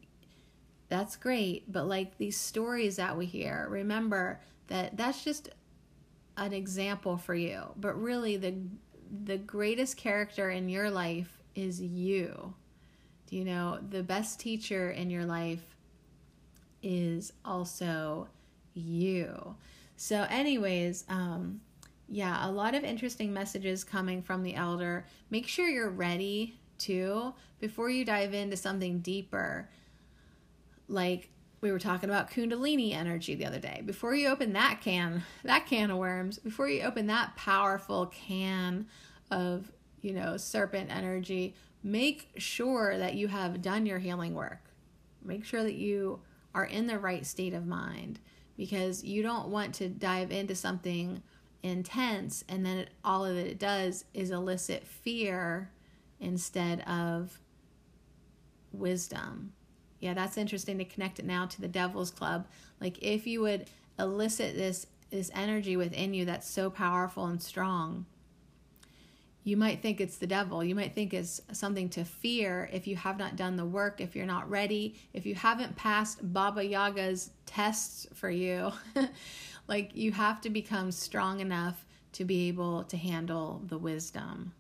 that's 0.89 1.17
great 1.17 1.71
but 1.71 1.87
like 1.87 2.17
these 2.19 2.37
stories 2.37 2.97
that 2.97 3.17
we 3.17 3.27
hear 3.27 3.67
remember 3.71 4.41
that 4.69 4.97
that's 4.97 5.25
just 5.25 5.49
an 6.37 6.53
example 6.53 7.17
for 7.17 7.35
you 7.35 7.63
but 7.77 8.01
really 8.01 8.37
the 8.37 8.55
the 9.25 9.39
greatest 9.39 9.97
character 9.97 10.51
in 10.51 10.69
your 10.69 10.91
life 10.91 11.43
is 11.55 11.81
you. 11.81 12.55
Do 13.27 13.37
you 13.37 13.45
know 13.45 13.79
the 13.89 14.03
best 14.03 14.39
teacher 14.39 14.91
in 14.91 15.11
your 15.11 15.25
life 15.25 15.77
is 16.83 17.33
also 17.45 18.29
you. 18.75 19.57
So 19.97 20.27
anyways 20.29 21.05
um 21.09 21.61
yeah 22.09 22.49
a 22.49 22.51
lot 22.51 22.75
of 22.75 22.85
interesting 22.85 23.33
messages 23.33 23.85
coming 23.85 24.23
from 24.23 24.43
the 24.43 24.55
elder. 24.55 25.07
Make 25.31 25.49
sure 25.49 25.69
you're 25.69 25.91
ready 25.91 26.59
too 26.79 27.35
before 27.59 27.91
you 27.91 28.05
dive 28.05 28.35
into 28.35 28.57
something 28.57 29.01
deeper 29.01 29.69
like 30.89 31.31
we 31.61 31.73
were 31.73 31.79
talking 31.79 32.09
about 32.09 32.31
kundalini 32.31 32.93
energy 32.93 33.35
the 33.35 33.47
other 33.47 33.59
day. 33.59 33.83
Before 33.85 34.15
you 34.15 34.29
open 34.29 34.53
that 34.53 34.81
can 34.83 35.25
that 35.45 35.67
can 35.67 35.91
of 35.91 35.99
worms 35.99 36.39
before 36.39 36.69
you 36.69 36.83
open 36.83 37.07
that 37.09 37.37
powerful 37.37 38.07
can 38.07 38.87
of 39.31 39.73
you 40.01 40.13
know 40.13 40.37
serpent 40.37 40.91
energy 40.95 41.55
make 41.83 42.31
sure 42.37 42.99
that 42.99 43.15
you 43.15 43.29
have 43.29 43.63
done 43.63 43.87
your 43.87 43.99
healing 43.99 44.35
work. 44.35 44.71
Make 45.25 45.45
sure 45.45 45.63
that 45.63 45.75
you 45.75 46.21
are 46.55 46.65
in 46.65 46.87
the 46.87 46.99
right 46.99 47.25
state 47.25 47.55
of 47.55 47.67
mind 47.67 48.19
because 48.57 49.05
you 49.05 49.23
don't 49.23 49.49
want 49.49 49.75
to 49.77 49.89
dive 49.89 50.33
into 50.33 50.55
something 50.55 51.23
intense 51.63 52.45
and 52.49 52.65
then 52.65 52.79
it, 52.79 52.91
all 53.05 53.25
of 53.25 53.37
it 53.37 53.59
does 53.59 54.05
is 54.15 54.31
elicit 54.31 54.87
fear 54.87 55.71
instead 56.21 56.81
of 56.83 57.41
wisdom 58.73 59.53
yeah, 60.01 60.15
that's 60.15 60.37
interesting 60.37 60.79
to 60.79 60.85
connect 60.85 61.19
it 61.19 61.25
now 61.25 61.47
to 61.47 61.61
the 61.61 61.69
Devil's 61.69 62.11
Club. 62.11 62.47
Like 62.81 63.03
if 63.03 63.27
you 63.27 63.41
would 63.43 63.71
elicit 63.99 64.57
this 64.57 64.87
this 65.11 65.31
energy 65.35 65.77
within 65.77 66.13
you 66.15 66.25
that's 66.25 66.51
so 66.51 66.69
powerful 66.69 67.27
and 67.27 67.41
strong, 67.41 68.07
you 69.45 69.57
might 69.57 69.81
think 69.81 70.01
it's 70.01 70.17
the 70.17 70.27
devil. 70.27 70.65
You 70.65 70.75
might 70.75 70.95
think 70.95 71.15
it's 71.15 71.41
something 71.53 71.89
to 71.91 72.05
fear 72.05 72.69
if 72.73 72.89
you 72.89 72.97
have 72.97 73.17
not 73.17 73.37
done 73.37 73.57
the 73.57 73.65
work, 73.65 74.01
if 74.01 74.17
you're 74.17 74.27
not 74.27 74.51
ready, 74.51 74.97
if 75.13 75.25
you 75.25 75.37
haven't 75.37 75.77
passed 75.77 76.33
Baba 76.33 76.65
Yaga's 76.65 77.31
tests 77.47 78.09
for 78.13 78.29
you. 78.29 78.73
like 79.69 79.95
you 79.95 80.11
have 80.11 80.41
to 80.41 80.51
become 80.51 80.91
strong 80.91 81.39
enough 81.39 81.85
to 82.13 82.25
be 82.25 82.49
able 82.49 82.83
to 82.85 82.97
handle 82.97 83.63
the 83.67 83.79
wisdom. 83.79 84.53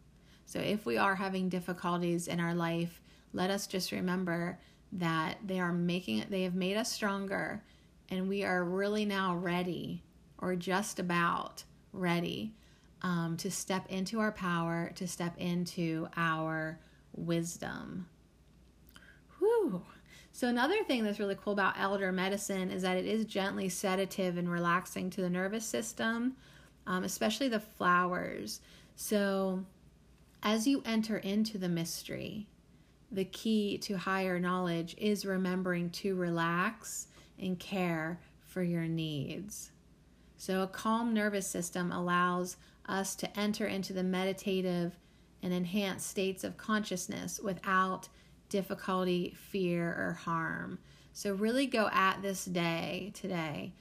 So 0.44 0.60
if 0.60 0.86
we 0.86 0.96
are 0.96 1.16
having 1.16 1.48
difficulties 1.48 2.28
in 2.28 2.38
our 2.38 2.54
life, 2.54 3.00
let 3.32 3.50
us 3.50 3.66
just 3.66 3.90
remember 3.90 4.58
that 4.92 5.38
they 5.44 5.60
are 5.60 5.72
making 5.72 6.24
they 6.30 6.42
have 6.42 6.54
made 6.54 6.76
us 6.76 6.92
stronger, 6.92 7.62
and 8.08 8.28
we 8.28 8.44
are 8.44 8.64
really 8.64 9.04
now 9.04 9.36
ready, 9.36 10.02
or 10.38 10.56
just 10.56 10.98
about 10.98 11.64
ready, 11.92 12.54
um, 13.02 13.36
to 13.38 13.50
step 13.50 13.86
into 13.88 14.20
our 14.20 14.32
power, 14.32 14.92
to 14.94 15.06
step 15.06 15.36
into 15.38 16.08
our 16.16 16.78
wisdom. 17.14 18.06
Whew. 19.38 19.82
So, 20.32 20.48
another 20.48 20.84
thing 20.84 21.02
that's 21.02 21.18
really 21.18 21.36
cool 21.42 21.54
about 21.54 21.78
elder 21.78 22.12
medicine 22.12 22.70
is 22.70 22.82
that 22.82 22.98
it 22.98 23.06
is 23.06 23.24
gently 23.24 23.68
sedative 23.68 24.36
and 24.36 24.50
relaxing 24.50 25.08
to 25.10 25.22
the 25.22 25.30
nervous 25.30 25.64
system, 25.64 26.36
um, 26.86 27.04
especially 27.04 27.48
the 27.48 27.60
flowers. 27.60 28.60
So, 28.96 29.64
as 30.42 30.66
you 30.66 30.82
enter 30.84 31.16
into 31.16 31.56
the 31.56 31.68
mystery, 31.68 32.46
the 33.10 33.24
key 33.24 33.78
to 33.78 33.96
higher 33.96 34.38
knowledge 34.38 34.94
is 34.98 35.24
remembering 35.24 35.90
to 35.90 36.14
relax 36.16 37.08
and 37.38 37.58
care 37.58 38.20
for 38.46 38.62
your 38.62 38.86
needs. 38.86 39.70
So, 40.36 40.62
a 40.62 40.66
calm 40.66 41.14
nervous 41.14 41.46
system 41.46 41.92
allows 41.92 42.56
us 42.88 43.14
to 43.16 43.38
enter 43.38 43.66
into 43.66 43.92
the 43.92 44.02
meditative 44.02 44.98
and 45.42 45.52
enhanced 45.52 46.08
states 46.08 46.44
of 46.44 46.56
consciousness 46.56 47.40
without 47.40 48.08
difficulty, 48.48 49.34
fear, 49.36 49.88
or 49.88 50.12
harm. 50.12 50.78
So, 51.12 51.32
really 51.32 51.66
go 51.66 51.88
at 51.92 52.22
this 52.22 52.44
day 52.44 53.12
today 53.14 53.72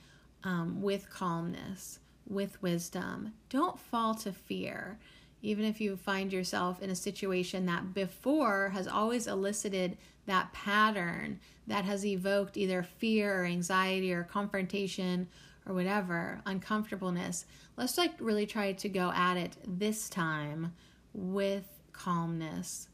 um, 0.44 0.82
with 0.82 1.10
calmness, 1.10 2.00
with 2.28 2.62
wisdom. 2.62 3.34
Don't 3.50 3.80
fall 3.80 4.16
to 4.16 4.32
fear. 4.32 4.98
Even 5.46 5.64
if 5.64 5.80
you 5.80 5.96
find 5.96 6.34
yourself 6.34 6.82
in 6.82 6.90
a 6.90 6.96
situation 6.96 7.68
that 7.68 7.94
before 7.94 8.70
has 8.70 8.88
always 8.88 9.28
elicited 9.28 9.96
that 10.26 10.52
pattern 10.54 11.40
that 11.68 11.86
has 11.86 12.04
evoked 12.04 12.58
either 12.58 12.82
fear 12.82 13.42
or 13.42 13.46
anxiety 13.46 14.12
or 14.12 14.24
confrontation 14.24 15.28
or 15.68 15.76
whatever, 15.76 16.42
uncomfortableness, 16.48 17.46
let's 17.78 17.96
like 17.96 18.14
really 18.20 18.48
try 18.48 18.72
to 18.74 18.90
go 18.90 19.12
at 19.12 19.38
it 19.38 19.56
this 19.68 20.10
time 20.10 20.74
with 21.14 21.80
calmness 21.94 22.88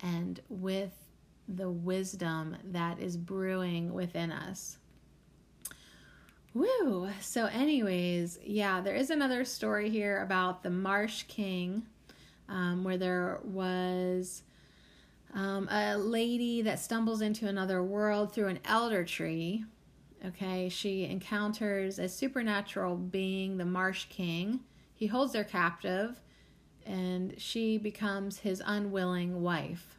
and 0.00 0.40
with 0.48 0.92
the 1.46 1.70
wisdom 1.70 2.56
that 2.64 2.98
is 2.98 3.16
brewing 3.16 3.94
within 3.94 4.32
us. 4.32 4.78
Woo! 6.54 7.08
So, 7.20 7.46
anyways, 7.46 8.38
yeah, 8.44 8.82
there 8.82 8.94
is 8.94 9.08
another 9.08 9.44
story 9.44 9.88
here 9.88 10.22
about 10.22 10.62
the 10.62 10.70
Marsh 10.70 11.22
King, 11.22 11.84
um, 12.48 12.84
where 12.84 12.98
there 12.98 13.40
was 13.42 14.42
um, 15.32 15.66
a 15.70 15.96
lady 15.96 16.60
that 16.62 16.78
stumbles 16.78 17.22
into 17.22 17.48
another 17.48 17.82
world 17.82 18.34
through 18.34 18.48
an 18.48 18.58
elder 18.66 19.02
tree. 19.02 19.64
Okay, 20.26 20.68
she 20.68 21.04
encounters 21.04 21.98
a 21.98 22.08
supernatural 22.08 22.96
being, 22.96 23.56
the 23.56 23.64
Marsh 23.64 24.04
King. 24.10 24.60
He 24.94 25.06
holds 25.06 25.34
her 25.34 25.44
captive, 25.44 26.20
and 26.84 27.34
she 27.38 27.78
becomes 27.78 28.40
his 28.40 28.62
unwilling 28.64 29.42
wife. 29.42 29.96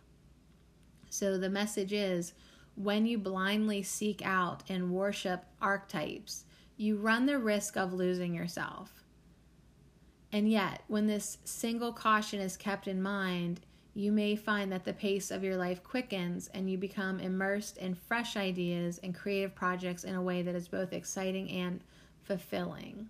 So 1.10 1.38
the 1.38 1.50
message 1.50 1.94
is 1.94 2.34
when 2.76 3.06
you 3.06 3.18
blindly 3.18 3.84
seek 3.84 4.22
out 4.26 4.64
and 4.70 4.92
worship 4.92 5.46
archetypes, 5.62 6.46
you 6.78 6.98
run 6.98 7.26
the 7.26 7.38
risk 7.38 7.78
of 7.78 7.94
losing 7.94 8.34
yourself. 8.34 9.04
And 10.32 10.50
yet, 10.50 10.82
when 10.88 11.06
this 11.06 11.38
single 11.44 11.94
caution 11.94 12.40
is 12.40 12.58
kept 12.58 12.88
in 12.88 13.02
mind, 13.02 13.62
you 13.94 14.12
may 14.12 14.36
find 14.36 14.72
that 14.72 14.86
the 14.86 14.94
pace 14.94 15.30
of 15.30 15.44
your 15.44 15.56
life 15.56 15.84
quickens 15.84 16.50
and 16.56 16.68
you 16.68 16.78
become 16.80 17.20
immersed 17.20 17.78
in 17.78 17.94
fresh 17.94 18.36
ideas 18.36 19.00
and 19.04 19.14
creative 19.14 19.54
projects 19.54 20.04
in 20.04 20.16
a 20.16 20.22
way 20.22 20.42
that 20.42 20.56
is 20.56 20.68
both 20.68 20.94
exciting 20.94 21.50
and 21.52 21.82
fulfilling. 22.24 23.08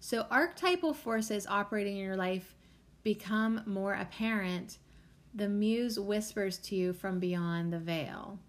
So, 0.00 0.26
archetypal 0.30 0.94
forces 0.94 1.46
operating 1.46 1.98
in 1.98 2.04
your 2.04 2.16
life 2.16 2.56
become 3.04 3.62
more 3.66 3.94
apparent. 3.94 4.78
The 5.32 5.48
muse 5.48 6.00
whispers 6.00 6.58
to 6.58 6.74
you 6.74 6.92
from 6.92 7.20
beyond 7.20 7.72
the 7.72 7.78
veil. 7.78 8.40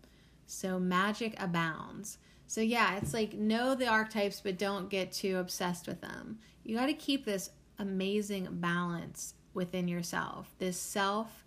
So, 0.47 0.79
magic 0.79 1.35
abounds. 1.41 2.17
So, 2.47 2.61
yeah, 2.61 2.97
it's 2.97 3.13
like 3.13 3.33
know 3.33 3.75
the 3.75 3.87
archetypes, 3.87 4.41
but 4.41 4.57
don't 4.57 4.89
get 4.89 5.11
too 5.11 5.37
obsessed 5.37 5.87
with 5.87 6.01
them. 6.01 6.39
You 6.63 6.75
got 6.75 6.87
to 6.87 6.93
keep 6.93 7.25
this 7.25 7.51
amazing 7.77 8.47
balance 8.51 9.35
within 9.53 9.87
yourself, 9.87 10.55
this 10.57 10.77
self 10.77 11.43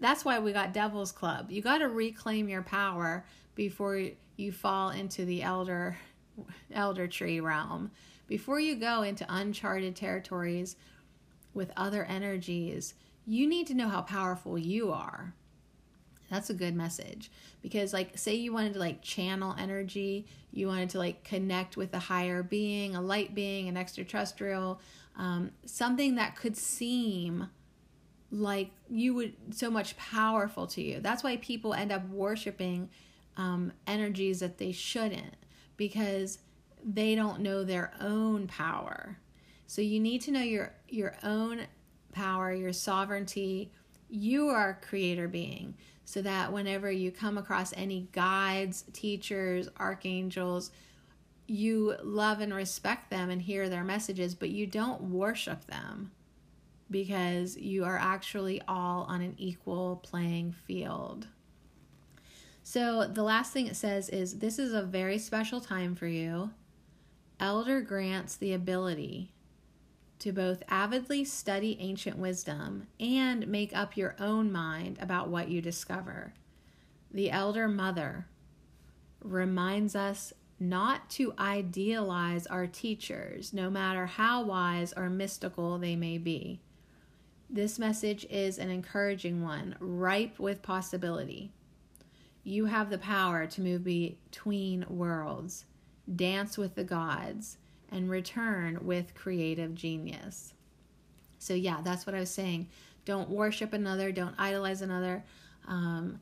that's 0.00 0.24
why 0.24 0.38
we 0.38 0.52
got 0.52 0.72
Devil's 0.72 1.12
Club. 1.12 1.50
You 1.50 1.62
got 1.62 1.78
to 1.78 1.88
reclaim 1.88 2.48
your 2.48 2.62
power 2.62 3.24
before 3.54 4.02
you 4.36 4.52
fall 4.52 4.90
into 4.90 5.24
the 5.24 5.42
elder 5.42 5.96
elder 6.72 7.06
tree 7.06 7.40
realm. 7.40 7.90
Before 8.26 8.58
you 8.58 8.76
go 8.76 9.02
into 9.02 9.26
uncharted 9.28 9.96
territories 9.96 10.76
with 11.54 11.72
other 11.76 12.04
energies, 12.04 12.94
you 13.24 13.46
need 13.46 13.66
to 13.68 13.74
know 13.74 13.88
how 13.88 14.02
powerful 14.02 14.58
you 14.58 14.92
are. 14.92 15.34
That's 16.30 16.50
a 16.50 16.54
good 16.54 16.74
message 16.74 17.30
because 17.62 17.92
like 17.92 18.18
say 18.18 18.34
you 18.34 18.52
wanted 18.52 18.74
to 18.74 18.78
like 18.78 19.02
channel 19.02 19.54
energy, 19.58 20.26
you 20.52 20.66
wanted 20.66 20.90
to 20.90 20.98
like 20.98 21.24
connect 21.24 21.76
with 21.76 21.94
a 21.94 21.98
higher 21.98 22.42
being, 22.42 22.96
a 22.96 23.00
light 23.00 23.34
being, 23.34 23.68
an 23.68 23.76
extraterrestrial, 23.76 24.80
um, 25.16 25.50
something 25.64 26.16
that 26.16 26.36
could 26.36 26.56
seem 26.56 27.48
like 28.30 28.70
you 28.88 29.14
would 29.14 29.34
so 29.50 29.70
much 29.70 29.96
powerful 29.96 30.66
to 30.66 30.82
you. 30.82 31.00
That's 31.00 31.22
why 31.22 31.36
people 31.36 31.74
end 31.74 31.92
up 31.92 32.08
worshiping 32.08 32.90
um, 33.36 33.72
energies 33.86 34.40
that 34.40 34.58
they 34.58 34.72
shouldn't 34.72 35.34
because 35.76 36.38
they 36.82 37.14
don't 37.14 37.40
know 37.40 37.64
their 37.64 37.92
own 38.00 38.46
power. 38.46 39.18
So 39.66 39.82
you 39.82 40.00
need 40.00 40.20
to 40.22 40.30
know 40.30 40.42
your 40.42 40.72
your 40.88 41.16
own 41.22 41.66
power, 42.12 42.52
your 42.52 42.72
sovereignty. 42.72 43.72
You 44.08 44.48
are 44.48 44.70
a 44.70 44.86
creator 44.86 45.26
being, 45.26 45.74
so 46.06 46.22
that 46.22 46.52
whenever 46.52 46.90
you 46.90 47.10
come 47.10 47.36
across 47.36 47.74
any 47.76 48.08
guides, 48.12 48.84
teachers, 48.92 49.68
archangels, 49.78 50.70
you 51.48 51.96
love 52.02 52.40
and 52.40 52.54
respect 52.54 53.10
them 53.10 53.28
and 53.28 53.42
hear 53.42 53.68
their 53.68 53.82
messages, 53.82 54.32
but 54.34 54.50
you 54.50 54.68
don't 54.68 55.02
worship 55.02 55.66
them 55.66 56.12
because 56.88 57.56
you 57.56 57.84
are 57.84 57.98
actually 57.98 58.62
all 58.68 59.02
on 59.08 59.20
an 59.20 59.34
equal 59.36 59.96
playing 59.96 60.52
field. 60.52 61.26
So, 62.62 63.08
the 63.08 63.24
last 63.24 63.52
thing 63.52 63.66
it 63.66 63.76
says 63.76 64.08
is 64.08 64.38
this 64.38 64.60
is 64.60 64.72
a 64.72 64.82
very 64.82 65.18
special 65.18 65.60
time 65.60 65.96
for 65.96 66.06
you. 66.06 66.50
Elder 67.40 67.80
grants 67.80 68.36
the 68.36 68.52
ability 68.52 69.32
to 70.18 70.32
both 70.32 70.62
avidly 70.68 71.24
study 71.24 71.76
ancient 71.80 72.18
wisdom 72.18 72.86
and 72.98 73.46
make 73.46 73.76
up 73.76 73.96
your 73.96 74.16
own 74.18 74.50
mind 74.50 74.98
about 75.00 75.28
what 75.28 75.48
you 75.48 75.60
discover. 75.60 76.32
The 77.10 77.30
Elder 77.30 77.68
Mother 77.68 78.26
reminds 79.22 79.94
us 79.94 80.32
not 80.58 81.10
to 81.10 81.34
idealize 81.38 82.46
our 82.46 82.66
teachers, 82.66 83.52
no 83.52 83.68
matter 83.68 84.06
how 84.06 84.42
wise 84.42 84.92
or 84.96 85.10
mystical 85.10 85.78
they 85.78 85.96
may 85.96 86.18
be. 86.18 86.60
This 87.48 87.78
message 87.78 88.26
is 88.30 88.58
an 88.58 88.70
encouraging 88.70 89.42
one, 89.42 89.76
ripe 89.78 90.38
with 90.38 90.62
possibility. 90.62 91.52
You 92.42 92.66
have 92.66 92.90
the 92.90 92.98
power 92.98 93.46
to 93.46 93.60
move 93.60 93.84
between 93.84 94.86
worlds, 94.88 95.64
dance 96.14 96.56
with 96.56 96.74
the 96.74 96.84
gods, 96.84 97.58
and 97.90 98.10
return 98.10 98.78
with 98.82 99.14
creative 99.14 99.74
genius. 99.74 100.52
So, 101.38 101.54
yeah, 101.54 101.80
that's 101.82 102.06
what 102.06 102.14
I 102.14 102.20
was 102.20 102.30
saying. 102.30 102.68
Don't 103.04 103.30
worship 103.30 103.72
another, 103.72 104.10
don't 104.10 104.34
idolize 104.38 104.82
another. 104.82 105.22
Um, 105.68 106.20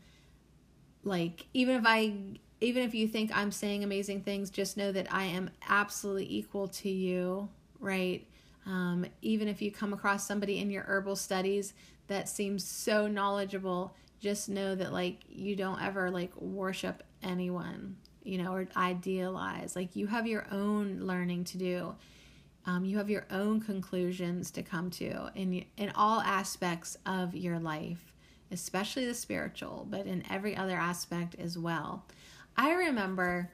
like, 1.03 1.47
even 1.55 1.77
if 1.77 1.85
I 1.87 2.15
even 2.61 2.83
if 2.83 2.95
you 2.95 3.07
think 3.07 3.31
I'm 3.37 3.53
saying 3.53 3.85
amazing 3.85 4.23
things, 4.23 4.49
just 4.49 4.77
know 4.77 4.91
that 4.93 5.13
I 5.13 5.25
am 5.25 5.51
absolutely 5.69 6.33
equal 6.35 6.69
to 6.69 6.89
you, 6.89 7.49
right? 7.79 8.27
Um, 8.67 9.05
even 9.21 9.49
if 9.49 9.61
you 9.61 9.71
come 9.71 9.93
across 9.93 10.27
somebody 10.27 10.59
in 10.59 10.71
your 10.71 10.85
herbal 10.85 11.17
studies 11.17 11.75
that 12.07 12.29
seems 12.29 12.65
so 12.65 13.07
knowledgeable, 13.07 13.95
just 14.21 14.49
know 14.49 14.75
that 14.75 14.93
like 14.93 15.19
you 15.29 15.57
don't 15.57 15.83
ever 15.83 16.11
like 16.11 16.35
worship 16.41 17.03
anyone, 17.23 17.97
you 18.25 18.39
know, 18.39 18.53
or 18.53 18.67
idealize. 18.77 19.77
Like 19.77 19.95
you 19.95 20.07
have 20.09 20.27
your 20.27 20.47
own 20.51 21.01
learning 21.01 21.45
to 21.45 21.59
do. 21.59 21.95
Um, 22.67 22.85
you 22.85 22.97
have 22.97 23.11
your 23.11 23.27
own 23.31 23.61
conclusions 23.61 24.51
to 24.53 24.63
come 24.63 24.91
to 24.93 25.31
in 25.35 25.65
in 25.77 25.93
all 25.95 26.21
aspects 26.21 26.97
of 27.05 27.35
your 27.35 27.59
life, 27.59 28.13
especially 28.51 29.05
the 29.05 29.15
spiritual, 29.15 29.87
but 29.89 30.07
in 30.07 30.25
every 30.31 30.57
other 30.57 30.77
aspect 30.77 31.35
as 31.39 31.59
well. 31.59 32.07
I 32.57 32.73
remember 32.73 33.51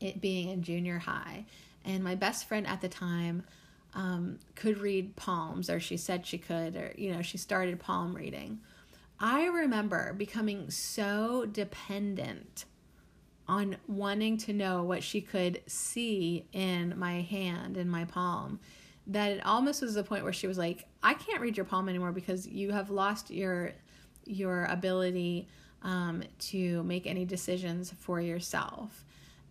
it 0.00 0.20
being 0.20 0.48
in 0.48 0.62
junior 0.62 0.98
high, 0.98 1.46
and 1.84 2.02
my 2.02 2.16
best 2.16 2.48
friend 2.48 2.66
at 2.66 2.80
the 2.80 2.88
time 2.88 3.44
um, 3.94 4.38
could 4.54 4.78
read 4.78 5.16
palms, 5.16 5.68
or 5.70 5.78
she 5.78 5.96
said 5.96 6.26
she 6.26 6.38
could, 6.38 6.76
or, 6.76 6.94
you 6.96 7.12
know, 7.12 7.22
she 7.22 7.38
started 7.38 7.78
palm 7.78 8.14
reading. 8.14 8.60
I 9.20 9.46
remember 9.46 10.14
becoming 10.14 10.70
so 10.70 11.46
dependent 11.46 12.64
on 13.48 13.76
wanting 13.86 14.36
to 14.38 14.52
know 14.52 14.82
what 14.82 15.02
she 15.02 15.20
could 15.20 15.60
see 15.66 16.46
in 16.52 16.98
my 16.98 17.22
hand, 17.22 17.76
in 17.76 17.88
my 17.88 18.04
palm, 18.04 18.60
that 19.06 19.32
it 19.32 19.46
almost 19.46 19.82
was 19.82 19.94
the 19.94 20.04
point 20.04 20.24
where 20.24 20.32
she 20.32 20.46
was 20.46 20.58
like, 20.58 20.86
I 21.02 21.14
can't 21.14 21.40
read 21.40 21.56
your 21.56 21.66
palm 21.66 21.88
anymore 21.88 22.12
because 22.12 22.46
you 22.46 22.70
have 22.70 22.90
lost 22.90 23.30
your 23.30 23.72
your 24.24 24.66
ability 24.66 25.48
um, 25.82 26.22
to 26.38 26.82
make 26.84 27.06
any 27.06 27.24
decisions 27.24 27.92
for 27.98 28.20
yourself. 28.20 29.04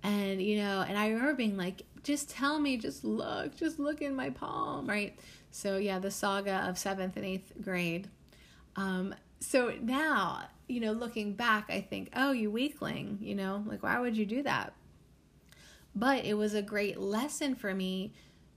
And, 0.04 0.42
you 0.42 0.58
know, 0.58 0.84
and 0.88 0.98
I 0.98 1.10
remember 1.10 1.34
being 1.34 1.58
like, 1.58 1.84
just 2.04 2.30
tell 2.30 2.60
me, 2.60 2.78
just 2.78 3.04
look, 3.04 3.56
just 3.56 3.80
look 3.80 4.02
in 4.02 4.16
my 4.16 4.30
palm, 4.30 4.88
right? 4.88 5.18
So, 5.52 5.78
yeah, 5.78 6.00
the 6.00 6.10
saga 6.10 6.66
of 6.68 6.78
seventh 6.78 7.18
and 7.18 7.26
eighth 7.26 7.54
grade. 7.62 8.10
Um, 8.76 9.14
so 9.40 9.74
now, 9.82 10.44
you 10.72 10.80
know, 10.80 10.94
looking 10.94 11.34
back, 11.34 11.66
I 11.70 11.82
think, 11.82 12.10
oh, 12.16 12.32
you 12.32 12.50
weakling, 12.50 13.18
you 13.22 13.36
know, 13.36 13.64
like, 13.68 13.84
why 13.84 14.00
would 14.00 14.16
you 14.16 14.26
do 14.26 14.42
that? 14.44 14.74
But 15.94 16.26
it 16.26 16.36
was 16.36 16.54
a 16.54 16.62
great 16.62 16.98
lesson 16.98 17.56
for 17.56 17.74
me 17.74 18.14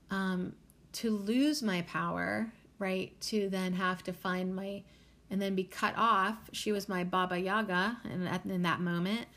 um, 0.09 0.53
to 0.93 1.11
lose 1.11 1.61
my 1.61 1.81
power, 1.81 2.51
right? 2.79 3.19
To 3.21 3.49
then 3.49 3.73
have 3.73 4.03
to 4.03 4.13
find 4.13 4.55
my, 4.55 4.83
and 5.29 5.41
then 5.41 5.55
be 5.55 5.65
cut 5.65 5.93
off. 5.97 6.37
She 6.53 6.71
was 6.71 6.87
my 6.87 7.03
Baba 7.03 7.37
Yaga 7.37 7.97
and 8.09 8.27
in, 8.27 8.51
in 8.51 8.61
that 8.61 8.79
moment 8.79 9.27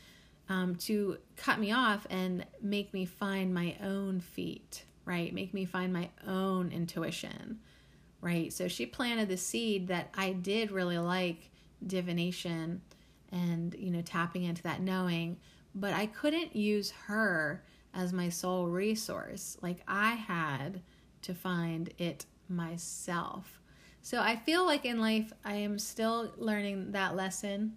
um, 0.47 0.75
to 0.75 1.17
cut 1.35 1.59
me 1.59 1.71
off 1.71 2.07
and 2.09 2.45
make 2.61 2.93
me 2.93 3.05
find 3.05 3.53
my 3.53 3.75
own 3.83 4.21
feet, 4.21 4.85
right? 5.03 5.33
Make 5.33 5.53
me 5.53 5.65
find 5.65 5.91
my 5.91 6.09
own 6.25 6.71
intuition, 6.71 7.59
right? 8.21 8.51
So 8.53 8.69
she 8.69 8.85
planted 8.85 9.27
the 9.27 9.37
seed 9.37 9.89
that 9.89 10.09
I 10.15 10.31
did 10.31 10.71
really 10.71 10.97
like 10.97 11.51
divination 11.85 12.81
and, 13.31 13.75
you 13.77 13.91
know, 13.91 14.01
tapping 14.01 14.43
into 14.43 14.63
that 14.63 14.81
knowing, 14.81 15.37
but 15.75 15.93
I 15.93 16.07
couldn't 16.07 16.55
use 16.55 16.91
her 17.07 17.63
as 17.93 18.13
my 18.13 18.29
sole 18.29 18.67
resource. 18.67 19.57
Like 19.61 19.81
I 19.87 20.11
had 20.11 20.81
to 21.23 21.33
find 21.33 21.93
it 21.97 22.25
myself. 22.47 23.59
So 24.01 24.21
I 24.21 24.35
feel 24.35 24.65
like 24.65 24.85
in 24.85 24.99
life 24.99 25.31
I 25.43 25.55
am 25.55 25.77
still 25.77 26.31
learning 26.37 26.91
that 26.93 27.15
lesson 27.15 27.75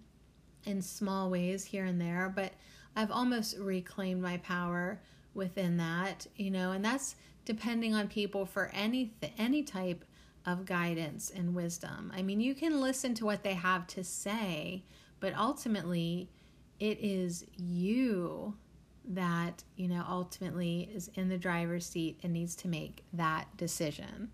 in 0.65 0.81
small 0.81 1.29
ways 1.29 1.65
here 1.65 1.85
and 1.85 1.99
there, 1.99 2.31
but 2.33 2.53
I've 2.95 3.11
almost 3.11 3.57
reclaimed 3.57 4.21
my 4.21 4.37
power 4.37 5.01
within 5.33 5.77
that, 5.77 6.27
you 6.35 6.51
know, 6.51 6.71
and 6.71 6.83
that's 6.85 7.15
depending 7.45 7.93
on 7.93 8.07
people 8.07 8.45
for 8.45 8.71
any 8.73 9.13
any 9.37 9.63
type 9.63 10.05
of 10.45 10.65
guidance 10.65 11.31
and 11.33 11.55
wisdom. 11.55 12.11
I 12.15 12.21
mean, 12.21 12.39
you 12.39 12.55
can 12.55 12.81
listen 12.81 13.13
to 13.15 13.25
what 13.25 13.43
they 13.43 13.53
have 13.53 13.87
to 13.87 14.03
say, 14.03 14.83
but 15.19 15.33
ultimately 15.35 16.29
it 16.79 16.99
is 16.99 17.45
you 17.55 18.55
that, 19.05 19.63
you 19.75 19.87
know, 19.87 20.03
ultimately 20.07 20.89
is 20.93 21.09
in 21.15 21.29
the 21.29 21.37
driver's 21.37 21.85
seat 21.85 22.19
and 22.23 22.33
needs 22.33 22.55
to 22.57 22.67
make 22.67 23.03
that 23.13 23.47
decision. 23.57 24.31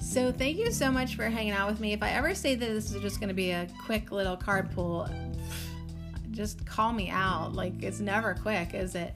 So, 0.00 0.32
thank 0.32 0.56
you 0.56 0.72
so 0.72 0.90
much 0.90 1.14
for 1.14 1.24
hanging 1.24 1.52
out 1.52 1.68
with 1.68 1.78
me. 1.78 1.92
If 1.92 2.02
I 2.02 2.08
ever 2.08 2.34
say 2.34 2.54
that 2.54 2.66
this 2.66 2.90
is 2.90 3.02
just 3.02 3.20
going 3.20 3.28
to 3.28 3.34
be 3.34 3.50
a 3.50 3.68
quick 3.84 4.10
little 4.10 4.34
card 4.34 4.70
pull, 4.70 5.06
just 6.36 6.64
call 6.66 6.92
me 6.92 7.08
out. 7.10 7.54
Like, 7.54 7.82
it's 7.82 7.98
never 7.98 8.34
quick, 8.34 8.74
is 8.74 8.94
it? 8.94 9.14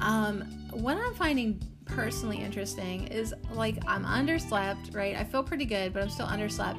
Um, 0.00 0.42
what 0.72 0.96
I'm 0.96 1.14
finding 1.14 1.62
personally 1.84 2.36
interesting 2.38 3.06
is 3.08 3.34
like 3.52 3.76
I'm 3.86 4.04
underslept, 4.04 4.94
right? 4.94 5.16
I 5.16 5.24
feel 5.24 5.42
pretty 5.42 5.64
good, 5.64 5.92
but 5.92 6.02
I'm 6.02 6.10
still 6.10 6.26
underslept 6.26 6.76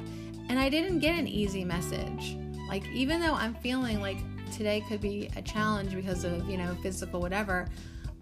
and 0.48 0.58
I 0.58 0.68
didn't 0.68 1.00
get 1.00 1.18
an 1.18 1.26
easy 1.26 1.64
message. 1.64 2.36
Like, 2.68 2.86
even 2.88 3.20
though 3.20 3.34
I'm 3.34 3.54
feeling 3.54 4.00
like 4.00 4.18
today 4.52 4.82
could 4.88 5.00
be 5.00 5.28
a 5.36 5.42
challenge 5.42 5.94
because 5.94 6.24
of, 6.24 6.48
you 6.48 6.56
know, 6.56 6.76
physical 6.82 7.20
whatever, 7.20 7.68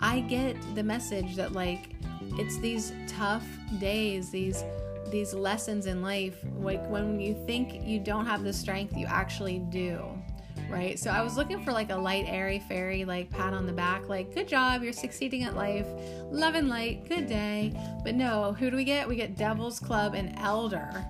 I 0.00 0.20
get 0.20 0.56
the 0.74 0.82
message 0.82 1.36
that, 1.36 1.52
like, 1.52 1.94
it's 2.38 2.58
these 2.58 2.92
tough 3.06 3.44
days, 3.78 4.30
these 4.30 4.64
these 5.10 5.32
lessons 5.32 5.86
in 5.86 6.02
life 6.02 6.36
like 6.58 6.86
when 6.90 7.18
you 7.18 7.34
think 7.46 7.82
you 7.82 7.98
don't 7.98 8.26
have 8.26 8.44
the 8.44 8.52
strength 8.52 8.94
you 8.94 9.06
actually 9.06 9.58
do 9.70 10.04
right 10.68 10.98
so 10.98 11.10
i 11.10 11.22
was 11.22 11.36
looking 11.36 11.62
for 11.62 11.72
like 11.72 11.90
a 11.90 11.96
light 11.96 12.24
airy 12.28 12.58
fairy 12.58 13.04
like 13.04 13.30
pat 13.30 13.54
on 13.54 13.66
the 13.66 13.72
back 13.72 14.08
like 14.08 14.34
good 14.34 14.48
job 14.48 14.82
you're 14.82 14.92
succeeding 14.92 15.44
at 15.44 15.56
life 15.56 15.86
love 16.30 16.54
and 16.54 16.68
light 16.68 17.08
good 17.08 17.26
day 17.26 17.72
but 18.04 18.14
no 18.14 18.52
who 18.52 18.70
do 18.70 18.76
we 18.76 18.84
get 18.84 19.08
we 19.08 19.16
get 19.16 19.36
devil's 19.36 19.80
club 19.80 20.14
and 20.14 20.38
elder 20.38 21.04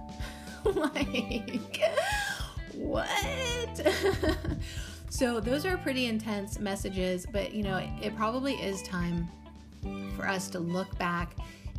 like, 0.75 1.81
what? 2.75 3.09
so, 5.09 5.41
those 5.41 5.65
are 5.65 5.77
pretty 5.79 6.07
intense 6.07 6.59
messages, 6.59 7.27
but 7.27 7.53
you 7.53 7.63
know, 7.63 7.77
it, 8.03 8.17
probably 8.17 8.55
is 8.55 8.83
time 8.83 9.29
for 10.17 10.27
us 10.27 10.49
to 10.51 10.59
look 10.59 10.97
back 10.99 11.37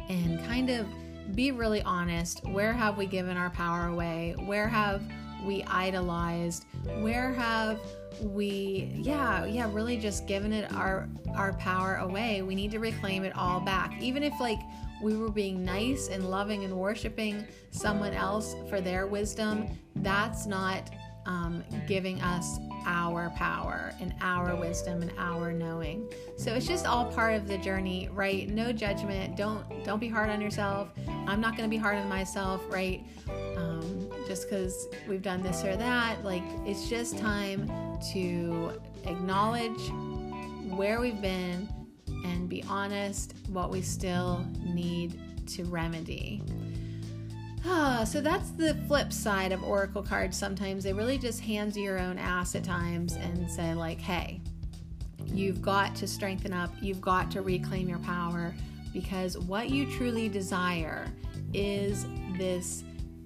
and 0.10 0.44
kind 0.46 0.70
of 0.70 0.88
be 1.36 1.52
really 1.52 1.82
honest. 1.84 2.46
Where 2.48 2.74
have 2.74 2.98
we 2.98 3.06
given 3.06 3.38
our 3.38 3.50
power 3.50 3.88
away? 3.88 4.36
Where 4.46 4.68
have 4.68 5.04
we 5.46 5.64
idolized? 5.64 6.66
Where 7.02 7.34
have 7.34 7.80
we 8.22 8.92
yeah 8.96 9.46
yeah 9.46 9.70
really 9.72 9.96
just 9.96 10.28
given 10.28 10.52
it 10.52 10.70
our 10.74 11.08
our 11.36 11.54
power 11.54 11.96
away 12.02 12.42
we 12.42 12.54
need 12.54 12.70
to 12.70 12.78
reclaim 12.78 13.24
it 13.24 13.34
all 13.34 13.62
back 13.62 13.94
even 14.02 14.24
if 14.24 14.34
like 14.42 14.60
we 15.02 15.16
were 15.16 15.30
being 15.30 15.64
nice 15.64 16.10
and 16.10 16.30
loving 16.30 16.66
and 16.66 16.76
worshiping 16.76 17.46
someone 17.72 18.14
else 18.14 18.56
for 18.70 18.82
their 18.82 19.08
wisdom, 19.08 19.68
that's 19.98 20.46
not 20.46 20.92
um, 21.30 21.64
giving 21.88 22.20
us 22.22 22.60
our 22.86 23.30
power 23.32 23.94
and 24.02 24.14
our 24.20 24.56
wisdom 24.56 25.04
and 25.04 25.12
our 25.20 25.54
knowing. 25.54 26.12
So 26.38 26.54
it's 26.54 26.66
just 26.66 26.88
all 26.88 27.06
part 27.06 27.36
of 27.36 27.48
the 27.48 27.58
journey, 27.60 28.10
right? 28.12 28.50
No 28.50 28.72
judgment. 28.72 29.38
Don't 29.38 29.64
don't 29.86 30.00
be 30.00 30.10
hard 30.10 30.30
on 30.30 30.42
yourself. 30.42 30.90
I'm 31.28 31.40
not 31.40 31.56
going 31.56 31.70
to 31.70 31.74
be 31.74 31.78
hard 31.78 31.98
on 31.98 32.10
myself, 32.10 32.62
right? 32.70 33.06
Um, 33.56 34.10
just 34.28 34.50
because 34.50 34.88
we've 35.08 35.22
done 35.22 35.44
this 35.44 35.64
or 35.64 35.76
that. 35.76 36.26
Like 36.26 36.44
it's 36.66 36.90
just 36.90 37.18
time 37.18 37.70
to 38.12 38.74
acknowledge 39.06 39.92
where 40.76 41.00
we've 41.00 41.22
been 41.22 41.70
and 42.26 42.50
be 42.50 42.64
honest 42.68 43.36
what 43.50 43.70
we 43.70 43.82
still 43.84 44.46
need 44.64 45.20
to 45.48 45.64
remedy. 45.66 46.42
Ah, 47.66 48.03
so 48.05 48.22
that's 48.22 48.51
the 48.51 48.76
flip 48.88 49.12
side 49.12 49.51
of 49.51 49.64
oracle 49.64 50.01
cards. 50.01 50.38
Sometimes 50.38 50.84
they 50.84 50.93
really 50.93 51.18
just 51.18 51.41
hand 51.41 51.76
you 51.76 51.84
your 51.84 51.99
own 51.99 52.18
ass 52.18 52.55
at 52.55 52.64
times 52.64 53.14
and 53.14 53.49
say 53.49 53.74
like, 53.74 53.99
"Hey, 53.99 54.41
you've 55.26 55.62
got 55.62 55.95
to 55.95 56.07
strengthen 56.07 56.53
up. 56.53 56.72
You've 56.82 57.01
got 57.01 57.30
to 57.32 57.41
reclaim 57.41 57.89
your 57.89 57.99
power 57.99 58.53
because 58.93 59.38
what 59.38 59.70
you 59.70 59.86
truly 59.86 60.30
desire 60.30 61.07
is 61.53 62.05
this 62.38 62.84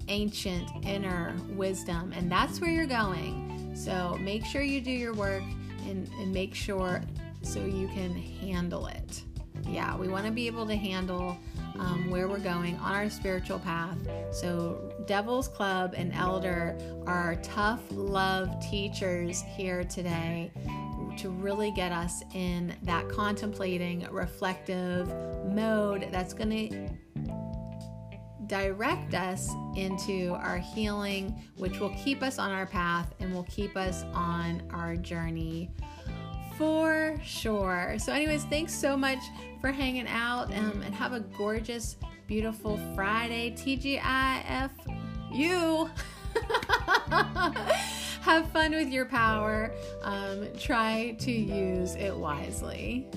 ancient 0.07 0.69
inner 0.85 1.35
wisdom, 1.49 2.11
and 2.13 2.31
that's 2.31 2.59
where 2.59 2.69
you're 2.69 2.85
going. 2.85 3.71
So 3.75 4.17
make 4.21 4.45
sure 4.45 4.61
you 4.61 4.81
do 4.81 4.91
your 4.91 5.13
work 5.13 5.43
and, 5.87 6.09
and 6.19 6.31
make 6.31 6.53
sure 6.53 7.01
so 7.41 7.63
you 7.63 7.87
can 7.89 8.13
handle 8.15 8.87
it. 8.87 9.23
Yeah, 9.67 9.95
we 9.95 10.07
want 10.07 10.25
to 10.25 10.31
be 10.31 10.47
able 10.47 10.65
to 10.67 10.75
handle 10.75 11.37
um, 11.79 12.09
where 12.09 12.27
we're 12.27 12.39
going 12.39 12.77
on 12.77 12.93
our 12.93 13.09
spiritual 13.09 13.59
path. 13.59 13.97
So, 14.31 14.91
Devil's 15.05 15.47
Club 15.47 15.93
and 15.95 16.13
Elder 16.13 16.77
are 17.05 17.35
tough 17.43 17.81
love 17.91 18.49
teachers 18.69 19.41
here 19.41 19.83
today 19.83 20.51
to 21.17 21.29
really 21.29 21.71
get 21.71 21.91
us 21.91 22.23
in 22.33 22.75
that 22.83 23.07
contemplating, 23.09 24.07
reflective 24.11 25.07
mode 25.45 26.07
that's 26.11 26.33
going 26.33 26.49
to 26.49 26.89
direct 28.47 29.13
us 29.13 29.49
into 29.75 30.33
our 30.33 30.57
healing, 30.57 31.43
which 31.57 31.79
will 31.79 31.93
keep 32.03 32.21
us 32.21 32.39
on 32.39 32.51
our 32.51 32.65
path 32.65 33.13
and 33.19 33.33
will 33.33 33.45
keep 33.45 33.75
us 33.77 34.03
on 34.13 34.61
our 34.71 34.95
journey 34.95 35.71
for 36.63 37.19
sure. 37.21 37.95
So, 37.99 38.13
anyways, 38.13 38.45
thanks 38.45 38.73
so 38.73 38.95
much 38.95 39.19
for 39.59 39.69
hanging 39.73 40.07
out 40.07 40.45
um, 40.53 40.81
and 40.81 40.95
have 40.95 41.11
a 41.11 41.19
gorgeous, 41.19 41.97
beautiful 42.25 42.79
Friday. 42.95 43.51
TGIF 43.51 44.69
you. 45.33 45.89
have 48.21 48.49
fun 48.51 48.71
with 48.71 48.87
your 48.87 49.05
power. 49.05 49.71
Um, 50.03 50.47
try 50.57 51.17
to 51.19 51.31
use 51.31 51.95
it 51.95 52.15
wisely. 52.15 53.09